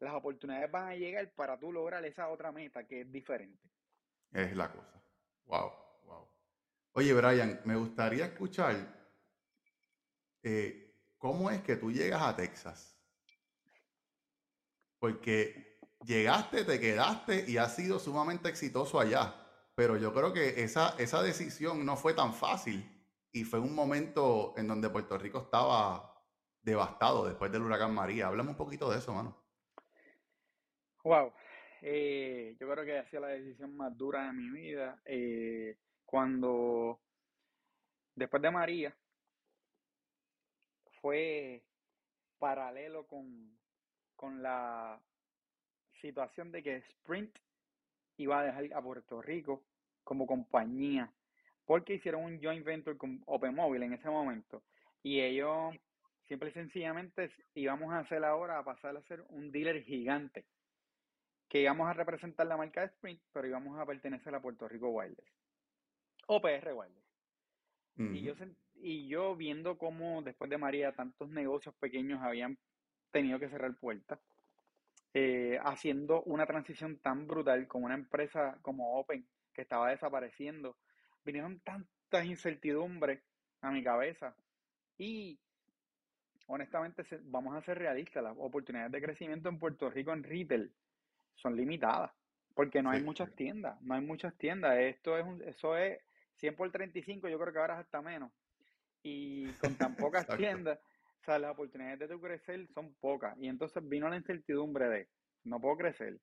las 0.00 0.14
oportunidades 0.14 0.70
van 0.70 0.88
a 0.88 0.94
llegar 0.94 1.30
para 1.34 1.58
tú 1.58 1.72
lograr 1.72 2.04
esa 2.04 2.28
otra 2.28 2.52
meta 2.52 2.86
que 2.86 3.02
es 3.02 3.12
diferente. 3.12 3.68
Es 4.32 4.56
la 4.56 4.70
cosa. 4.70 5.02
Wow, 5.46 5.72
wow. 6.04 6.28
Oye, 6.92 7.12
Brian, 7.12 7.60
me 7.64 7.76
gustaría 7.76 8.26
escuchar 8.26 8.76
eh, 10.42 10.94
cómo 11.18 11.50
es 11.50 11.62
que 11.62 11.76
tú 11.76 11.90
llegas 11.90 12.22
a 12.22 12.36
Texas. 12.36 12.96
Porque 14.98 15.78
llegaste, 16.04 16.64
te 16.64 16.80
quedaste 16.80 17.44
y 17.48 17.56
has 17.56 17.74
sido 17.74 17.98
sumamente 17.98 18.48
exitoso 18.48 19.00
allá. 19.00 19.47
Pero 19.78 19.96
yo 19.96 20.12
creo 20.12 20.32
que 20.32 20.64
esa, 20.64 20.96
esa 20.98 21.22
decisión 21.22 21.86
no 21.86 21.94
fue 21.94 22.12
tan 22.12 22.34
fácil 22.34 22.84
y 23.30 23.44
fue 23.44 23.60
un 23.60 23.76
momento 23.76 24.52
en 24.56 24.66
donde 24.66 24.90
Puerto 24.90 25.16
Rico 25.16 25.38
estaba 25.38 26.20
devastado 26.60 27.24
después 27.24 27.52
del 27.52 27.62
huracán 27.62 27.94
María. 27.94 28.26
Háblame 28.26 28.50
un 28.50 28.56
poquito 28.56 28.90
de 28.90 28.98
eso, 28.98 29.14
mano. 29.14 29.40
Wow. 31.04 31.32
Eh, 31.80 32.56
yo 32.58 32.68
creo 32.68 32.84
que 32.84 32.98
ha 32.98 33.08
sido 33.08 33.22
la 33.22 33.28
decisión 33.28 33.76
más 33.76 33.96
dura 33.96 34.26
de 34.26 34.32
mi 34.32 34.50
vida. 34.50 35.00
Eh, 35.04 35.78
cuando, 36.04 37.00
después 38.16 38.42
de 38.42 38.50
María, 38.50 38.96
fue 41.00 41.62
paralelo 42.40 43.06
con, 43.06 43.56
con 44.16 44.42
la 44.42 45.00
situación 46.00 46.50
de 46.50 46.64
que 46.64 46.76
Sprint 46.78 47.38
iba 48.16 48.40
a 48.40 48.42
dejar 48.42 48.72
a 48.74 48.82
Puerto 48.82 49.22
Rico 49.22 49.67
como 50.08 50.26
compañía, 50.26 51.12
porque 51.66 51.96
hicieron 51.96 52.24
un 52.24 52.40
joint 52.40 52.64
venture 52.64 52.96
con 52.96 53.22
Open 53.26 53.54
Mobile 53.54 53.84
en 53.84 53.92
ese 53.92 54.08
momento. 54.08 54.62
Y 55.02 55.20
ellos, 55.20 55.74
simple 56.26 56.48
y 56.48 56.52
sencillamente, 56.52 57.30
íbamos 57.52 57.92
a 57.92 57.98
hacer 57.98 58.24
ahora, 58.24 58.58
a 58.58 58.64
pasar 58.64 58.96
a 58.96 59.02
ser 59.02 59.22
un 59.28 59.52
dealer 59.52 59.82
gigante, 59.82 60.46
que 61.46 61.60
íbamos 61.60 61.90
a 61.90 61.92
representar 61.92 62.46
la 62.46 62.56
marca 62.56 62.80
de 62.80 62.86
Sprint, 62.86 63.20
pero 63.34 63.48
íbamos 63.48 63.78
a 63.78 63.84
pertenecer 63.84 64.34
a 64.34 64.40
Puerto 64.40 64.66
Rico 64.66 64.88
Wireless, 64.88 65.30
o 66.26 66.40
PR 66.40 66.72
Wireless. 66.72 67.04
y, 67.98 68.22
yo, 68.22 68.32
y 68.76 69.08
yo 69.08 69.36
viendo 69.36 69.76
cómo 69.76 70.22
después 70.22 70.48
de 70.48 70.56
María 70.56 70.92
tantos 70.92 71.28
negocios 71.28 71.74
pequeños 71.74 72.22
habían 72.22 72.56
tenido 73.10 73.38
que 73.38 73.50
cerrar 73.50 73.74
puertas, 73.74 74.18
eh, 75.12 75.58
haciendo 75.62 76.22
una 76.22 76.46
transición 76.46 76.96
tan 76.96 77.26
brutal 77.26 77.68
con 77.68 77.84
una 77.84 77.94
empresa 77.94 78.58
como 78.62 78.98
Open 78.98 79.26
que 79.58 79.62
estaba 79.62 79.90
desapareciendo. 79.90 80.76
Vinieron 81.24 81.58
tantas 81.58 82.24
incertidumbres 82.24 83.20
a 83.60 83.72
mi 83.72 83.82
cabeza 83.82 84.36
y 84.96 85.36
honestamente 86.46 87.04
vamos 87.24 87.56
a 87.56 87.62
ser 87.62 87.76
realistas, 87.76 88.22
las 88.22 88.36
oportunidades 88.38 88.92
de 88.92 89.02
crecimiento 89.02 89.48
en 89.48 89.58
Puerto 89.58 89.90
Rico 89.90 90.12
en 90.12 90.22
retail 90.22 90.72
son 91.34 91.56
limitadas 91.56 92.12
porque 92.54 92.82
no 92.82 92.90
hay 92.90 93.02
muchas 93.02 93.34
tiendas, 93.34 93.82
no 93.82 93.94
hay 93.94 94.00
muchas 94.00 94.32
tiendas. 94.38 94.78
Esto 94.78 95.18
es 95.18 95.26
un, 95.26 95.42
eso 95.42 95.76
es 95.76 95.98
100 96.36 96.54
por 96.54 96.70
35, 96.70 97.28
yo 97.28 97.38
creo 97.40 97.52
que 97.52 97.58
ahora 97.58 97.74
es 97.74 97.80
hasta 97.80 98.00
menos. 98.00 98.30
Y 99.02 99.48
con 99.54 99.74
tan 99.74 99.96
pocas 99.96 100.24
tiendas, 100.36 100.78
o 101.20 101.24
sea, 101.24 101.40
las 101.40 101.50
oportunidades 101.50 101.98
de 101.98 102.06
tu 102.06 102.20
crecer 102.20 102.68
son 102.68 102.94
pocas. 103.00 103.36
Y 103.38 103.48
entonces 103.48 103.82
vino 103.88 104.08
la 104.08 104.16
incertidumbre 104.16 104.88
de, 104.88 105.08
no 105.42 105.60
puedo 105.60 105.76
crecer, 105.76 106.20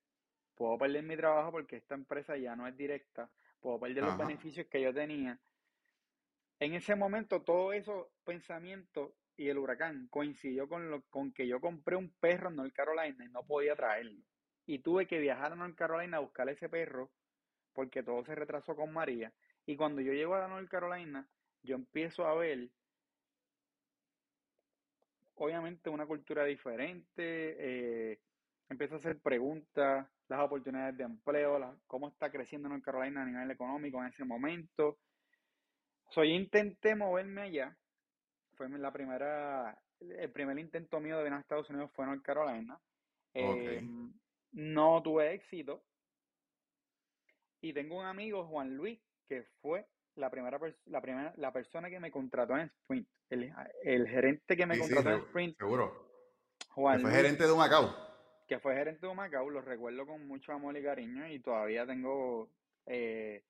puedo 0.56 0.78
perder 0.78 1.04
mi 1.04 1.16
trabajo 1.16 1.52
porque 1.52 1.78
esta 1.78 1.96
empresa 1.96 2.38
ya 2.38 2.56
no 2.56 2.68
es 2.68 2.76
directa, 2.76 3.30
puedo 3.60 3.80
perder 3.80 4.04
los 4.04 4.18
beneficios 4.18 4.68
que 4.68 4.82
yo 4.82 4.94
tenía. 4.94 5.40
En 6.60 6.74
ese 6.74 6.96
momento, 6.96 7.42
todo 7.42 7.74
esos 7.74 8.08
pensamientos 8.24 9.12
y 9.38 9.50
el 9.50 9.58
huracán 9.58 10.08
coincidió 10.10 10.68
con, 10.68 10.90
lo, 10.90 11.02
con 11.10 11.34
que 11.34 11.46
yo 11.48 11.60
compré 11.60 11.96
un 11.98 12.10
perro 12.20 12.50
en 12.50 12.56
North 12.56 12.74
Carolina 12.74 13.26
y 13.26 13.30
no 13.30 13.44
podía 13.44 13.76
traerlo. 13.76 14.24
Y 14.66 14.80
tuve 14.80 15.06
que 15.06 15.20
viajar 15.20 15.52
a 15.52 15.56
North 15.56 15.76
Carolina 15.76 16.18
a 16.18 16.22
buscar 16.22 16.48
ese 16.50 16.70
perro 16.70 17.12
porque 17.74 18.02
todo 18.02 18.24
se 18.24 18.34
retrasó 18.34 18.76
con 18.76 18.94
María. 18.94 19.34
Y 19.66 19.76
cuando 19.76 20.02
yo 20.02 20.14
llego 20.14 20.36
a 20.36 20.48
North 20.48 20.70
Carolina, 20.70 21.28
yo 21.62 21.76
empiezo 21.76 22.26
a 22.26 22.36
ver 22.36 22.70
obviamente 25.36 25.90
una 25.90 26.06
cultura 26.06 26.46
diferente, 26.46 27.56
eh, 27.60 28.20
empiezo 28.70 28.96
a 28.96 28.98
hacer 28.98 29.20
preguntas, 29.20 30.08
las 30.28 30.40
oportunidades 30.40 30.98
de 30.98 31.04
empleo, 31.04 31.78
cómo 31.88 32.08
está 32.08 32.32
creciendo 32.32 32.70
North 32.70 32.84
Carolina 32.84 33.22
a 33.22 33.26
nivel 33.26 33.52
económico 33.52 34.00
en 34.02 34.08
ese 34.08 34.26
momento. 34.26 34.98
So, 36.10 36.24
yo 36.24 36.32
intenté 36.32 36.96
moverme 36.96 37.42
allá, 37.42 37.78
fue 38.56 38.70
la 38.70 38.92
primera, 38.92 39.78
el 40.00 40.32
primer 40.32 40.58
intento 40.60 41.00
mío 41.00 41.18
de 41.18 41.24
venir 41.24 41.38
a 41.38 41.42
Estados 41.42 41.70
Unidos 41.70 41.92
fue 41.94 42.06
en 42.06 42.12
North 42.12 42.24
Carolina. 42.24 42.80
Em, 43.34 44.14
no 44.54 45.02
tuve 45.04 45.34
éxito. 45.34 45.84
Y 47.62 47.74
tengo 47.74 48.00
un 48.00 48.06
amigo, 48.06 48.46
Juan 48.46 48.76
Luis, 48.76 49.00
que 49.28 49.44
fue 49.62 49.88
la 50.16 50.30
primera, 50.30 50.60
la 50.86 51.02
primera 51.02 51.34
la 51.38 51.52
persona 51.52 51.90
que 51.90 52.00
me 52.00 52.12
contrató 52.12 52.56
en 52.58 52.68
Sprint, 52.68 53.08
el, 53.30 53.54
el 53.84 54.08
gerente 54.08 54.56
que 54.56 54.66
me 54.66 54.78
contrató 54.78 55.10
en 55.10 55.20
Sprint. 55.22 55.58
Seguro. 55.58 56.06
Juan 56.70 57.02
fue 57.02 57.12
gerente 57.12 57.46
de 57.46 57.52
un 57.52 57.58
Macao. 57.58 58.05
Que 58.48 58.60
fue 58.60 58.76
gerente 58.76 59.08
de 59.08 59.14
Macao, 59.14 59.50
lo 59.50 59.62
recuerdo 59.62 60.06
con 60.06 60.28
mucho 60.28 60.54
amor 60.54 60.78
y 60.78 60.84
cariño 60.84 61.28
y 61.28 61.40
todavía 61.40 61.86
tengo 61.86 62.50
eh, 62.86 63.44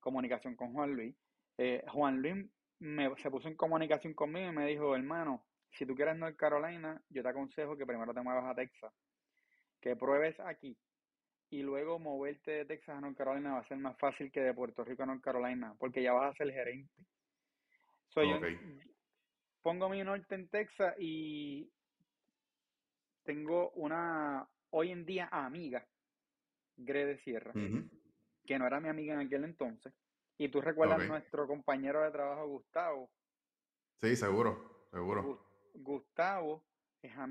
comunicación 0.00 0.54
con 0.54 0.72
Juan 0.72 0.92
Luis. 0.94 1.14
Eh, 1.56 1.82
Juan 1.88 2.20
Luis 2.20 2.46
me, 2.78 3.14
se 3.16 3.30
puso 3.30 3.48
en 3.48 3.56
comunicación 3.56 4.14
conmigo 4.14 4.50
y 4.50 4.54
me 4.54 4.66
dijo, 4.66 4.94
hermano, 4.94 5.44
si 5.72 5.86
tú 5.86 5.94
quieres 5.94 6.16
North 6.16 6.36
Carolina, 6.36 7.00
yo 7.08 7.22
te 7.22 7.28
aconsejo 7.28 7.76
que 7.76 7.86
primero 7.86 8.12
te 8.12 8.20
muevas 8.20 8.44
a 8.44 8.54
Texas, 8.54 8.92
que 9.80 9.96
pruebes 9.96 10.38
aquí, 10.40 10.76
y 11.50 11.62
luego 11.62 11.98
moverte 11.98 12.50
de 12.50 12.64
Texas 12.64 12.96
a 12.96 13.00
North 13.00 13.16
Carolina 13.16 13.54
va 13.54 13.60
a 13.60 13.68
ser 13.68 13.78
más 13.78 13.96
fácil 13.98 14.30
que 14.30 14.40
de 14.40 14.54
Puerto 14.54 14.84
Rico 14.84 15.04
a 15.04 15.06
North 15.06 15.22
Carolina, 15.22 15.74
porque 15.78 16.02
ya 16.02 16.12
vas 16.12 16.32
a 16.32 16.36
ser 16.36 16.52
gerente. 16.52 16.92
Soy 18.08 18.28
yo 18.28 18.38
pongo 19.62 19.88
mi 19.88 20.04
norte 20.04 20.34
en 20.34 20.48
Texas 20.48 20.94
y 20.98 21.72
tengo 23.24 23.70
una 23.70 24.48
hoy 24.70 24.90
en 24.90 25.04
día 25.04 25.28
amiga, 25.30 25.86
Grede 26.76 27.18
Sierra, 27.18 27.52
que 28.44 28.58
no 28.58 28.66
era 28.66 28.80
mi 28.80 28.88
amiga 28.88 29.14
en 29.14 29.20
aquel 29.20 29.44
entonces. 29.44 29.92
Y 30.36 30.48
tú 30.48 30.60
recuerdas 30.60 31.06
nuestro 31.06 31.46
compañero 31.46 32.02
de 32.02 32.10
trabajo, 32.10 32.46
Gustavo. 32.48 33.10
Sí, 34.00 34.16
seguro, 34.16 34.86
seguro. 34.90 35.46
Gustavo 35.74 36.64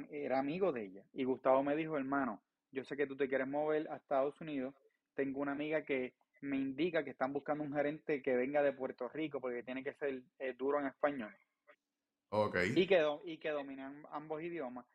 era 0.10 0.40
amigo 0.40 0.72
de 0.72 0.86
ella. 0.86 1.06
Y 1.14 1.24
Gustavo 1.24 1.64
me 1.64 1.76
dijo, 1.76 1.98
hermano, 1.98 2.42
yo 2.72 2.84
sé 2.86 2.96
que 2.96 3.08
tú 3.08 3.16
te 3.16 3.28
quieres 3.28 3.48
mover 3.48 3.90
a 3.90 3.98
Estados 3.98 4.40
Unidos, 4.40 4.74
tengo 5.16 5.42
una 5.42 5.52
amiga 5.52 5.84
que 5.84 6.14
me 6.42 6.58
indica 6.58 7.04
que 7.04 7.12
están 7.12 7.34
buscando 7.34 7.64
un 7.64 7.74
gerente 7.74 8.22
que 8.22 8.36
venga 8.36 8.62
de 8.62 8.74
Puerto 8.74 9.08
Rico 9.10 9.40
porque 9.40 9.64
tiene 9.64 9.84
que 9.84 9.94
ser 9.94 10.24
eh, 10.40 10.54
duro 10.54 10.80
en 10.80 10.88
español. 10.88 11.34
Okay. 12.30 12.74
Y 12.76 12.88
que, 12.88 13.06
y 13.26 13.38
que 13.38 13.50
dominan 13.52 14.04
ambos 14.12 14.42
idiomas. 14.42 14.86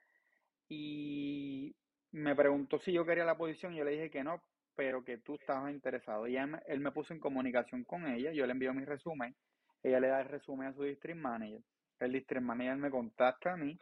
Y 0.69 1.75
me 2.13 2.35
preguntó 2.35 2.79
si 2.79 2.93
yo 2.93 3.05
quería 3.05 3.25
la 3.25 3.37
posición 3.37 3.73
y 3.73 3.79
yo 3.79 3.85
le 3.85 3.93
dije 3.93 4.11
que 4.11 4.25
no, 4.25 4.43
pero 4.75 5.05
que 5.05 5.19
tú 5.19 5.35
estabas 5.37 5.73
interesado. 5.73 6.27
Y 6.27 6.37
él, 6.37 6.59
él 6.67 6.81
me 6.81 6.93
puso 6.93 7.13
en 7.13 7.21
comunicación 7.21 7.85
con 7.85 8.07
ella, 8.07 8.33
yo 8.33 8.47
le 8.47 8.53
envío 8.53 8.75
mi 8.75 8.85
resumen, 8.85 9.35
ella 9.83 10.01
le 10.01 10.09
da 10.09 10.21
el 10.21 10.29
resumen 10.29 10.69
a 10.69 10.73
su 10.73 10.83
district 10.83 11.19
manager. 11.19 11.63
El 11.99 12.13
district 12.13 12.43
manager 12.43 12.77
me 12.77 12.91
contacta 12.91 13.55
a 13.55 13.57
mí, 13.57 13.79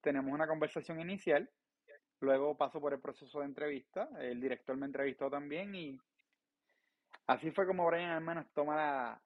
tenemos 0.00 0.32
una 0.32 0.46
conversación 0.46 1.00
inicial 1.00 1.48
Luego 2.24 2.56
paso 2.56 2.80
por 2.80 2.94
el 2.94 3.00
proceso 3.00 3.40
de 3.40 3.44
entrevista, 3.44 4.08
el 4.18 4.40
director 4.40 4.76
me 4.76 4.86
entrevistó 4.86 5.28
también 5.28 5.74
y 5.74 5.98
así 7.26 7.50
fue 7.50 7.66
como 7.66 7.86
Brian 7.86 8.12
Hermanos 8.12 8.46
toma 8.54 8.76
la 8.76 9.22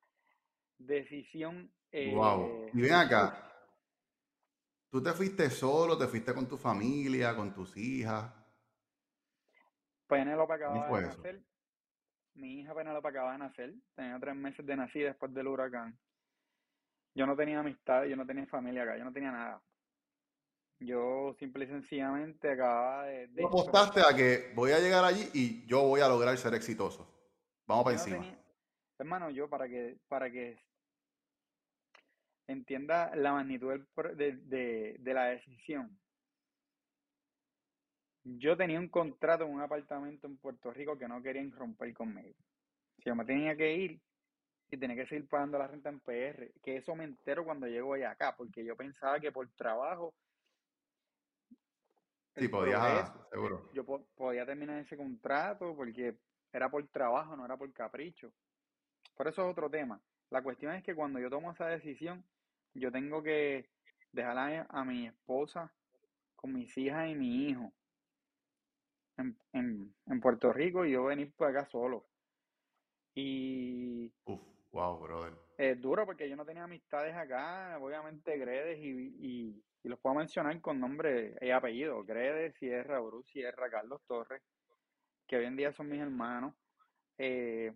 decisión. 0.78 1.70
wow. 2.12 2.66
Eh, 2.66 2.70
y 2.74 2.80
ven 2.82 2.94
acá, 2.94 3.47
¿tú 4.90 5.02
te 5.02 5.12
fuiste 5.12 5.50
solo, 5.50 5.96
te 5.96 6.06
fuiste 6.06 6.34
con 6.34 6.48
tu 6.48 6.56
familia, 6.56 7.34
con 7.34 7.52
tus 7.52 7.76
hijas? 7.76 8.32
Penélope 10.06 10.54
acababa 10.54 11.00
de 11.00 11.06
nacer. 11.06 11.42
Mi 12.34 12.60
hija 12.60 12.74
Penélope 12.74 13.08
acababa 13.08 13.32
de 13.32 13.38
nacer. 13.38 13.74
Tenía 13.94 14.18
tres 14.18 14.34
meses 14.34 14.64
de 14.64 14.76
nacida 14.76 15.08
después 15.08 15.32
del 15.34 15.48
huracán. 15.48 15.98
Yo 17.14 17.26
no 17.26 17.36
tenía 17.36 17.60
amistad, 17.60 18.04
yo 18.04 18.16
no 18.16 18.26
tenía 18.26 18.46
familia 18.46 18.84
acá, 18.84 18.96
yo 18.96 19.04
no 19.04 19.12
tenía 19.12 19.32
nada. 19.32 19.60
Yo 20.80 21.34
simple 21.40 21.64
y 21.64 21.68
sencillamente 21.68 22.52
acababa 22.52 23.04
de... 23.06 23.26
de 23.28 23.44
apostaste 23.44 24.00
a 24.00 24.14
que 24.14 24.52
voy 24.54 24.70
a 24.70 24.78
llegar 24.78 25.04
allí 25.04 25.28
y 25.34 25.66
yo 25.66 25.82
voy 25.82 26.00
a 26.00 26.08
lograr 26.08 26.36
ser 26.38 26.54
exitoso. 26.54 27.12
Vamos 27.66 27.84
para 27.84 27.96
encima. 27.96 28.24
hermano, 28.98 29.30
yo 29.30 29.50
para 29.50 29.68
que, 29.68 29.98
para 30.08 30.30
que 30.30 30.56
entienda 32.48 33.14
la 33.14 33.32
magnitud 33.32 33.80
de, 34.16 34.96
de, 34.98 35.14
la 35.14 35.26
decisión. 35.26 35.96
Yo 38.24 38.56
tenía 38.56 38.80
un 38.80 38.88
contrato 38.88 39.44
en 39.44 39.50
un 39.50 39.60
apartamento 39.60 40.26
en 40.26 40.38
Puerto 40.38 40.72
Rico 40.72 40.98
que 40.98 41.06
no 41.06 41.22
querían 41.22 41.52
romper 41.52 41.94
conmigo. 41.94 42.34
Si 42.96 43.04
yo 43.04 43.14
me 43.14 43.24
tenía 43.24 43.56
que 43.56 43.74
ir 43.74 44.00
y 44.70 44.76
tenía 44.76 44.96
que 44.96 45.06
seguir 45.06 45.28
pagando 45.28 45.58
la 45.58 45.68
renta 45.68 45.88
en 45.88 46.00
PR, 46.00 46.52
que 46.62 46.78
eso 46.78 46.94
me 46.94 47.04
entero 47.04 47.44
cuando 47.44 47.66
llego 47.66 47.94
allá 47.94 48.10
acá, 48.10 48.34
porque 48.36 48.64
yo 48.64 48.76
pensaba 48.76 49.20
que 49.20 49.30
por 49.30 49.48
trabajo 49.52 50.14
Sí, 52.36 52.48
podías, 52.48 53.12
seguro. 53.30 53.68
Yo 53.72 53.84
podía 53.84 54.46
terminar 54.46 54.78
ese 54.78 54.96
contrato 54.96 55.74
porque 55.74 56.16
era 56.52 56.70
por 56.70 56.86
trabajo, 56.88 57.36
no 57.36 57.44
era 57.44 57.56
por 57.56 57.72
capricho. 57.72 58.32
Por 59.16 59.26
eso 59.26 59.42
es 59.42 59.50
otro 59.50 59.68
tema. 59.68 60.00
La 60.30 60.42
cuestión 60.42 60.72
es 60.74 60.84
que 60.84 60.94
cuando 60.94 61.18
yo 61.18 61.30
tomo 61.30 61.50
esa 61.50 61.66
decisión, 61.66 62.24
yo 62.74 62.90
tengo 62.92 63.22
que 63.22 63.70
dejar 64.12 64.38
a, 64.38 64.66
a 64.68 64.84
mi 64.84 65.06
esposa 65.06 65.72
con 66.36 66.52
mis 66.52 66.76
hijas 66.78 67.08
y 67.08 67.14
mi 67.14 67.48
hijo 67.48 67.72
en, 69.16 69.36
en, 69.52 69.94
en 70.06 70.20
Puerto 70.20 70.52
Rico 70.52 70.84
y 70.84 70.92
yo 70.92 71.04
venir 71.04 71.32
por 71.34 71.48
acá 71.48 71.66
solo. 71.66 72.06
Y 73.14 74.12
Uf, 74.26 74.40
wow, 74.72 74.98
brother. 75.00 75.34
es 75.56 75.80
duro 75.80 76.06
porque 76.06 76.28
yo 76.28 76.36
no 76.36 76.44
tenía 76.44 76.64
amistades 76.64 77.14
acá, 77.14 77.78
obviamente 77.80 78.38
Gredes 78.38 78.78
y, 78.78 78.90
y, 79.18 79.64
y 79.82 79.88
los 79.88 79.98
puedo 79.98 80.14
mencionar 80.14 80.60
con 80.60 80.78
nombre 80.78 81.34
y 81.40 81.50
apellido, 81.50 82.04
Gredes, 82.04 82.54
Sierra, 82.58 83.00
Bruce 83.00 83.32
Sierra, 83.32 83.68
Carlos 83.70 84.00
Torres, 84.06 84.42
que 85.26 85.36
hoy 85.36 85.46
en 85.46 85.56
día 85.56 85.72
son 85.72 85.88
mis 85.88 86.00
hermanos. 86.00 86.54
Eh, 87.18 87.74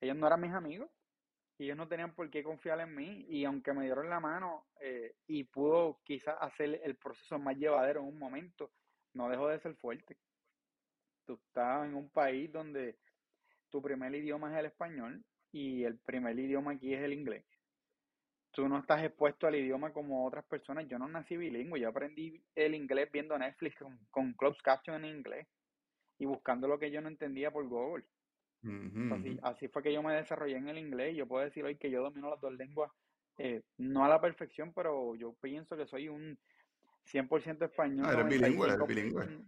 ellos 0.00 0.16
no 0.16 0.26
eran 0.26 0.40
mis 0.40 0.52
amigos 0.52 0.90
y 1.58 1.64
ellos 1.64 1.76
no 1.76 1.88
tenían 1.88 2.14
por 2.14 2.28
qué 2.30 2.42
confiar 2.42 2.80
en 2.80 2.94
mí 2.94 3.26
y 3.28 3.44
aunque 3.44 3.72
me 3.72 3.84
dieron 3.84 4.08
la 4.08 4.20
mano 4.20 4.66
eh, 4.80 5.14
y 5.26 5.44
pudo 5.44 6.00
quizás 6.04 6.36
hacer 6.40 6.80
el 6.82 6.96
proceso 6.96 7.38
más 7.38 7.56
llevadero 7.56 8.00
en 8.00 8.08
un 8.08 8.18
momento, 8.18 8.70
no 9.14 9.28
dejó 9.28 9.48
de 9.48 9.60
ser 9.60 9.74
fuerte. 9.76 10.16
Tú 11.24 11.34
estás 11.34 11.86
en 11.86 11.94
un 11.94 12.10
país 12.10 12.50
donde 12.50 12.98
tu 13.70 13.80
primer 13.80 14.14
idioma 14.14 14.52
es 14.52 14.58
el 14.58 14.66
español 14.66 15.24
y 15.52 15.84
el 15.84 15.98
primer 15.98 16.38
idioma 16.38 16.72
aquí 16.72 16.94
es 16.94 17.02
el 17.02 17.12
inglés. 17.12 17.44
Tú 18.50 18.68
no 18.68 18.78
estás 18.78 19.02
expuesto 19.02 19.46
al 19.46 19.54
idioma 19.54 19.92
como 19.92 20.26
otras 20.26 20.44
personas. 20.44 20.86
Yo 20.86 20.98
no 20.98 21.08
nací 21.08 21.36
bilingüe, 21.36 21.80
yo 21.80 21.88
aprendí 21.88 22.42
el 22.54 22.74
inglés 22.74 23.10
viendo 23.10 23.38
Netflix 23.38 23.76
con, 23.78 23.98
con 24.10 24.34
closed 24.34 24.60
caption 24.62 25.04
en 25.04 25.16
inglés 25.16 25.46
y 26.18 26.26
buscando 26.26 26.68
lo 26.68 26.78
que 26.78 26.90
yo 26.90 27.00
no 27.00 27.08
entendía 27.08 27.50
por 27.50 27.66
Google. 27.66 28.04
Así, 29.10 29.38
así 29.42 29.68
fue 29.68 29.82
que 29.82 29.92
yo 29.92 30.02
me 30.02 30.14
desarrollé 30.14 30.56
en 30.56 30.68
el 30.68 30.78
inglés. 30.78 31.16
Yo 31.16 31.26
puedo 31.26 31.44
decir 31.44 31.64
hoy 31.64 31.76
que 31.76 31.90
yo 31.90 32.02
domino 32.02 32.30
las 32.30 32.40
dos 32.40 32.52
lenguas, 32.52 32.90
eh, 33.38 33.62
no 33.78 34.04
a 34.04 34.08
la 34.08 34.20
perfección, 34.20 34.72
pero 34.72 35.16
yo 35.16 35.32
pienso 35.34 35.76
que 35.76 35.86
soy 35.86 36.08
un 36.08 36.38
100% 37.04 37.64
español, 37.64 38.06
Ah, 38.06 38.12
eres 38.12 38.28
bilingüe, 38.28 38.68
eres 38.68 38.78
95%. 38.78 38.86
bilingüe, 38.86 39.44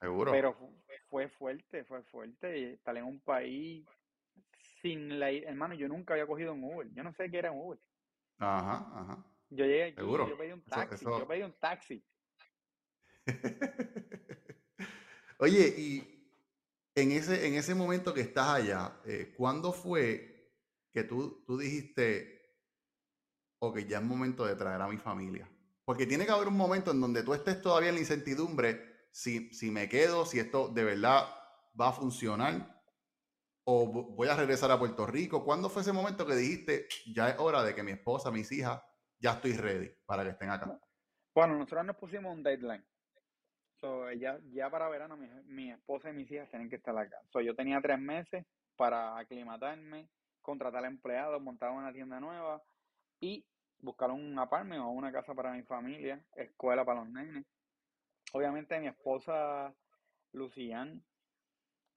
seguro. 0.00 0.32
Pero 0.32 0.54
fu- 0.54 0.82
fue 1.08 1.28
fuerte, 1.28 1.84
fue 1.84 2.02
fuerte. 2.04 2.72
Estar 2.72 2.96
en 2.96 3.04
un 3.04 3.20
país 3.20 3.86
sin 4.80 5.20
la... 5.20 5.30
Hermano, 5.30 5.74
yo 5.74 5.88
nunca 5.88 6.14
había 6.14 6.26
cogido 6.26 6.54
un 6.54 6.64
Uber. 6.64 6.88
Yo 6.94 7.02
no 7.02 7.12
sé 7.12 7.30
qué 7.30 7.38
era 7.38 7.52
un 7.52 7.66
Uber. 7.66 7.78
Ajá, 8.38 8.90
ajá. 8.94 9.24
Yo 9.50 9.64
llegué 9.66 9.84
aquí 9.84 9.96
Seguro. 9.96 10.26
yo 10.28 10.38
pedí 10.38 10.52
un 10.52 10.60
Eso, 10.60 10.70
taxi. 10.70 11.04
Yo 11.04 11.28
pedí 11.28 11.42
un 11.42 11.52
taxi. 11.60 12.02
Oye, 15.38 15.74
y 15.76 16.15
en 16.96 17.12
ese, 17.12 17.46
en 17.46 17.54
ese 17.54 17.74
momento 17.74 18.14
que 18.14 18.22
estás 18.22 18.48
allá, 18.48 19.00
eh, 19.04 19.34
¿cuándo 19.36 19.72
fue 19.72 20.52
que 20.92 21.04
tú, 21.04 21.44
tú 21.46 21.58
dijiste, 21.58 22.56
ok, 23.60 23.78
ya 23.80 23.98
es 23.98 24.04
momento 24.04 24.46
de 24.46 24.56
traer 24.56 24.80
a 24.80 24.88
mi 24.88 24.96
familia? 24.96 25.48
Porque 25.84 26.06
tiene 26.06 26.24
que 26.26 26.32
haber 26.32 26.48
un 26.48 26.56
momento 26.56 26.90
en 26.90 27.00
donde 27.00 27.22
tú 27.22 27.34
estés 27.34 27.60
todavía 27.62 27.90
en 27.90 27.96
la 27.96 28.00
incertidumbre 28.00 29.08
si, 29.12 29.52
si 29.52 29.70
me 29.70 29.88
quedo, 29.88 30.26
si 30.26 30.38
esto 30.40 30.68
de 30.68 30.84
verdad 30.84 31.26
va 31.80 31.88
a 31.88 31.92
funcionar 31.92 32.82
o 33.64 33.86
vo- 33.92 34.16
voy 34.16 34.28
a 34.28 34.36
regresar 34.36 34.70
a 34.70 34.78
Puerto 34.78 35.06
Rico. 35.06 35.44
¿Cuándo 35.44 35.68
fue 35.68 35.82
ese 35.82 35.92
momento 35.92 36.26
que 36.26 36.34
dijiste, 36.34 36.88
ya 37.14 37.28
es 37.30 37.38
hora 37.38 37.62
de 37.62 37.74
que 37.74 37.82
mi 37.82 37.92
esposa, 37.92 38.30
mis 38.30 38.50
hijas, 38.52 38.82
ya 39.18 39.32
estoy 39.32 39.52
ready 39.54 39.90
para 40.06 40.24
que 40.24 40.30
estén 40.30 40.50
acá? 40.50 40.78
Bueno, 41.34 41.54
nosotros 41.58 41.84
nos 41.84 41.96
pusimos 41.96 42.34
un 42.34 42.42
deadline. 42.42 42.84
So, 43.80 44.10
ya, 44.12 44.38
ya 44.52 44.70
para 44.70 44.88
verano 44.88 45.16
mi, 45.16 45.28
mi 45.46 45.70
esposa 45.70 46.10
y 46.10 46.14
mis 46.14 46.30
hijas 46.30 46.48
tienen 46.48 46.70
que 46.70 46.76
estar 46.76 46.96
acá. 46.96 47.18
So, 47.30 47.40
yo 47.40 47.54
tenía 47.54 47.80
tres 47.80 47.98
meses 47.98 48.44
para 48.76 49.18
aclimatarme, 49.18 50.08
contratar 50.40 50.84
empleados, 50.84 51.42
montar 51.42 51.70
una 51.72 51.92
tienda 51.92 52.20
nueva 52.20 52.62
y 53.20 53.44
buscar 53.80 54.10
un 54.10 54.38
apartment 54.38 54.82
o 54.82 54.88
una 54.88 55.12
casa 55.12 55.34
para 55.34 55.52
mi 55.52 55.62
familia, 55.62 56.24
escuela 56.36 56.84
para 56.84 57.00
los 57.00 57.10
nenes. 57.10 57.44
Obviamente 58.32 58.78
mi 58.80 58.88
esposa 58.88 59.74
Lucian, 60.32 61.02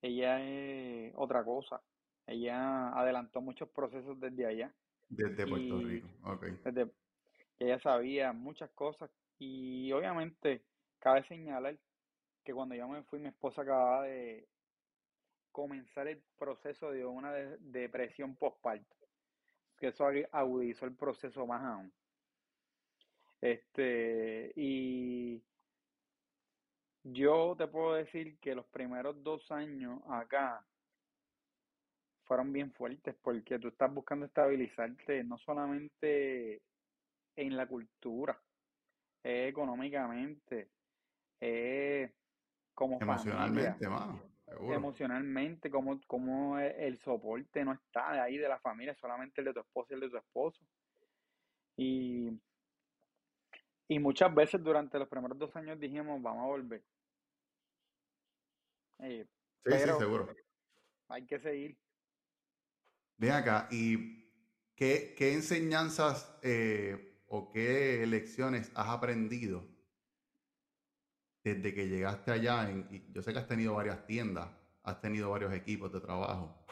ella 0.01 0.41
es 0.41 1.13
otra 1.15 1.43
cosa. 1.43 1.81
Ella 2.27 2.89
adelantó 2.89 3.41
muchos 3.41 3.69
procesos 3.69 4.19
desde 4.19 4.45
allá. 4.45 4.73
Desde 5.09 5.47
Puerto 5.47 5.79
Rico. 5.79 6.07
Ok. 6.23 6.45
desde 6.63 6.91
ella 7.57 7.79
sabía 7.79 8.31
muchas 8.31 8.69
cosas 8.71 9.09
y 9.37 9.91
obviamente 9.91 10.63
cabe 10.99 11.23
señalar 11.23 11.77
que 12.43 12.53
cuando 12.53 12.75
yo 12.75 12.87
me 12.87 13.03
fui 13.03 13.19
mi 13.19 13.29
esposa 13.29 13.61
acababa 13.63 14.03
de 14.05 14.47
comenzar 15.51 16.07
el 16.07 16.23
proceso 16.37 16.91
de 16.91 17.05
una 17.05 17.33
de- 17.33 17.57
depresión 17.59 18.35
postparto 18.35 18.95
que 19.77 19.87
eso 19.87 20.05
agu- 20.05 20.27
agudizó 20.31 20.85
el 20.85 20.95
proceso 20.95 21.45
más 21.47 21.63
aún. 21.63 21.93
Este 23.41 24.51
y 24.55 25.41
yo 27.03 27.55
te 27.57 27.67
puedo 27.67 27.93
decir 27.95 28.37
que 28.39 28.55
los 28.55 28.65
primeros 28.67 29.23
dos 29.23 29.49
años 29.51 30.01
acá 30.09 30.65
fueron 32.25 32.51
bien 32.53 32.71
fuertes 32.73 33.15
porque 33.21 33.57
tú 33.59 33.69
estás 33.69 33.93
buscando 33.93 34.25
estabilizarte 34.25 35.23
no 35.23 35.37
solamente 35.37 36.61
en 37.35 37.57
la 37.57 37.67
cultura, 37.67 38.41
económicamente, 39.23 40.69
como 42.73 42.99
familia, 42.99 43.03
Emocionalmente, 43.13 43.89
mano. 43.89 44.21
Seguro. 44.45 44.75
emocionalmente, 44.75 45.69
como, 45.69 45.99
como 46.07 46.57
e- 46.59 46.87
el 46.87 46.97
soporte 46.97 47.63
no 47.63 47.73
está 47.73 48.13
de 48.13 48.19
ahí 48.19 48.37
de 48.37 48.47
la 48.49 48.59
familia, 48.59 48.95
solamente 48.95 49.41
el 49.41 49.45
de 49.45 49.53
tu 49.53 49.59
esposo 49.59 49.87
y 49.91 49.93
el 49.95 49.99
de 50.01 50.09
tu 50.09 50.17
esposo. 50.17 50.65
Y, 51.77 52.29
y 53.87 53.99
muchas 53.99 54.33
veces 54.33 54.63
durante 54.63 54.97
los 54.97 55.07
primeros 55.07 55.37
dos 55.37 55.55
años 55.55 55.79
dijimos, 55.79 56.21
vamos 56.21 56.43
a 56.43 56.47
volver. 56.47 56.83
Eh, 58.99 59.25
Sí, 59.65 59.71
sí, 59.73 59.89
seguro. 59.99 60.35
hay 61.09 61.25
que 61.25 61.39
seguir. 61.39 61.77
Ven 63.17 63.31
acá, 63.31 63.67
¿y 63.71 64.31
qué, 64.75 65.13
qué 65.17 65.33
enseñanzas 65.33 66.39
eh, 66.41 67.21
o 67.27 67.51
qué 67.51 68.05
lecciones 68.07 68.71
has 68.75 68.87
aprendido 68.87 69.68
desde 71.43 71.73
que 71.73 71.87
llegaste 71.87 72.31
allá? 72.31 72.69
En, 72.69 73.11
yo 73.13 73.21
sé 73.21 73.33
que 73.33 73.39
has 73.39 73.47
tenido 73.47 73.75
varias 73.75 74.05
tiendas, 74.05 74.49
has 74.83 75.01
tenido 75.01 75.29
varios 75.29 75.53
equipos 75.53 75.91
de 75.91 76.01
trabajo. 76.01 76.65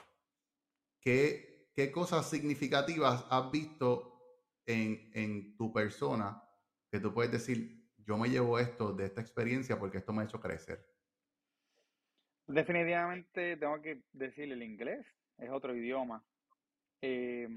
¿Qué, 1.00 1.72
qué 1.74 1.92
cosas 1.92 2.30
significativas 2.30 3.26
has 3.30 3.52
visto 3.52 4.14
en, 4.66 5.10
en 5.14 5.56
tu 5.58 5.72
persona 5.72 6.42
que 6.92 7.00
tú 7.00 7.14
puedes 7.14 7.32
decir, 7.32 7.92
yo 7.98 8.18
me 8.18 8.30
llevo 8.30 8.60
esto 8.60 8.94
de 8.94 9.06
esta 9.06 9.22
experiencia 9.22 9.78
porque 9.78 9.98
esto 10.00 10.14
me 10.14 10.22
ha 10.22 10.26
hecho 10.26 10.40
crecer? 10.40 10.80
Definitivamente 12.48 13.58
tengo 13.58 13.82
que 13.82 14.04
decir 14.14 14.52
el 14.52 14.64
inglés, 14.64 15.06
es 15.38 15.50
otro 15.50 15.76
idioma. 15.76 16.24
Eh, 17.02 17.48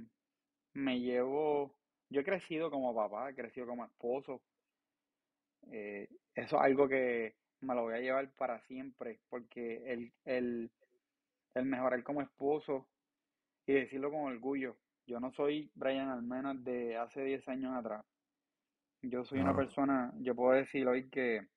me 0.74 1.00
llevo, 1.00 1.78
yo 2.08 2.20
he 2.20 2.24
crecido 2.24 2.70
como 2.70 2.94
papá, 2.94 3.30
he 3.30 3.34
crecido 3.34 3.66
como 3.66 3.84
esposo. 3.84 4.42
Eh, 5.70 6.08
eso 6.34 6.56
es 6.56 6.62
algo 6.62 6.88
que 6.88 7.36
me 7.60 7.74
lo 7.74 7.82
voy 7.82 7.94
a 7.94 8.00
llevar 8.00 8.32
para 8.34 8.60
siempre, 8.60 9.20
porque 9.28 9.92
el, 9.92 10.12
el, 10.24 10.70
el 11.54 11.64
mejorar 11.64 12.02
como 12.02 12.22
esposo 12.22 12.88
y 13.66 13.74
decirlo 13.74 14.10
con 14.10 14.20
orgullo. 14.20 14.76
Yo 15.06 15.20
no 15.20 15.30
soy 15.32 15.70
Brian 15.74 16.08
Almenas 16.08 16.62
de 16.62 16.96
hace 16.96 17.24
10 17.24 17.48
años 17.48 17.76
atrás. 17.76 18.04
Yo 19.02 19.24
soy 19.24 19.40
una 19.40 19.56
persona, 19.56 20.12
yo 20.18 20.34
puedo 20.34 20.52
decir 20.52 20.86
hoy 20.86 21.08
que 21.08 21.48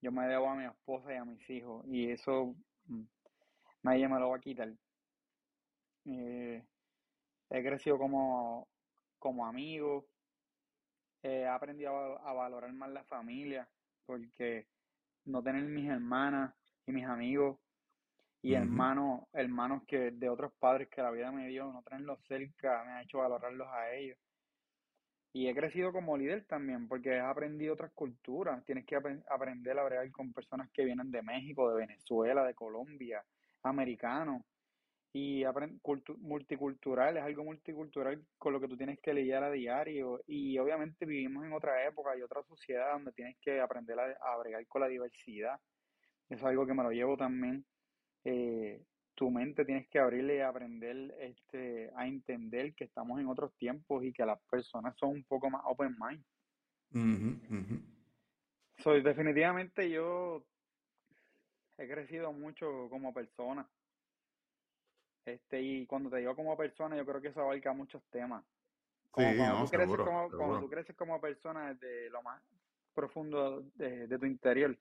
yo 0.00 0.12
me 0.12 0.26
debo 0.26 0.48
a 0.48 0.54
mi 0.54 0.64
esposa 0.64 1.12
y 1.12 1.16
a 1.16 1.24
mis 1.24 1.48
hijos, 1.50 1.84
y 1.88 2.10
eso 2.10 2.54
mm, 2.84 3.02
nadie 3.82 4.08
me 4.08 4.20
lo 4.20 4.30
va 4.30 4.36
a 4.36 4.40
quitar. 4.40 4.72
Eh, 6.04 6.64
he 7.50 7.62
crecido 7.62 7.98
como, 7.98 8.68
como 9.18 9.46
amigo, 9.46 10.11
he 11.22 11.46
aprendido 11.46 11.90
a, 11.96 12.08
val- 12.08 12.18
a 12.24 12.32
valorar 12.32 12.72
más 12.72 12.90
la 12.90 13.04
familia, 13.04 13.68
porque 14.06 14.66
no 15.24 15.42
tener 15.42 15.64
mis 15.64 15.88
hermanas 15.88 16.54
y 16.86 16.92
mis 16.92 17.06
amigos 17.06 17.58
y 18.42 18.54
hermanos, 18.54 19.22
hermanos 19.32 19.82
que 19.86 20.10
de 20.12 20.28
otros 20.28 20.52
padres 20.54 20.88
que 20.88 21.02
la 21.02 21.10
vida 21.12 21.30
me 21.32 21.48
dio, 21.48 21.72
no 21.72 21.82
tenerlos 21.82 22.20
cerca, 22.26 22.84
me 22.84 22.92
ha 22.92 23.02
hecho 23.02 23.18
valorarlos 23.18 23.68
a 23.68 23.92
ellos. 23.94 24.18
Y 25.34 25.48
he 25.48 25.54
crecido 25.54 25.92
como 25.92 26.16
líder 26.18 26.44
también, 26.46 26.88
porque 26.88 27.10
he 27.10 27.20
aprendido 27.20 27.74
otras 27.74 27.92
culturas. 27.92 28.64
Tienes 28.64 28.84
que 28.84 28.96
apren- 28.98 29.24
aprender 29.30 29.78
a 29.78 29.84
bregar 29.84 30.10
con 30.10 30.32
personas 30.32 30.70
que 30.72 30.84
vienen 30.84 31.10
de 31.10 31.22
México, 31.22 31.70
de 31.70 31.86
Venezuela, 31.86 32.44
de 32.44 32.54
Colombia, 32.54 33.24
americanos. 33.62 34.42
Y 35.14 35.44
multicultural, 36.20 37.18
es 37.18 37.22
algo 37.22 37.44
multicultural 37.44 38.24
con 38.38 38.54
lo 38.54 38.60
que 38.60 38.68
tú 38.68 38.76
tienes 38.76 38.98
que 39.00 39.12
lidiar 39.12 39.44
a 39.44 39.50
diario. 39.50 40.22
Y 40.26 40.58
obviamente 40.58 41.04
vivimos 41.04 41.44
en 41.44 41.52
otra 41.52 41.86
época 41.86 42.16
y 42.16 42.22
otra 42.22 42.42
sociedad 42.44 42.92
donde 42.92 43.12
tienes 43.12 43.36
que 43.40 43.60
aprender 43.60 43.98
a, 44.00 44.04
a 44.04 44.38
bregar 44.38 44.66
con 44.66 44.80
la 44.80 44.88
diversidad. 44.88 45.60
Eso 46.30 46.40
es 46.40 46.44
algo 46.44 46.66
que 46.66 46.74
me 46.74 46.82
lo 46.82 46.90
llevo 46.90 47.16
también 47.16 47.64
eh, 48.24 48.84
tu 49.14 49.30
mente 49.30 49.64
tienes 49.64 49.88
que 49.88 49.98
abrirle 49.98 50.36
y 50.36 50.40
aprender 50.40 51.14
este, 51.20 51.90
a 51.96 52.06
entender 52.06 52.74
que 52.74 52.84
estamos 52.84 53.20
en 53.20 53.28
otros 53.28 53.54
tiempos 53.56 54.04
y 54.04 54.12
que 54.12 54.24
las 54.24 54.40
personas 54.50 54.96
son 54.96 55.10
un 55.10 55.24
poco 55.24 55.50
más 55.50 55.62
open 55.64 55.96
mind. 55.98 56.24
Soy 58.78 59.02
definitivamente 59.02 59.90
yo 59.90 60.44
he 61.78 61.88
crecido 61.88 62.32
mucho 62.32 62.88
como 62.90 63.12
persona. 63.12 63.68
Este, 65.24 65.62
y 65.62 65.86
cuando 65.86 66.10
te 66.10 66.16
digo 66.18 66.34
como 66.34 66.56
persona, 66.56 66.96
yo 66.96 67.06
creo 67.06 67.20
que 67.20 67.28
eso 67.28 67.40
abarca 67.40 67.72
muchos 67.72 68.02
temas. 68.10 68.44
sí, 69.16 69.22
cuando, 69.36 69.64
tú 69.64 69.70
creces 69.70 69.96
como, 69.96 70.30
cuando 70.30 70.60
tú 70.60 70.68
creces 70.68 70.96
como 70.96 71.20
persona 71.20 71.74
desde 71.74 72.10
lo 72.10 72.22
más 72.22 72.42
profundo 72.94 73.62
de, 73.74 74.18
tu 74.18 74.26
interior, 74.26 74.76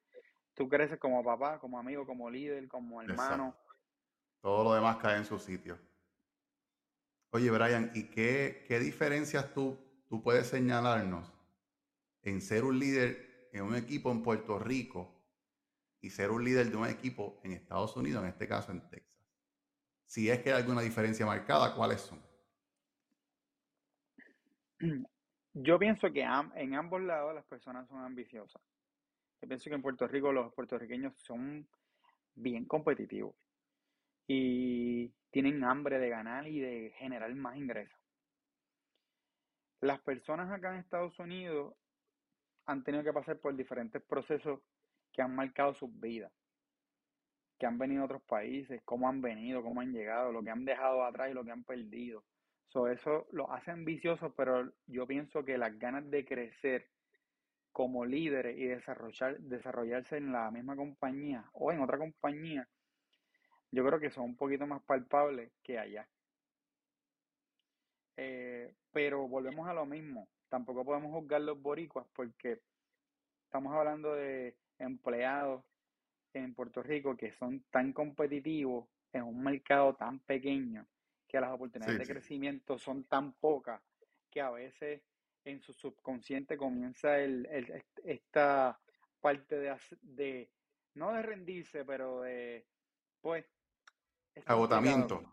tú 0.54 0.67
creces 0.67 0.99
como 0.99 1.23
papá, 1.23 1.60
como 1.60 1.77
amigo, 1.77 2.06
como 2.06 2.30
líder, 2.30 2.67
como 2.67 3.01
hermano. 3.01 3.56
Todo 4.41 4.63
lo 4.63 4.73
demás 4.73 4.97
cae 4.97 5.17
en 5.17 5.25
su 5.25 5.38
sitio. 5.38 5.77
Oye, 7.30 7.49
Brian, 7.51 7.91
¿y 7.93 8.10
qué, 8.10 8.65
qué 8.67 8.80
diferencias 8.80 9.54
tú, 9.54 9.77
tú 10.10 10.21
puedes 10.23 10.47
señalarnos 10.47 11.32
en 12.23 12.41
ser 12.41 12.63
un 12.63 12.80
líder 12.80 13.49
en 13.54 13.63
un 13.63 13.75
equipo 13.75 14.12
en 14.12 14.23
Puerto 14.23 14.60
Rico 14.60 15.13
y 16.01 16.10
ser 16.10 16.32
un 16.32 16.43
líder 16.43 16.71
de 16.71 16.77
un 16.77 16.88
equipo 16.88 17.39
en 17.43 17.54
Estados 17.54 17.95
Unidos, 17.95 18.23
en 18.23 18.30
este 18.30 18.47
caso 18.47 18.71
en 18.71 18.82
Texas? 18.89 19.21
Si 20.12 20.30
es 20.30 20.39
que 20.39 20.52
hay 20.52 20.60
alguna 20.60 20.82
diferencia 20.82 21.26
marcada, 21.26 21.74
¿cuáles 21.74 22.02
son? 22.02 22.21
Yo 25.54 25.80
pienso 25.80 26.12
que 26.12 26.21
en 26.21 26.76
ambos 26.76 27.02
lados 27.02 27.34
las 27.34 27.45
personas 27.45 27.88
son 27.88 28.04
ambiciosas. 28.04 28.62
Yo 29.41 29.47
pienso 29.47 29.69
que 29.69 29.76
en 29.76 29.82
Puerto 29.82 30.06
Rico 30.10 30.34
los 30.34 30.54
puertorriqueños 30.54 31.13
son 31.15 31.65
bien 32.36 32.65
competitivos 32.65 33.34
y 34.28 35.08
tienen 35.30 35.63
hambre 35.63 35.97
de 35.97 36.10
ganar 36.10 36.45
y 36.45 36.60
de 36.60 36.93
generar 36.97 37.34
más 37.34 37.56
ingresos. 37.56 37.97
Las 39.80 40.02
personas 40.02 40.52
acá 40.52 40.74
en 40.74 40.82
Estados 40.82 41.17
Unidos 41.19 41.74
han 42.65 42.84
tenido 42.84 43.06
que 43.06 43.13
pasar 43.13 43.39
por 43.39 43.56
diferentes 43.56 44.02
procesos 44.02 44.60
que 45.13 45.21
han 45.21 45.34
marcado 45.34 45.74
sus 45.76 45.89
vidas, 46.02 46.34
que 47.62 47.67
han 47.67 47.78
venido 47.78 48.02
a 48.02 48.06
otros 48.06 48.24
países, 48.24 48.82
cómo 48.86 49.08
han 49.08 49.21
venido, 49.21 49.62
cómo 49.62 49.82
han 49.82 49.93
llegado, 49.93 50.32
lo 50.32 50.41
que 50.41 50.50
han 50.50 50.65
dejado 50.65 51.06
atrás 51.06 51.30
y 51.30 51.36
lo 51.36 51.45
que 51.45 51.52
han 51.52 51.63
perdido. 51.63 52.24
eso 52.91 53.28
lo 53.32 53.52
hace 53.52 53.69
ambiciosos, 53.69 54.34
pero 54.36 54.74
yo 54.88 55.06
pienso 55.06 55.45
que 55.45 55.60
las 55.60 55.78
ganas 55.78 56.10
de 56.10 56.26
crecer 56.26 56.89
como 57.71 58.04
líderes 58.04 58.58
y 58.58 58.65
desarrollar, 58.65 59.38
desarrollarse 59.41 60.17
en 60.17 60.32
la 60.32 60.50
misma 60.50 60.76
compañía 60.76 61.52
o 61.54 61.71
en 61.71 61.82
otra 61.82 62.00
compañía, 62.00 62.67
yo 63.69 63.86
creo 63.86 64.00
que 64.00 64.10
son 64.10 64.24
un 64.24 64.38
poquito 64.38 64.65
más 64.65 64.82
palpables 64.82 65.52
que 65.62 65.78
allá. 65.78 66.10
Eh, 68.17 68.74
pero 68.91 69.28
volvemos 69.28 69.69
a 69.69 69.74
lo 69.76 69.86
mismo. 69.86 70.28
Tampoco 70.50 70.84
podemos 70.84 71.12
juzgar 71.12 71.41
los 71.41 71.62
boricuas 71.62 72.08
porque 72.15 72.60
estamos 73.45 73.71
hablando 73.76 74.15
de 74.15 74.58
empleados 74.80 75.63
en 76.34 76.54
Puerto 76.54 76.82
Rico 76.82 77.15
que 77.15 77.32
son 77.34 77.63
tan 77.70 77.94
competitivos 77.94 78.88
en 79.13 79.24
un 79.24 79.44
mercado 79.44 79.96
tan 79.96 80.20
pequeño 80.20 80.86
que 81.28 81.39
las 81.39 81.52
oportunidades 81.52 82.00
de 82.00 82.13
crecimiento 82.13 82.78
son 82.78 83.06
tan 83.06 83.34
pocas 83.34 83.82
que 84.30 84.41
a 84.41 84.50
veces 84.50 85.02
en 85.44 85.62
su 85.62 85.74
subconsciente 85.74 86.58
comienza 86.58 87.17
el, 87.17 87.48
esta 88.04 88.80
parte 89.20 89.58
de, 89.58 89.76
de, 90.02 90.52
no 90.96 91.13
de 91.13 91.22
rendirse, 91.22 91.84
pero 91.86 92.22
de, 92.22 92.65
pues, 93.22 93.46
agotamiento. 94.46 95.24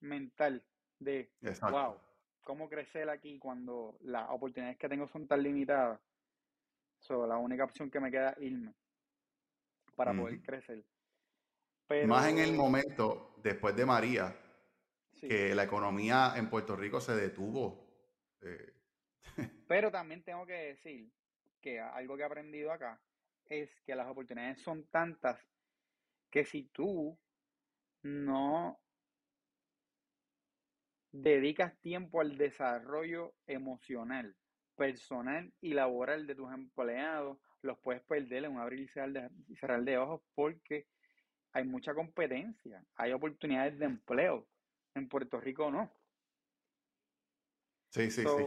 mental 0.00 0.62
de, 0.98 1.32
wow, 1.70 1.98
¿cómo 2.42 2.68
crecer 2.68 3.08
aquí 3.10 3.38
cuando 3.38 3.98
las 4.02 4.28
oportunidades 4.30 4.78
que 4.78 4.88
tengo 4.88 5.08
son 5.08 5.26
tan 5.26 5.42
limitadas? 5.42 6.00
So, 7.00 7.26
la 7.26 7.36
única 7.36 7.64
opción 7.64 7.90
que 7.90 8.00
me 8.00 8.10
queda 8.10 8.30
es 8.30 8.42
irme 8.42 8.74
para 9.94 10.14
poder 10.14 10.42
crecer. 10.42 10.84
Más 12.06 12.28
en 12.28 12.38
el 12.38 12.54
momento, 12.54 13.34
después 13.42 13.76
de 13.76 13.84
María, 13.84 14.34
que 15.20 15.54
la 15.54 15.64
economía 15.64 16.32
en 16.36 16.48
Puerto 16.48 16.74
Rico 16.74 17.00
se 17.00 17.14
detuvo. 17.14 17.86
Eh, 18.40 18.72
Pero 19.68 19.90
también 19.90 20.22
tengo 20.22 20.46
que 20.46 20.54
decir 20.54 21.12
que 21.60 21.80
algo 21.80 22.16
que 22.16 22.22
he 22.22 22.26
aprendido 22.26 22.72
acá 22.72 23.00
es 23.46 23.70
que 23.82 23.94
las 23.94 24.08
oportunidades 24.08 24.60
son 24.62 24.86
tantas 24.88 25.38
que 26.30 26.44
si 26.44 26.64
tú 26.64 27.18
no 28.02 28.80
dedicas 31.12 31.78
tiempo 31.80 32.20
al 32.20 32.36
desarrollo 32.38 33.34
emocional, 33.46 34.34
personal 34.74 35.52
y 35.60 35.74
laboral 35.74 36.26
de 36.26 36.34
tus 36.34 36.52
empleados, 36.52 37.38
los 37.62 37.78
puedes 37.78 38.02
perder 38.02 38.44
en 38.44 38.52
un 38.52 38.60
abrir 38.60 38.80
y 38.80 39.56
cerrar 39.56 39.82
de, 39.82 39.98
ojos 39.98 40.20
porque 40.34 40.86
hay 41.52 41.64
mucha 41.64 41.94
competencia, 41.94 42.84
hay 42.96 43.12
oportunidades 43.12 43.78
de 43.78 43.86
empleo. 43.86 44.48
En 44.94 45.08
Puerto 45.08 45.40
Rico 45.40 45.70
no. 45.70 45.90
Sí, 47.90 48.10
sí, 48.10 48.22
sí. 48.22 48.44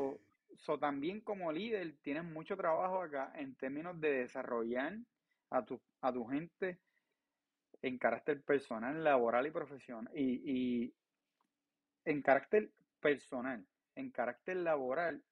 So 0.58 0.80
también 0.80 1.22
como 1.22 1.52
líder 1.52 1.98
tienes 2.02 2.24
mucho 2.24 2.56
trabajo 2.56 3.02
acá 3.02 3.34
en 3.36 3.56
términos 3.56 4.00
de 4.00 4.20
desarrollar 4.20 4.98
a 5.50 5.66
tu, 5.66 5.82
a 6.02 6.14
tu 6.14 6.26
gente 6.26 6.80
en 7.82 7.98
carácter 7.98 8.42
personal, 8.42 9.04
laboral 9.04 9.48
y 9.48 9.52
profesional. 9.52 10.12
Y, 10.16 10.94
en 12.06 12.22
carácter 12.22 12.72
personal, 13.00 13.66
en 13.96 14.12
carácter 14.12 14.58
laboral 14.58 15.24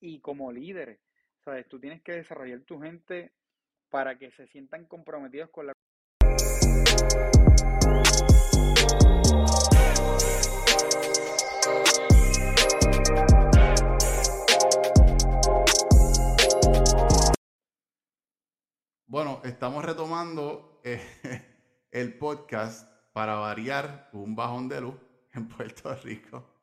y 0.00 0.20
como 0.20 0.50
líderes. 0.50 1.00
¿Sabes? 1.44 1.68
Tú 1.68 1.78
tienes 1.78 2.00
que 2.00 2.12
desarrollar 2.12 2.60
tu 2.60 2.80
gente 2.80 3.30
para 3.90 4.18
que 4.18 4.30
se 4.30 4.46
sientan 4.46 4.86
comprometidos 4.86 5.50
con 5.50 5.66
la 5.66 5.72
Bueno, 19.06 19.42
estamos 19.44 19.84
retomando 19.84 20.80
eh, 20.82 20.98
el 21.90 22.16
podcast 22.16 22.90
para 23.12 23.34
variar 23.34 24.08
un 24.14 24.34
bajón 24.34 24.70
de 24.70 24.80
luz 24.80 24.94
en 25.34 25.46
Puerto 25.48 25.94
Rico. 25.96 26.53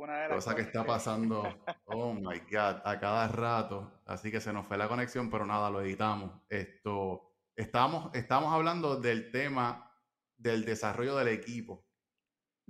Una 0.00 0.28
cosa 0.28 0.54
que 0.54 0.62
está 0.62 0.82
pasando, 0.84 1.42
oh 1.84 2.14
my 2.14 2.38
God, 2.50 2.80
a 2.84 2.98
cada 2.98 3.28
rato. 3.28 4.00
Así 4.06 4.30
que 4.30 4.40
se 4.40 4.50
nos 4.50 4.66
fue 4.66 4.78
la 4.78 4.88
conexión, 4.88 5.28
pero 5.28 5.44
nada, 5.44 5.70
lo 5.70 5.82
editamos. 5.82 6.40
Esto, 6.48 7.34
estamos, 7.54 8.10
estamos 8.14 8.50
hablando 8.52 8.98
del 8.98 9.30
tema 9.30 9.94
del 10.38 10.64
desarrollo 10.64 11.16
del 11.16 11.28
equipo. 11.28 11.84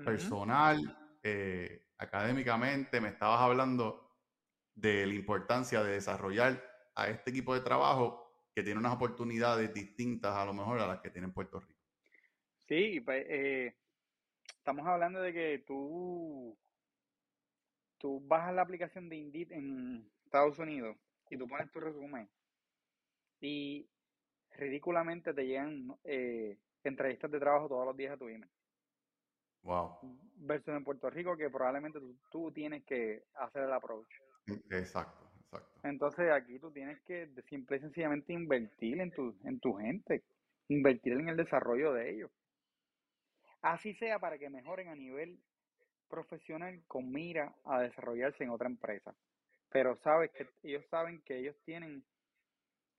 Personal, 0.05 1.19
eh, 1.23 1.93
académicamente, 1.99 3.01
me 3.01 3.11
estabas 3.11 3.40
hablando 3.40 4.19
de 4.75 5.07
la 5.07 5.14
importancia 5.14 5.85
de 5.85 5.93
desarrollar 5.93 6.61
a 6.97 7.09
este 7.09 7.31
equipo 7.31 7.55
de 7.55 7.61
trabajo 7.61 8.49
que 8.53 8.64
tiene 8.64 8.81
unas 8.81 8.95
oportunidades 8.95 9.73
distintas 9.73 10.35
a 10.35 10.45
lo 10.47 10.53
mejor 10.53 10.81
a 10.81 10.87
las 10.87 11.01
que 11.01 11.11
tiene 11.11 11.29
Puerto 11.29 11.61
Rico. 11.61 11.81
Sí, 12.66 13.01
pues, 13.01 13.24
eh, 13.28 13.76
estamos 14.57 14.85
hablando 14.87 15.20
de 15.20 15.33
que 15.33 15.64
tú, 15.64 16.59
tú 18.01 18.20
bajas 18.26 18.55
la 18.55 18.62
aplicación 18.62 19.09
de 19.09 19.16
Indeed 19.16 19.53
en 19.53 20.11
Estados 20.24 20.59
Unidos 20.59 20.96
y 21.30 21.36
tú 21.36 21.46
pones 21.46 21.70
tu 21.70 21.78
resumen 21.78 22.28
y 23.40 23.88
ridículamente 24.53 25.32
te 25.32 25.46
llegan 25.46 25.94
eh, 26.05 26.59
entrevistas 26.82 27.30
de 27.30 27.38
trabajo 27.38 27.68
todos 27.68 27.86
los 27.86 27.96
días 27.96 28.14
a 28.14 28.16
tu 28.16 28.28
email. 28.28 28.51
Wow. 29.62 29.98
Versus 30.36 30.74
en 30.74 30.84
Puerto 30.84 31.11
Rico 31.11 31.36
que 31.36 31.51
probablemente 31.51 32.01
tú, 32.01 32.16
tú 32.30 32.53
tienes 32.53 32.84
que 32.84 33.24
hacer 33.34 33.64
el 33.64 33.72
approach. 33.72 34.09
Exacto. 34.70 35.30
Entonces 35.82 36.30
aquí 36.30 36.59
tú 36.59 36.70
tienes 36.70 37.01
que 37.03 37.28
simple 37.48 37.76
y 37.76 37.80
sencillamente 37.80 38.32
invertir 38.32 39.01
en 39.01 39.11
tu, 39.11 39.36
en 39.44 39.59
tu 39.61 39.74
gente, 39.74 40.22
invertir 40.68 41.14
en 41.14 41.28
el 41.28 41.36
desarrollo 41.36 41.92
de 41.92 42.11
ellos. 42.11 42.30
Así 43.62 43.94
sea 43.94 44.18
para 44.18 44.38
que 44.38 44.48
mejoren 44.48 44.88
a 44.88 44.94
nivel 44.94 45.38
profesional 46.11 46.83
con 46.87 47.11
mira 47.11 47.55
a 47.65 47.81
desarrollarse 47.81 48.45
en 48.45 48.51
otra 48.51 48.69
empresa. 48.69 49.15
Pero 49.71 49.97
sabes 50.03 50.31
que 50.33 50.47
ellos 50.63 50.85
saben 50.91 51.23
que 51.23 51.39
ellos 51.39 51.57
tienen 51.65 52.05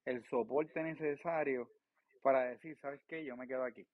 el 0.05 0.27
soporte 0.29 0.81
necesario 0.81 1.69
para 2.23 2.45
decir, 2.45 2.77
¿sabes 2.81 3.01
qué? 3.07 3.23
Yo 3.23 3.37
me 3.37 3.47
quedo 3.47 3.63
aquí. 3.63 3.85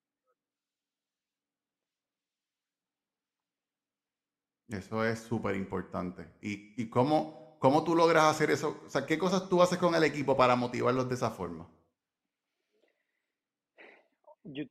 Eso 4.69 5.03
es 5.03 5.19
súper 5.19 5.55
importante. 5.55 6.25
¿Y, 6.41 6.81
¿Y 6.81 6.89
cómo, 6.89 7.57
¿Cómo 7.59 7.83
tú 7.83 7.95
logras 7.95 8.25
hacer 8.25 8.51
eso? 8.51 8.81
O 8.85 8.89
sea, 8.89 9.05
¿qué 9.05 9.17
cosas 9.17 9.49
tú 9.49 9.61
haces 9.61 9.79
con 9.79 9.95
el 9.95 10.03
equipo 10.03 10.37
para 10.37 10.55
motivarlos 10.55 11.09
de 11.09 11.15
esa 11.15 11.31
forma? 11.31 11.67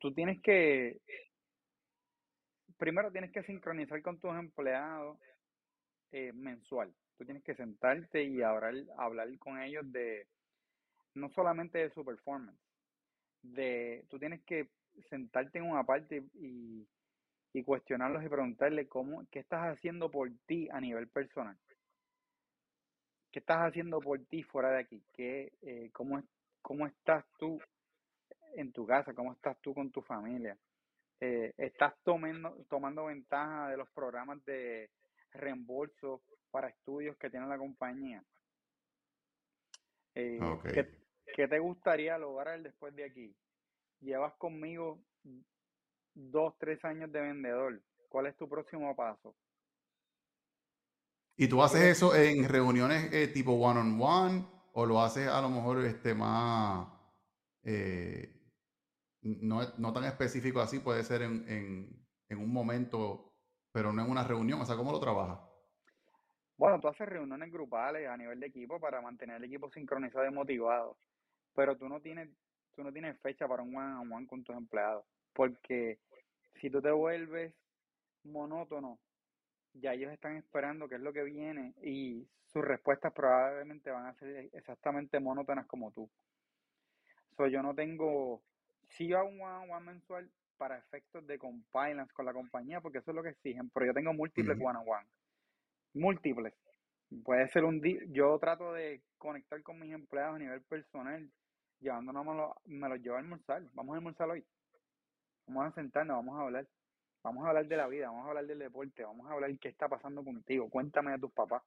tú 0.00 0.14
tienes 0.14 0.40
que 0.42 1.00
primero 2.78 3.10
tienes 3.10 3.32
que 3.32 3.42
sincronizar 3.44 4.00
con 4.02 4.18
tus 4.18 4.34
empleados 4.34 5.18
eh, 6.12 6.32
mensual. 6.32 6.94
Tú 7.16 7.24
tienes 7.24 7.42
que 7.42 7.54
sentarte 7.54 8.22
y 8.24 8.42
hablar, 8.42 8.74
hablar 8.98 9.28
con 9.38 9.60
ellos 9.60 9.90
de, 9.90 10.26
no 11.14 11.30
solamente 11.30 11.78
de 11.78 11.90
su 11.90 12.04
performance, 12.04 12.60
de, 13.42 14.04
tú 14.10 14.18
tienes 14.18 14.42
que 14.44 14.68
sentarte 15.08 15.58
en 15.58 15.64
una 15.64 15.84
parte 15.84 16.24
y, 16.34 16.86
y 17.52 17.62
cuestionarlos 17.62 18.22
y 18.24 18.28
preguntarle 18.28 18.86
cómo, 18.86 19.26
qué 19.30 19.38
estás 19.38 19.74
haciendo 19.74 20.10
por 20.10 20.30
ti 20.46 20.68
a 20.70 20.80
nivel 20.80 21.08
personal. 21.08 21.56
¿Qué 23.32 23.40
estás 23.40 23.68
haciendo 23.68 24.00
por 24.00 24.18
ti 24.26 24.42
fuera 24.42 24.70
de 24.70 24.80
aquí? 24.80 25.02
¿Qué, 25.12 25.52
eh, 25.62 25.90
cómo, 25.92 26.22
¿Cómo 26.62 26.86
estás 26.86 27.24
tú 27.38 27.60
en 28.54 28.72
tu 28.72 28.86
casa? 28.86 29.14
¿Cómo 29.14 29.32
estás 29.32 29.56
tú 29.60 29.74
con 29.74 29.90
tu 29.90 30.02
familia? 30.02 30.56
Eh, 31.20 31.52
¿Estás 31.56 31.94
tomando, 32.04 32.56
tomando 32.68 33.06
ventaja 33.06 33.68
de 33.68 33.76
los 33.76 33.88
programas 33.90 34.44
de 34.44 34.90
reembolso 35.32 36.22
para 36.50 36.68
estudios 36.68 37.16
que 37.16 37.30
tiene 37.30 37.46
la 37.46 37.58
compañía? 37.58 38.22
Eh, 40.14 40.38
¿qué, 40.72 40.88
¿Qué 41.34 41.48
te 41.48 41.58
gustaría 41.58 42.18
lograr 42.18 42.62
después 42.62 42.94
de 42.94 43.04
aquí? 43.04 43.34
Llevas 44.00 44.34
conmigo 44.34 44.98
dos, 46.14 46.54
tres 46.58 46.82
años 46.84 47.10
de 47.12 47.20
vendedor. 47.20 47.80
¿Cuál 48.08 48.26
es 48.26 48.36
tu 48.36 48.48
próximo 48.48 48.94
paso? 48.94 49.34
¿Y 51.36 51.48
tú 51.48 51.62
haces 51.62 51.82
eso 51.82 52.14
en 52.14 52.48
reuniones 52.48 53.12
eh, 53.12 53.28
tipo 53.28 53.52
one-on-one 53.52 54.46
o 54.72 54.86
lo 54.86 55.02
haces 55.02 55.28
a 55.28 55.40
lo 55.42 55.50
mejor 55.50 55.84
este, 55.84 56.14
más, 56.14 56.88
eh, 57.62 58.35
no, 59.26 59.60
no, 59.78 59.92
tan 59.92 60.04
específico 60.04 60.60
así, 60.60 60.78
puede 60.78 61.02
ser 61.02 61.22
en, 61.22 61.44
en, 62.28 62.38
un 62.38 62.52
momento, 62.52 63.32
pero 63.72 63.92
no 63.92 64.04
en 64.04 64.10
una 64.10 64.24
reunión? 64.24 64.60
O 64.60 64.64
sea, 64.64 64.76
¿cómo 64.76 64.92
lo 64.92 65.00
trabajas? 65.00 65.40
Bueno, 66.56 66.80
tú 66.80 66.88
haces 66.88 67.08
reuniones 67.08 67.52
grupales 67.52 68.08
a 68.08 68.16
nivel 68.16 68.40
de 68.40 68.46
equipo 68.46 68.80
para 68.80 69.00
mantener 69.00 69.36
el 69.36 69.44
equipo 69.44 69.70
sincronizado 69.70 70.26
y 70.26 70.30
motivado, 70.30 70.96
pero 71.54 71.76
tú 71.76 71.88
no 71.88 72.00
tienes, 72.00 72.30
tú 72.74 72.82
no 72.82 72.92
tienes 72.92 73.20
fecha 73.20 73.46
para 73.46 73.62
un 73.62 73.76
one-on-one 73.76 74.04
-on 74.04 74.08
-one 74.08 74.26
con 74.26 74.44
tus 74.44 74.56
empleados, 74.56 75.04
porque 75.34 75.98
si 76.60 76.70
tú 76.70 76.80
te 76.80 76.90
vuelves 76.90 77.54
monótono, 78.24 78.98
ya 79.74 79.92
ellos 79.92 80.12
están 80.12 80.36
esperando 80.36 80.88
qué 80.88 80.96
es 80.96 81.00
lo 81.00 81.12
que 81.12 81.22
viene 81.22 81.74
y 81.82 82.26
sus 82.46 82.64
respuestas 82.64 83.12
probablemente 83.12 83.90
van 83.90 84.06
a 84.06 84.14
ser 84.14 84.48
exactamente 84.52 85.20
monótonas 85.20 85.66
como 85.66 85.92
tú. 85.92 86.08
So, 87.36 87.46
yo 87.48 87.62
no 87.62 87.74
tengo, 87.74 88.42
sí 88.88 89.12
hago 89.12 89.28
un 89.28 89.40
one-on-one 89.40 89.86
mensual 89.86 90.30
para 90.56 90.78
efectos 90.78 91.26
de 91.26 91.38
compliance 91.38 92.12
con 92.12 92.24
la 92.24 92.32
compañía, 92.32 92.80
porque 92.80 92.98
eso 92.98 93.10
es 93.10 93.14
lo 93.14 93.22
que 93.22 93.30
exigen, 93.30 93.70
pero 93.70 93.86
yo 93.86 93.94
tengo 93.94 94.12
múltiples 94.12 94.58
one-on-one, 94.58 95.06
múltiples. 95.94 96.54
Puede 97.24 97.48
ser 97.48 97.64
un 97.64 97.80
día, 97.80 98.00
yo 98.08 98.38
trato 98.38 98.72
de 98.72 99.02
conectar 99.18 99.62
con 99.62 99.78
mis 99.78 99.92
empleados 99.92 100.36
a 100.36 100.38
nivel 100.38 100.62
personal, 100.62 101.30
llevándonos, 101.80 102.24
me 102.24 102.34
lo, 102.34 102.54
me 102.64 102.88
lo 102.88 102.96
llevo 102.96 103.16
a 103.16 103.20
almorzar, 103.20 103.62
vamos 103.74 103.94
a 103.94 103.98
almorzar 103.98 104.30
hoy, 104.30 104.44
vamos 105.46 105.66
a 105.66 105.74
sentarnos, 105.74 106.16
vamos 106.16 106.38
a 106.38 106.42
hablar. 106.42 106.66
Vamos 107.22 107.44
a 107.44 107.48
hablar 107.48 107.66
de 107.66 107.76
la 107.76 107.88
vida, 107.88 108.06
vamos 108.06 108.24
a 108.24 108.28
hablar 108.28 108.46
del 108.46 108.60
deporte, 108.60 109.02
vamos 109.02 109.28
a 109.28 109.32
hablar 109.32 109.50
qué 109.58 109.68
está 109.68 109.88
pasando 109.88 110.22
contigo. 110.22 110.70
Cuéntame 110.70 111.10
de 111.10 111.18
tus 111.18 111.32
papás. 111.32 111.60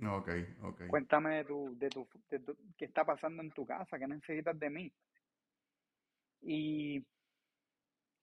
Ok, 0.00 0.28
ok. 0.62 0.86
Cuéntame 0.86 1.38
de 1.38 1.44
tu, 1.44 1.76
de 1.76 1.88
tu, 1.88 2.08
de 2.30 2.38
tu, 2.38 2.56
qué 2.76 2.84
está 2.84 3.04
pasando 3.04 3.42
en 3.42 3.50
tu 3.50 3.66
casa, 3.66 3.98
qué 3.98 4.06
necesitas 4.06 4.56
de 4.56 4.70
mí. 4.70 4.92
Y 6.40 6.98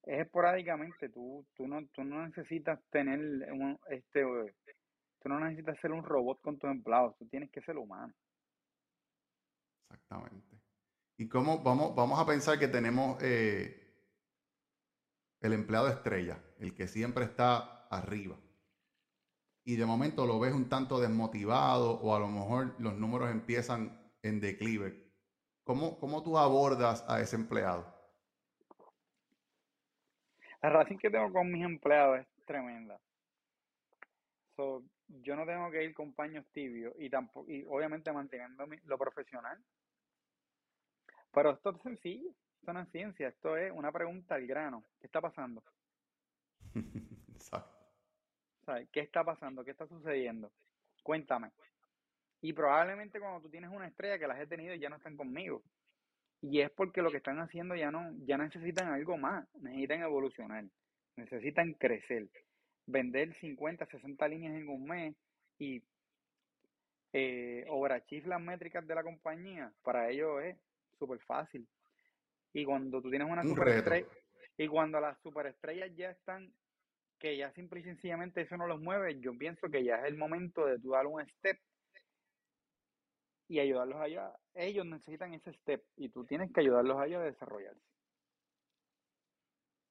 es 0.04 0.20
esporádicamente, 0.20 1.08
tú, 1.08 1.44
tú 1.56 1.66
no, 1.66 1.86
tú 1.88 2.04
no 2.04 2.26
necesitas 2.26 2.80
tener 2.90 3.18
un, 3.52 3.78
este, 3.90 4.22
tú 5.22 5.28
no 5.28 5.40
necesitas 5.40 5.78
ser 5.80 5.92
un 5.92 6.04
robot 6.04 6.40
con 6.40 6.58
tus 6.58 6.70
empleados, 6.70 7.16
tú 7.18 7.26
tienes 7.26 7.50
que 7.50 7.60
ser 7.62 7.76
humano. 7.76 8.14
Exactamente. 9.90 10.60
¿Y 11.18 11.28
cómo 11.28 11.62
vamos, 11.62 11.94
vamos 11.94 12.20
a 12.20 12.26
pensar 12.26 12.58
que 12.58 12.68
tenemos 12.68 13.20
eh, 13.22 13.86
el 15.40 15.52
empleado 15.52 15.88
estrella, 15.88 16.42
el 16.58 16.74
que 16.74 16.86
siempre 16.88 17.24
está 17.24 17.86
arriba. 17.88 18.36
Y 19.64 19.76
de 19.76 19.86
momento 19.86 20.26
lo 20.26 20.38
ves 20.38 20.54
un 20.54 20.68
tanto 20.68 21.00
desmotivado 21.00 22.00
o 22.00 22.14
a 22.14 22.20
lo 22.20 22.28
mejor 22.28 22.74
los 22.78 22.96
números 22.96 23.30
empiezan 23.30 24.12
en 24.22 24.40
declive. 24.40 25.12
¿Cómo, 25.64 25.98
cómo 25.98 26.22
tú 26.22 26.38
abordas 26.38 27.04
a 27.08 27.20
ese 27.20 27.36
empleado? 27.36 27.95
La 30.66 30.72
relación 30.72 30.98
que 30.98 31.10
tengo 31.10 31.32
con 31.32 31.48
mis 31.52 31.64
empleados 31.64 32.18
es 32.18 32.44
tremenda. 32.44 32.98
yo 34.56 35.36
no 35.36 35.46
tengo 35.46 35.70
que 35.70 35.84
ir 35.84 35.94
con 35.94 36.12
paños 36.12 36.44
tibios 36.52 36.92
y 36.98 37.08
tampoco, 37.08 37.48
y 37.48 37.64
obviamente 37.68 38.12
manteniendo 38.12 38.66
lo 38.82 38.98
profesional. 38.98 39.62
Pero 41.32 41.52
esto 41.52 41.70
es 41.70 41.82
sencillo. 41.82 42.30
Esto 42.58 42.72
no 42.72 42.80
es 42.80 42.90
ciencia, 42.90 43.28
esto 43.28 43.56
es 43.56 43.70
una 43.70 43.92
pregunta 43.92 44.34
al 44.34 44.44
grano. 44.44 44.82
¿Qué 44.98 45.06
está 45.06 45.20
pasando? 45.20 45.62
Exacto. 47.32 47.78
¿Qué 48.90 48.98
está 49.02 49.22
pasando? 49.22 49.64
¿Qué 49.64 49.70
está 49.70 49.86
sucediendo? 49.86 50.50
Cuéntame. 51.04 51.52
Y 52.40 52.52
probablemente 52.52 53.20
cuando 53.20 53.40
tú 53.40 53.50
tienes 53.50 53.70
una 53.70 53.86
estrella 53.86 54.18
que 54.18 54.26
las 54.26 54.40
he 54.40 54.48
tenido 54.48 54.74
ya 54.74 54.88
no 54.88 54.96
están 54.96 55.16
conmigo. 55.16 55.62
Y 56.48 56.60
es 56.60 56.70
porque 56.70 57.02
lo 57.02 57.10
que 57.10 57.16
están 57.16 57.40
haciendo 57.40 57.74
ya 57.74 57.90
no, 57.90 58.12
ya 58.24 58.38
necesitan 58.38 58.88
algo 58.92 59.16
más, 59.16 59.48
necesitan 59.60 60.02
evolucionar, 60.02 60.64
necesitan 61.16 61.72
crecer, 61.74 62.28
vender 62.86 63.34
50, 63.40 63.86
60 63.86 64.28
líneas 64.28 64.54
en 64.54 64.68
un 64.68 64.84
mes 64.84 65.16
y 65.58 65.82
eh, 67.12 67.66
las 68.26 68.40
métricas 68.40 68.86
de 68.86 68.94
la 68.94 69.02
compañía, 69.02 69.72
para 69.82 70.08
ellos 70.08 70.40
es 70.44 70.56
súper 70.98 71.18
fácil. 71.20 71.66
Y 72.52 72.64
cuando 72.64 73.02
tú 73.02 73.10
tienes 73.10 73.28
una 73.28 73.42
superestrella, 73.42 74.06
y 74.56 74.68
cuando 74.68 75.00
las 75.00 75.18
superestrellas 75.22 75.94
ya 75.96 76.10
están, 76.10 76.52
que 77.18 77.36
ya 77.36 77.50
simple 77.54 77.80
y 77.80 77.84
sencillamente 77.84 78.42
eso 78.42 78.56
no 78.56 78.68
los 78.68 78.80
mueve, 78.80 79.18
yo 79.18 79.36
pienso 79.36 79.68
que 79.68 79.82
ya 79.82 79.96
es 79.96 80.04
el 80.04 80.16
momento 80.16 80.64
de 80.64 80.78
tú 80.78 80.90
dar 80.90 81.06
un 81.06 81.26
step 81.26 81.58
y 83.48 83.60
ayudarlos 83.60 84.00
allá. 84.00 84.32
Ellos 84.54 84.86
necesitan 84.86 85.34
ese 85.34 85.52
step 85.54 85.82
y 85.96 86.08
tú 86.08 86.24
tienes 86.24 86.52
que 86.52 86.60
ayudarlos 86.60 86.98
a 86.98 87.06
ellos 87.06 87.20
a 87.20 87.24
desarrollarse. 87.24 87.86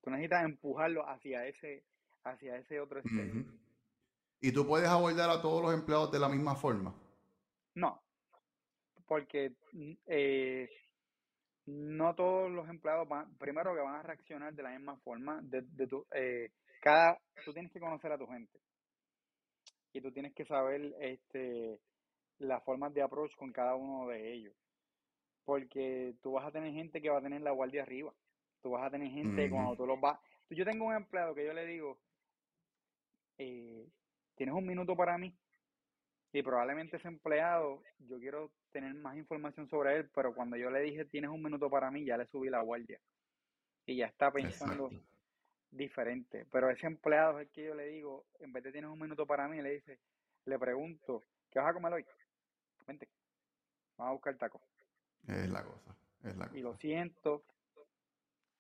Tú 0.02 0.10
necesitas 0.12 0.44
empujarlos 0.44 1.06
hacia 1.08 1.48
ese, 1.48 1.84
hacia 2.24 2.58
ese 2.58 2.80
otro 2.80 3.02
step. 3.02 3.46
¿Y 4.42 4.52
tú 4.52 4.68
puedes 4.68 4.88
abordar 4.88 5.30
a 5.30 5.42
todos 5.42 5.62
los 5.62 5.74
empleados 5.74 6.12
de 6.12 6.20
la 6.20 6.30
misma 6.30 6.56
forma? 6.56 6.94
No, 7.74 8.02
porque 9.08 9.56
mm, 9.74 9.94
eh, 10.08 10.70
no 11.66 12.14
todos 12.14 12.52
los 12.52 12.70
empleados 12.70 13.08
van, 13.08 13.36
primero 13.38 13.74
que 13.74 13.82
van 13.82 13.96
a 13.96 14.04
reaccionar 14.04 14.54
de 14.54 14.64
la 14.64 14.72
misma 14.72 14.98
forma, 14.98 15.40
de, 15.42 15.62
de 15.62 15.88
tu, 15.88 16.06
eh, 16.12 16.52
cada, 16.82 17.20
tú 17.44 17.54
tienes 17.54 17.72
que 17.72 17.80
conocer 17.80 18.12
a 18.12 18.18
tu 18.18 18.28
gente 18.28 18.60
y 19.94 20.02
tú 20.02 20.12
tienes 20.12 20.34
que 20.36 20.46
saber 20.46 20.94
este 21.00 21.80
las 22.40 22.64
formas 22.64 22.94
de 22.94 23.02
approach 23.02 23.36
con 23.36 23.52
cada 23.52 23.76
uno 23.76 24.08
de 24.08 24.34
ellos, 24.34 24.56
porque 25.44 26.16
tú 26.22 26.34
vas 26.34 26.46
a 26.46 26.52
tener 26.52 26.74
gente 26.74 27.02
que 27.02 27.10
va 27.10 27.20
a 27.20 27.24
tener 27.24 27.42
la 27.42 27.52
guardia 27.52 27.84
arriba, 27.84 28.14
tú 28.62 28.72
vas 28.72 28.86
a 28.86 28.92
tener 28.92 29.10
gente 29.12 29.50
cuando 29.50 29.76
tú 29.76 29.86
los 29.86 30.00
vas, 30.00 30.20
yo 30.50 30.66
tengo 30.66 30.86
un 30.86 30.96
empleado 30.96 31.34
que 31.34 31.46
yo 31.46 31.54
le 31.54 31.66
digo, 31.66 32.00
eh, 33.38 33.88
tienes 34.36 34.56
un 34.56 34.66
minuto 34.66 34.96
para 34.96 35.18
mí, 35.18 35.36
y 36.36 36.44
probablemente 36.44 36.98
ese 36.98 37.08
empleado, 37.08 37.82
yo 37.98 38.20
quiero 38.20 38.52
tener 38.74 38.94
más 38.94 39.16
información 39.16 39.70
sobre 39.70 39.96
él, 39.96 40.10
pero 40.14 40.36
cuando 40.36 40.58
yo 40.58 40.70
le 40.70 40.82
dije 40.82 41.06
tienes 41.06 41.30
un 41.30 41.42
minuto 41.42 41.70
para 41.70 41.90
mí, 41.90 42.04
ya 42.04 42.18
le 42.18 42.26
subí 42.26 42.50
la 42.50 42.62
guardia. 42.62 43.00
Y 43.86 43.96
ya 43.96 44.08
está 44.08 44.32
pensando 44.34 44.90
diferente. 45.72 46.46
Pero 46.52 46.70
ese 46.70 46.88
empleado 46.88 47.40
es 47.40 47.48
el 47.48 47.54
que 47.54 47.64
yo 47.64 47.74
le 47.74 47.88
digo, 47.88 48.26
en 48.42 48.52
vez 48.52 48.66
de 48.66 48.74
tienes 48.74 48.92
un 48.92 49.00
minuto 49.00 49.26
para 49.26 49.48
mí, 49.48 49.62
le 49.62 49.76
dice, 49.76 49.98
le 50.44 50.60
pregunto, 50.60 51.24
¿qué 51.50 51.60
vas 51.60 51.70
a 51.70 51.74
comer 51.74 51.94
hoy? 51.94 52.06
Vente, 52.88 53.10
vamos 53.98 54.12
a 54.12 54.14
buscar 54.14 54.38
taco. 54.38 54.62
Es 55.28 55.50
la 55.50 55.64
cosa, 55.64 55.96
es 56.24 56.38
la 56.38 56.46
cosa. 56.46 56.58
Y 56.58 56.62
lo 56.62 56.76
siento, 56.78 57.44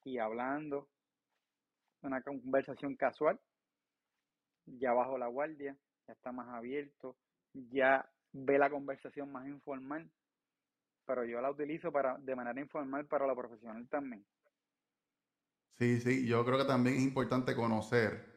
y 0.03 0.17
hablando, 0.17 0.87
una 2.01 2.21
conversación 2.21 2.95
casual, 2.95 3.39
ya 4.65 4.93
bajo 4.93 5.17
la 5.17 5.27
guardia, 5.27 5.77
ya 6.07 6.13
está 6.13 6.31
más 6.31 6.47
abierto, 6.49 7.15
ya 7.53 8.09
ve 8.31 8.57
la 8.57 8.69
conversación 8.69 9.31
más 9.31 9.47
informal, 9.47 10.09
pero 11.05 11.23
yo 11.23 11.39
la 11.41 11.51
utilizo 11.51 11.91
para 11.91 12.17
de 12.17 12.35
manera 12.35 12.59
informal 12.59 13.05
para 13.05 13.27
lo 13.27 13.35
profesional 13.35 13.87
también. 13.87 14.25
Sí, 15.77 15.99
sí, 15.99 16.25
yo 16.25 16.45
creo 16.45 16.57
que 16.57 16.65
también 16.65 16.95
es 16.95 17.01
importante 17.03 17.55
conocer, 17.55 18.33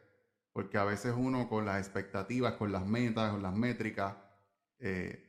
porque 0.53 0.77
a 0.77 0.83
veces 0.83 1.13
uno 1.17 1.47
con 1.47 1.65
las 1.65 1.79
expectativas, 1.79 2.53
con 2.53 2.71
las 2.71 2.85
metas, 2.85 3.31
con 3.31 3.41
las 3.41 3.55
métricas, 3.55 4.17
eh, 4.79 5.28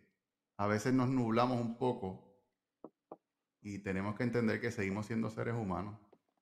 a 0.61 0.66
veces 0.66 0.92
nos 0.92 1.08
nublamos 1.08 1.58
un 1.58 1.78
poco 1.78 2.22
y 3.62 3.78
tenemos 3.78 4.14
que 4.14 4.24
entender 4.24 4.61
que 4.61 4.70
seguimos 4.70 5.06
siendo 5.06 5.30
seres 5.30 5.54
humanos. 5.54 5.98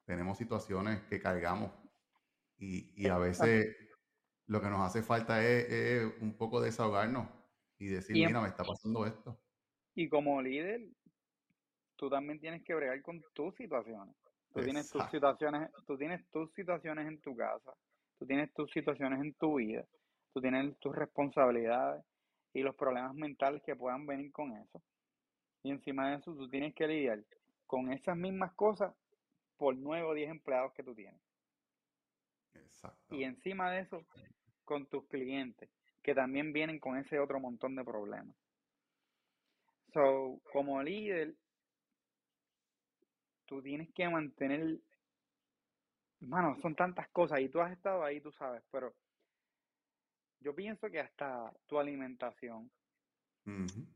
Tenemos 0.07 0.37
situaciones 0.37 1.03
que 1.03 1.21
cargamos 1.21 1.71
Y, 2.59 2.93
y 3.01 3.07
a 3.07 3.17
veces 3.17 3.77
lo 4.47 4.61
que 4.61 4.71
nos 4.71 4.81
hace 4.81 5.05
falta 5.05 5.47
es, 5.47 6.13
un 6.21 6.37
poco 6.37 6.61
desahogarnos 6.61 7.29
y 7.79 7.87
decir, 7.87 8.17
mira, 8.17 8.41
me 8.41 8.49
está 8.49 8.65
pasando 8.65 9.07
esto. 9.07 9.39
Y 9.95 10.09
como 10.09 10.43
líder, 10.43 10.81
tú 11.95 12.11
también 12.11 12.41
tienes 12.41 12.65
que 12.65 12.75
bregar 12.75 13.01
con 13.03 13.23
tus 13.35 13.55
situaciones. 13.55 14.17
Tú 14.53 14.63
tienes 14.63 14.91
tus 14.91 15.09
situaciones, 15.13 15.71
tú 15.87 15.97
tienes 15.97 16.29
tus 16.33 16.53
situaciones 16.55 17.07
en 17.07 17.21
tu 17.21 17.37
casa, 17.37 17.73
tú 18.19 18.27
tienes 18.27 18.53
tus 18.53 18.69
situaciones 18.73 19.21
en 19.21 19.33
tu 19.35 19.59
vida, 19.59 19.87
tú 20.33 20.41
tienes 20.41 20.77
tus 20.81 20.97
responsabilidades 20.97 22.03
y 22.53 22.63
los 22.63 22.75
problemas 22.75 23.15
mentales 23.15 23.63
que 23.63 23.77
puedan 23.77 24.07
venir 24.07 24.33
con 24.33 24.53
eso. 24.57 24.83
Y 25.63 25.71
encima 25.71 26.11
de 26.11 26.17
eso, 26.17 26.35
tú 26.35 26.49
tienes 26.49 26.75
que 26.75 26.87
lidiar 26.87 27.25
con 27.67 27.93
esas 27.93 28.17
mismas 28.17 28.53
cosas 28.55 28.95
por 29.57 29.77
nueve 29.77 30.07
o 30.07 30.15
diez 30.15 30.31
empleados 30.31 30.73
que 30.73 30.83
tú 30.83 30.95
tienes. 30.95 31.21
Exacto. 32.55 33.15
Y 33.15 33.25
encima 33.25 33.71
de 33.71 33.81
eso, 33.81 34.07
con 34.65 34.87
tus 34.87 35.07
clientes, 35.09 35.69
que 36.03 36.15
también 36.15 36.53
vienen 36.53 36.79
con 36.79 36.97
ese 36.97 37.19
otro 37.19 37.41
montón 37.41 37.75
de 37.75 37.85
problemas. 37.85 38.37
So, 39.93 40.41
como 40.53 40.83
líder, 40.83 41.35
tú 43.47 43.63
tienes 43.63 43.93
que 43.93 44.09
mantener, 44.09 44.79
mano, 46.21 46.57
son 46.61 46.75
tantas 46.75 47.09
cosas 47.09 47.41
y 47.41 47.49
tú 47.49 47.61
has 47.61 47.73
estado 47.73 48.05
ahí, 48.05 48.21
tú 48.21 48.31
sabes, 48.33 48.63
pero 48.71 48.95
yo 50.41 50.55
pienso 50.55 50.91
que 50.91 51.01
hasta 51.01 51.53
tu 51.67 51.79
alimentación, 51.79 52.71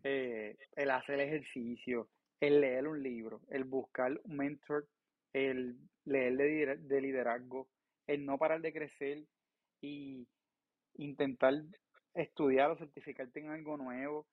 eh, 0.03 0.57
el 0.77 0.91
hacer 0.91 1.21
ejercicio, 1.21 2.09
el 2.41 2.61
leer 2.61 2.89
un 2.89 3.03
libro, 3.03 3.43
el 3.51 3.65
buscar 3.65 4.19
un 4.25 4.37
mentor, 4.37 4.89
el 5.33 5.77
leer 6.05 6.79
de, 6.79 7.01
liderazgo, 7.01 7.69
el 8.07 8.25
no 8.25 8.39
parar 8.39 8.63
de 8.63 8.73
crecer 8.73 9.25
y 9.81 10.27
intentar 10.95 11.55
estudiar 12.15 12.71
o 12.71 12.77
certificarte 12.77 13.41
en 13.41 13.51
algo 13.51 13.77
nuevo. 13.77 14.27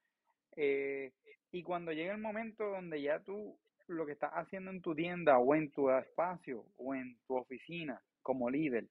Eh, 0.56 1.12
y 1.52 1.64
cuando 1.64 1.92
llega 1.92 2.14
el 2.14 2.22
momento 2.22 2.70
donde 2.70 3.02
ya 3.02 3.20
tú 3.20 3.58
lo 3.88 4.06
que 4.06 4.14
estás 4.14 4.32
haciendo 4.34 4.72
en 4.72 4.82
tu 4.82 4.96
tienda 4.96 5.38
o 5.40 5.54
en 5.54 5.72
tu 5.72 5.90
espacio 5.90 6.66
o 6.78 6.96
en 6.96 7.18
tu 7.28 7.36
oficina 7.36 8.02
como 8.22 8.50
líder 8.50 8.88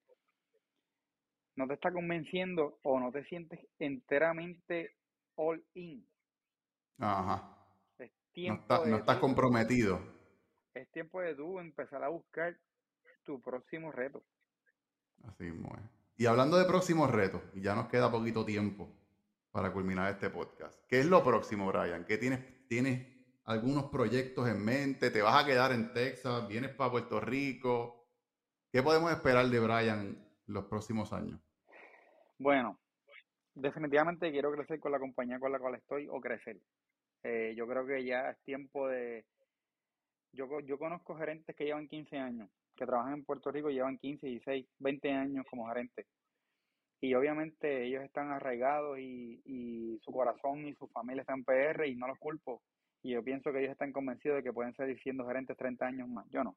no 1.59 1.67
te 1.67 1.75
está 1.75 1.93
convenciendo 1.93 2.79
o 2.83 3.01
no 3.01 3.11
te 3.11 3.25
sientes 3.25 3.59
enteramente 3.81 4.93
all 5.35 5.63
in. 5.75 6.07
Ajá. 6.99 7.53
no, 8.87 8.97
estás 8.97 9.19
comprometido. 9.19 10.01
Es 10.73 10.89
tiempo 10.93 11.21
de 11.21 11.35
tú 11.35 11.59
empezar 11.59 12.05
a 12.05 12.09
buscar 12.09 12.57
tu 13.25 13.43
próximo 13.43 13.91
reto. 13.91 14.23
Así 15.25 15.49
es. 15.49 15.55
Y 16.17 16.27
hablando 16.27 16.57
de 16.59 16.65
próximos 16.65 17.11
retos, 17.11 17.43
y 17.55 17.61
ya 17.61 17.75
nos 17.75 17.89
queda 17.89 18.11
poquito 18.11 18.45
tiempo 18.45 18.89
para 19.51 19.73
culminar 19.73 20.13
este 20.13 20.31
podcast. 20.31 20.81
¿Qué 20.87 21.01
es 21.01 21.07
lo 21.07 21.25
próximo, 21.25 21.67
Brian? 21.67 22.05
¿Qué 22.05 22.19
tienes, 22.19 22.69
tienes 22.69 23.05
algunos 23.45 23.87
proyectos 23.87 24.49
en 24.49 24.65
mente? 24.65 25.11
¿Te 25.11 25.23
vas 25.23 25.43
a 25.43 25.47
quedar 25.47 25.73
en 25.73 25.93
Texas? 25.93 26.47
¿Vienes 26.47 26.71
para 26.71 26.93
Puerto 26.93 27.19
Rico? 27.19 28.07
¿Qué 28.71 28.81
podemos 28.81 29.11
esperar 29.11 29.49
de 29.49 29.59
Brian 29.59 30.25
los 30.47 30.67
próximos 30.67 31.13
años? 31.13 31.48
Bueno, 32.39 32.79
definitivamente 33.55 34.31
quiero 34.31 34.53
crecer 34.53 34.79
con 34.79 34.93
la 34.93 35.01
compañía 35.01 35.41
con 35.41 35.51
la 35.51 35.59
cual 35.59 35.75
estoy 35.75 36.07
o 36.09 36.21
crecer. 36.21 36.59
Eh, 37.25 37.55
yo 37.57 37.67
creo 37.67 37.87
que 37.87 38.05
ya 38.05 38.31
es 38.31 38.39
tiempo 38.45 38.89
de... 38.89 39.25
Yo, 40.33 40.47
yo 40.61 40.79
conozco 40.79 41.17
gerentes 41.17 41.57
que 41.57 41.65
llevan 41.65 41.89
15 41.89 42.17
años, 42.19 42.49
que 42.77 42.87
trabajan 42.87 43.15
en 43.15 43.25
Puerto 43.25 43.51
Rico, 43.51 43.71
llevan 43.71 43.99
15, 43.99 44.27
16, 44.27 44.67
20 44.79 45.11
años 45.13 45.47
como 45.51 45.67
gerentes. 45.69 46.07
Y 47.01 47.15
obviamente 47.15 47.85
ellos 47.85 48.05
están 48.05 48.31
arraigados 48.31 48.99
y, 48.99 49.41
y 49.45 49.99
su 50.05 50.13
corazón 50.13 50.67
y 50.67 50.75
su 50.75 50.87
familia 50.89 51.23
están 51.23 51.39
en 51.39 51.45
PR 51.45 51.89
y 51.89 51.97
no 51.97 52.07
los 52.07 52.19
culpo. 52.19 52.63
Y 53.03 53.13
yo 53.13 53.23
pienso 53.25 53.53
que 53.53 53.61
ellos 53.61 53.73
están 53.73 53.93
convencidos 53.93 54.37
de 54.37 54.43
que 54.43 54.53
pueden 54.53 54.75
seguir 54.75 55.01
siendo 55.03 55.27
gerentes 55.27 55.57
30 55.57 55.87
años 55.87 56.09
más. 56.09 56.27
Yo 56.31 56.45
no. 56.45 56.57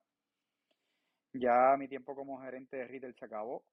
Ya 1.34 1.76
mi 1.78 1.88
tiempo 1.88 2.16
como 2.16 2.42
gerente 2.42 2.78
de 2.78 2.88
retail 2.88 3.16
se 3.16 3.26
acabó. 3.26 3.64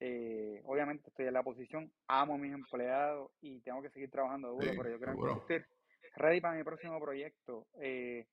Eh, 0.00 0.60
obviamente 0.64 1.08
estoy 1.08 1.26
en 1.26 1.34
la 1.34 1.42
posición, 1.42 1.90
amo 2.08 2.34
a 2.34 2.38
mis 2.38 2.52
empleados 2.52 3.30
y 3.40 3.60
tengo 3.60 3.80
que 3.80 3.90
seguir 3.90 4.10
trabajando 4.10 4.50
duro, 4.50 4.72
pero 4.76 4.90
yo 4.90 4.98
creo 4.98 5.46
que 5.46 5.54
estoy 5.56 5.74
ready 6.16 6.40
para 6.40 6.56
mi 6.56 6.64
próximo 6.64 7.00
proyecto, 7.00 7.66
eh, 7.80 8.26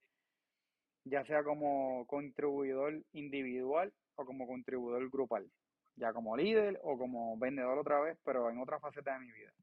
ya 1.06 1.24
sea 1.26 1.44
como 1.44 2.06
contribuidor 2.08 3.02
individual 3.14 3.94
o 4.16 4.26
como 4.26 4.48
contribuidor 4.48 5.10
grupal, 5.10 5.50
ya 5.96 6.12
como 6.14 6.36
líder 6.36 6.80
o 6.84 6.98
como 6.98 7.38
vendedor 7.38 7.78
otra 7.78 8.00
vez, 8.02 8.18
pero 8.26 8.50
en 8.50 8.60
otra 8.60 8.80
faceta 8.80 9.14
de 9.14 9.20
mi 9.20 9.32
vida. 9.32 9.54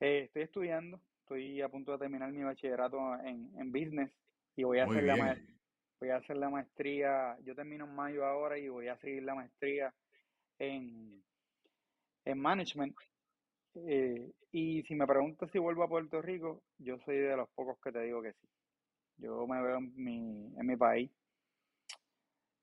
Eh, 0.00 0.22
estoy 0.24 0.42
estudiando, 0.42 1.00
estoy 1.20 1.60
a 1.60 1.68
punto 1.68 1.92
de 1.92 1.98
terminar 1.98 2.32
mi 2.32 2.42
bachillerato 2.42 2.98
en, 3.20 3.50
en 3.58 3.70
business 3.70 4.10
y 4.56 4.64
voy 4.64 4.78
a 4.78 4.84
hacer 4.84 5.04
la 5.04 5.16
maestría 5.16 5.59
voy 6.00 6.10
a 6.10 6.16
hacer 6.16 6.36
la 6.38 6.48
maestría, 6.48 7.36
yo 7.42 7.54
termino 7.54 7.84
en 7.84 7.94
mayo 7.94 8.24
ahora 8.24 8.58
y 8.58 8.68
voy 8.68 8.88
a 8.88 8.96
seguir 8.98 9.22
la 9.22 9.34
maestría 9.34 9.94
en, 10.58 11.22
en 12.24 12.38
management. 12.38 12.96
Eh, 13.74 14.32
y 14.50 14.82
si 14.82 14.94
me 14.94 15.06
preguntas 15.06 15.50
si 15.52 15.58
vuelvo 15.58 15.82
a 15.82 15.88
Puerto 15.88 16.22
Rico, 16.22 16.62
yo 16.78 16.98
soy 17.04 17.18
de 17.18 17.36
los 17.36 17.48
pocos 17.50 17.78
que 17.80 17.92
te 17.92 18.00
digo 18.00 18.22
que 18.22 18.32
sí. 18.32 18.48
Yo 19.18 19.46
me 19.46 19.62
veo 19.62 19.76
en 19.76 19.92
mi, 19.94 20.52
en 20.56 20.66
mi 20.66 20.76
país. 20.76 21.10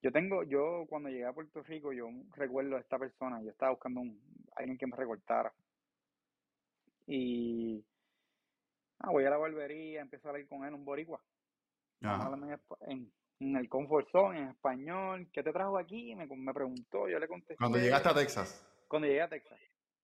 Yo 0.02 0.12
tengo, 0.12 0.44
yo 0.44 0.86
cuando 0.90 1.10
llegué 1.10 1.26
a 1.26 1.34
Puerto 1.34 1.62
Rico, 1.64 1.94
yo 1.94 2.10
recuerdo 2.36 2.76
a 2.76 2.80
esta 2.80 2.98
persona, 2.98 3.42
yo 3.42 3.52
estaba 3.52 3.72
buscando 3.72 4.02
un, 4.02 4.20
alguien 4.56 4.78
que 4.78 4.88
me 4.88 4.96
recortara. 4.96 5.54
Y 7.06 7.86
ah, 9.00 9.12
voy 9.12 9.26
a 9.26 9.30
la 9.30 9.38
barbería, 9.38 10.02
empecé 10.02 10.28
a 10.28 10.40
ir 10.40 10.48
con 10.48 10.66
él, 10.66 10.74
un 10.74 10.86
boricua. 10.86 11.22
en, 12.88 13.12
en 13.40 13.56
el 13.56 13.70
comfort 13.70 14.10
zone, 14.12 14.40
en 14.40 14.48
español. 14.50 15.28
¿Qué 15.32 15.44
te 15.44 15.52
trajo 15.52 15.78
aquí? 15.78 16.16
Me, 16.16 16.26
me 16.26 16.54
preguntó, 16.54 17.08
yo 17.08 17.20
le 17.20 17.28
contesté. 17.28 17.58
Cuando 17.58 17.78
llegaste 17.78 18.10
a 18.10 18.14
Texas. 18.14 18.68
Cuando 18.88 19.08
llegué 19.08 19.22
a 19.22 19.30
Texas. 19.30 19.60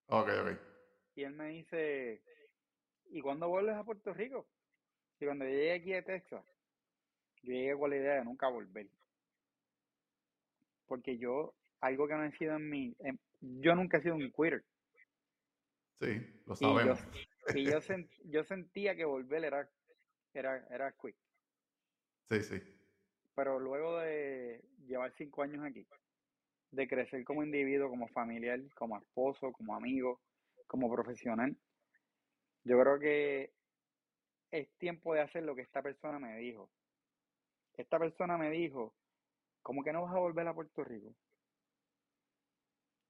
Ok, 0.08 0.30
ok. 0.42 0.60
Y 1.16 1.24
él 1.24 1.34
me 1.34 1.50
dice, 1.50 2.22
¿y 3.06 3.22
cuándo 3.22 3.48
vuelves 3.48 3.76
a 3.76 3.84
Puerto 3.84 4.14
Rico? 4.14 4.48
Y 5.20 5.26
cuando 5.26 5.46
llegué 5.46 5.74
aquí 5.74 5.94
a 5.94 6.04
Texas, 6.04 6.44
yo 7.44 7.54
llegué 7.54 7.78
con 7.78 7.90
la 7.90 7.98
idea 7.98 8.16
de 8.16 8.26
nunca 8.26 8.50
volver. 8.50 8.88
Porque 10.88 11.18
yo, 11.18 11.54
algo 11.82 12.08
que 12.08 12.14
no 12.16 12.26
he 12.26 12.32
sido 12.38 12.56
en 12.56 12.70
mí, 12.70 12.96
yo 13.42 13.76
nunca 13.76 13.98
he 13.98 14.02
sido 14.02 14.16
un 14.16 14.32
quitter. 14.32 14.64
Sí, 16.02 16.42
lo 16.46 16.56
sabemos. 16.56 17.00
Y 17.56 17.66
yo, 17.66 17.80
yo, 18.26 18.44
sentía 18.44 18.96
que 18.96 19.06
volver 19.06 19.46
era, 19.46 19.70
era, 20.34 20.68
era 20.70 20.92
quick. 20.92 21.16
Sí, 22.30 22.42
sí 22.42 22.83
pero 23.36 23.60
luego 23.60 24.00
de 24.00 24.62
llevar 24.86 25.14
cinco 25.18 25.44
años 25.44 25.64
aquí, 25.66 25.86
de 26.72 26.88
crecer 26.88 27.24
como 27.24 27.44
individuo, 27.44 27.90
como 27.90 28.08
familiar, 28.10 28.60
como 28.76 28.98
esposo, 28.98 29.52
como 29.52 29.76
amigo, 29.76 30.22
como 30.68 30.92
profesional, 30.94 31.56
yo 32.64 32.80
creo 32.80 33.00
que 33.00 33.54
es 34.52 34.70
tiempo 34.78 35.14
de 35.14 35.22
hacer 35.22 35.44
lo 35.44 35.56
que 35.56 35.64
esta 35.64 35.82
persona 35.82 36.20
me 36.20 36.38
dijo. 36.38 36.70
Esta 37.76 37.98
persona 37.98 38.38
me 38.38 38.52
dijo, 38.52 38.94
¿cómo 39.62 39.84
que 39.84 39.92
no 39.92 40.04
vas 40.04 40.16
a 40.16 40.20
volver 40.20 40.48
a 40.48 40.54
Puerto 40.54 40.84
Rico? 40.84 41.16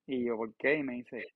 Y 0.06 0.26
yo, 0.26 0.38
¿por 0.38 0.54
qué? 0.56 0.76
Y 0.76 0.84
me 0.84 0.96
dice, 0.96 1.34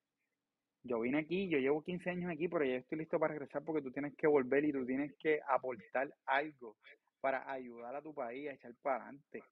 yo 0.84 1.02
vine 1.02 1.20
aquí, 1.20 1.50
yo 1.50 1.60
llevo 1.60 1.84
15 1.84 2.10
años 2.10 2.32
aquí, 2.32 2.48
pero 2.48 2.66
ya 2.66 2.76
estoy 2.76 3.00
listo 3.00 3.20
para 3.20 3.34
regresar 3.34 3.64
porque 3.64 3.82
tú 3.82 3.92
tienes 3.92 4.16
que 4.16 4.28
volver 4.28 4.64
y 4.66 4.72
tú 4.72 4.86
tienes 4.86 5.14
que 5.18 5.42
aportar 5.48 6.14
algo 6.26 6.78
para 7.22 7.50
ayudar 7.52 7.96
a 7.96 8.02
tu 8.02 8.14
país 8.14 8.50
a 8.50 8.54
echar 8.54 8.74
para 8.82 9.04
adelante. 9.04 9.44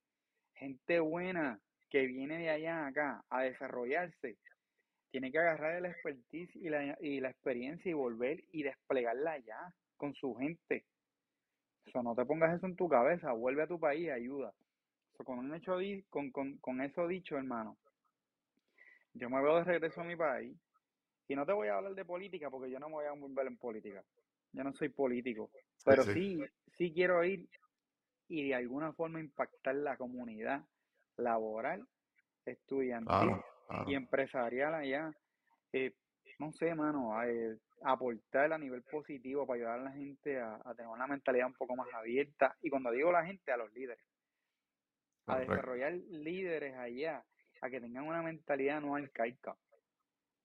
Gente 0.54 1.00
buena 1.00 1.60
que 1.90 2.06
viene 2.06 2.38
de 2.38 2.50
allá 2.50 2.86
acá 2.86 3.24
a 3.30 3.42
desarrollarse, 3.42 4.36
tiene 5.10 5.30
que 5.30 5.38
agarrar 5.38 5.76
el 5.76 5.86
expertise 5.86 6.54
y 6.56 6.68
la, 6.68 6.96
y 7.00 7.20
la 7.20 7.30
experiencia 7.30 7.90
y 7.90 7.94
volver 7.94 8.44
y 8.52 8.62
desplegarla 8.62 9.32
allá 9.32 9.74
con 9.96 10.14
su 10.14 10.34
gente. 10.34 10.84
Eso 11.86 12.02
no 12.02 12.14
te 12.14 12.24
pongas 12.24 12.56
eso 12.56 12.66
en 12.66 12.76
tu 12.76 12.88
cabeza, 12.88 13.32
vuelve 13.32 13.62
a 13.62 13.68
tu 13.68 13.78
país 13.78 14.10
ayuda. 14.10 14.52
con, 15.24 15.38
un 15.38 15.54
hecho, 15.54 15.78
con, 16.10 16.30
con, 16.30 16.80
eso 16.80 17.06
dicho, 17.06 17.36
hermano, 17.36 17.78
yo 19.14 19.30
me 19.30 19.40
veo 19.40 19.56
de 19.56 19.64
regreso 19.64 20.00
a 20.00 20.04
mi 20.04 20.16
país 20.16 20.54
y 21.28 21.34
no 21.34 21.46
te 21.46 21.52
voy 21.52 21.68
a 21.68 21.76
hablar 21.76 21.94
de 21.94 22.04
política 22.04 22.50
porque 22.50 22.70
yo 22.70 22.78
no 22.78 22.88
me 22.88 22.96
voy 22.96 23.06
a 23.06 23.12
volver 23.12 23.46
en 23.46 23.56
política. 23.56 24.04
Yo 24.52 24.64
no 24.64 24.72
soy 24.74 24.88
político, 24.88 25.50
pero 25.86 26.02
sí, 26.02 26.38
sí 26.76 26.92
quiero 26.92 27.24
ir 27.24 27.48
y 28.28 28.48
de 28.48 28.54
alguna 28.56 28.92
forma 28.92 29.20
impactar 29.20 29.76
la 29.76 29.96
comunidad 29.96 30.64
laboral, 31.16 31.86
estudiantil 32.44 33.36
y 33.86 33.94
empresarial 33.94 34.74
allá. 34.74 35.12
Eh, 35.72 35.94
no 36.38 36.52
sé, 36.52 36.74
mano, 36.74 37.22
eh, 37.22 37.56
aportar 37.82 38.52
a 38.52 38.58
nivel 38.58 38.82
positivo 38.82 39.46
para 39.46 39.56
ayudar 39.56 39.80
a 39.80 39.84
la 39.84 39.92
gente 39.92 40.40
a, 40.40 40.60
tener 40.76 40.90
una 40.90 41.06
mentalidad 41.06 41.46
un 41.46 41.54
poco 41.54 41.76
más 41.76 41.88
abierta. 41.94 42.56
Y 42.62 42.68
cuando 42.68 42.90
digo 42.90 43.12
la 43.12 43.24
gente, 43.24 43.52
a 43.52 43.56
los 43.56 43.72
líderes. 43.72 44.04
A 45.26 45.38
desarrollar 45.38 45.92
líderes 45.92 46.76
allá 46.76 47.24
a 47.60 47.70
que 47.70 47.80
tengan 47.80 48.06
una 48.06 48.22
mentalidad 48.22 48.80
no 48.80 48.96
arcaica. 48.96 49.56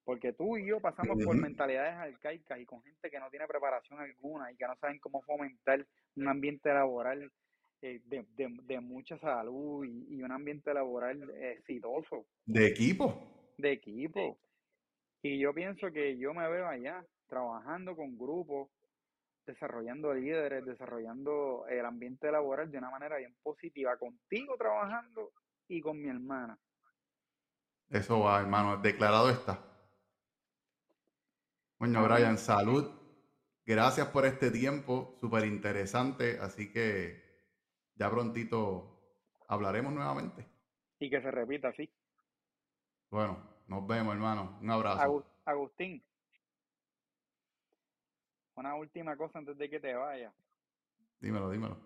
Porque 0.03 0.33
tú 0.33 0.57
y 0.57 0.65
yo 0.65 0.79
pasamos 0.79 1.23
por 1.23 1.35
mentalidades 1.37 1.93
arcaicas 1.93 2.59
y 2.59 2.65
con 2.65 2.81
gente 2.81 3.09
que 3.09 3.19
no 3.19 3.29
tiene 3.29 3.47
preparación 3.47 3.99
alguna 3.99 4.51
y 4.51 4.55
que 4.55 4.67
no 4.67 4.75
saben 4.77 4.99
cómo 4.99 5.21
fomentar 5.21 5.85
un 6.15 6.27
ambiente 6.27 6.73
laboral 6.73 7.31
eh, 7.83 8.01
de, 8.05 8.25
de, 8.35 8.79
mucha 8.79 9.17
salud 9.19 9.85
y, 9.85 10.21
un 10.21 10.31
ambiente 10.31 10.73
laboral 10.73 11.29
exitoso. 11.31 12.25
De 12.45 12.67
equipo. 12.67 13.53
De 13.57 13.71
equipo. 13.71 14.39
Y 15.23 15.39
yo 15.39 15.53
pienso 15.53 15.91
que 15.91 16.17
yo 16.17 16.33
me 16.33 16.47
veo 16.49 16.67
allá 16.67 17.05
trabajando 17.27 17.95
con 17.95 18.17
grupos, 18.17 18.69
desarrollando 19.45 20.13
líderes, 20.13 20.65
desarrollando 20.65 21.65
el 21.69 21.85
ambiente 21.85 22.31
laboral 22.31 22.71
de 22.71 22.77
una 22.77 22.89
manera 22.89 23.17
bien 23.17 23.35
positiva, 23.41 23.97
contigo 23.97 24.55
trabajando 24.57 25.31
y 25.67 25.81
con 25.81 26.01
mi 26.01 26.09
hermana. 26.09 26.57
Eso 27.89 28.19
va, 28.21 28.41
hermano, 28.41 28.77
declarado 28.77 29.29
está. 29.29 29.70
Bueno, 31.82 32.03
Brian, 32.03 32.38
salud. 32.38 32.91
Gracias 33.65 34.07
por 34.09 34.27
este 34.27 34.51
tiempo, 34.51 35.15
súper 35.19 35.45
interesante. 35.45 36.38
Así 36.39 36.71
que 36.71 37.19
ya 37.95 38.07
prontito 38.07 39.01
hablaremos 39.47 39.91
nuevamente. 39.91 40.45
Y 40.99 41.09
que 41.09 41.19
se 41.19 41.32
repita, 41.32 41.73
sí. 41.73 41.91
Bueno, 43.09 43.41
nos 43.65 43.88
vemos, 43.88 44.13
hermano. 44.13 44.59
Un 44.61 44.69
abrazo. 44.69 45.25
Agustín, 45.43 46.03
una 48.53 48.75
última 48.75 49.17
cosa 49.17 49.39
antes 49.39 49.57
de 49.57 49.67
que 49.67 49.79
te 49.79 49.95
vaya. 49.95 50.32
Dímelo, 51.19 51.49
dímelo. 51.49 51.79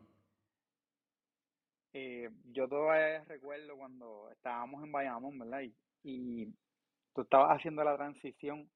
Eh, 1.94 2.30
yo 2.52 2.68
todavía 2.68 3.24
recuerdo 3.30 3.78
cuando 3.78 4.30
estábamos 4.34 4.84
en 4.84 4.92
Bayamón, 4.92 5.40
¿verdad? 5.40 5.62
y 6.04 6.54
tú 7.14 7.22
estabas 7.22 7.58
haciendo 7.58 7.82
la 7.86 7.96
transición 7.96 8.70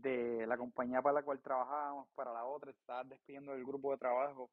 de 0.00 0.46
la 0.46 0.56
compañía 0.56 1.02
para 1.02 1.14
la 1.14 1.22
cual 1.22 1.40
trabajábamos 1.40 2.08
para 2.14 2.32
la 2.32 2.44
otra, 2.44 2.70
estabas 2.70 3.08
despidiendo 3.08 3.52
del 3.52 3.64
grupo 3.64 3.92
de 3.92 3.98
trabajo 3.98 4.50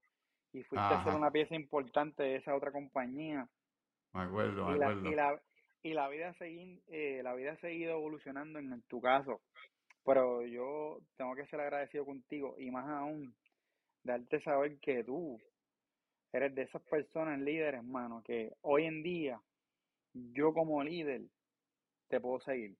y 0.51 0.63
fuiste 0.63 0.93
a 0.93 1.03
ser 1.03 1.13
una 1.13 1.31
pieza 1.31 1.55
importante 1.55 2.23
de 2.23 2.35
esa 2.37 2.55
otra 2.55 2.71
compañía. 2.71 3.47
Me 4.13 4.21
acuerdo, 4.21 4.65
me 4.65 4.73
acuerdo. 4.73 5.09
y, 5.09 5.15
la, 5.15 5.41
y 5.83 5.93
la 5.93 6.09
vida, 6.09 6.35
eh, 6.87 7.21
la 7.23 7.33
vida 7.35 7.53
ha 7.53 7.57
seguido 7.57 7.93
evolucionando 7.93 8.59
en, 8.59 8.81
tu 8.83 8.99
caso, 8.99 9.41
pero 10.03 10.45
yo 10.45 10.99
tengo 11.17 11.35
que 11.35 11.45
ser 11.47 11.61
agradecido 11.61 12.05
contigo 12.05 12.55
y 12.57 12.71
más 12.71 12.87
aún, 12.87 13.35
darte 14.03 14.41
saber 14.41 14.79
que 14.79 15.03
tú 15.03 15.39
eres 16.33 16.53
de 16.55 16.63
esas 16.63 16.81
personas 16.83 17.39
líderes, 17.39 17.79
hermano, 17.79 18.23
que 18.23 18.53
hoy 18.61 18.85
en 18.85 19.03
día 19.03 19.41
yo 20.13 20.53
como 20.53 20.83
líder 20.83 21.21
te 22.07 22.19
puedo 22.19 22.39
seguir 22.41 22.75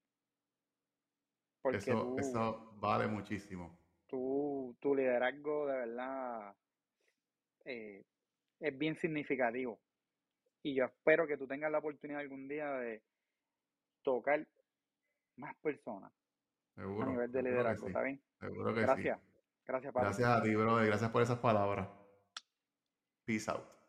eso, 1.74 2.16
eso 2.18 2.74
vale 2.78 3.08
muchísimo. 3.08 3.78
Tu, 4.08 4.76
tu 4.80 4.96
liderazgo 4.96 5.68
de 5.68 5.78
verdad 5.78 6.56
eh, 7.66 8.04
es 8.60 8.78
bien 8.78 8.96
significativo. 8.98 9.80
Y 10.64 10.76
yo 10.76 10.86
espero 10.86 11.28
que 11.28 11.38
tú 11.38 11.48
tengas 11.48 11.72
la 11.72 11.80
oportunidad 11.80 12.22
algún 12.22 12.48
día 12.48 12.72
de 12.74 13.02
tocar 14.04 14.46
más 15.38 15.56
personas 15.58 16.12
seguro, 16.76 17.04
a 17.04 17.12
nivel 17.12 17.32
de 17.32 17.44
liderazgo, 17.44 17.88
¿está 17.88 18.02
bien? 18.02 18.22
Seguro 18.40 18.74
que 18.74 18.82
Gracias. 18.82 19.20
Gracias, 19.66 19.94
Gracias 19.94 20.28
a 20.28 20.42
ti, 20.42 20.56
brother. 20.56 20.88
Gracias 20.88 21.12
por 21.12 21.22
esas 21.22 21.38
palabras. 21.38 21.88
Peace 23.26 23.52
out. 23.52 23.80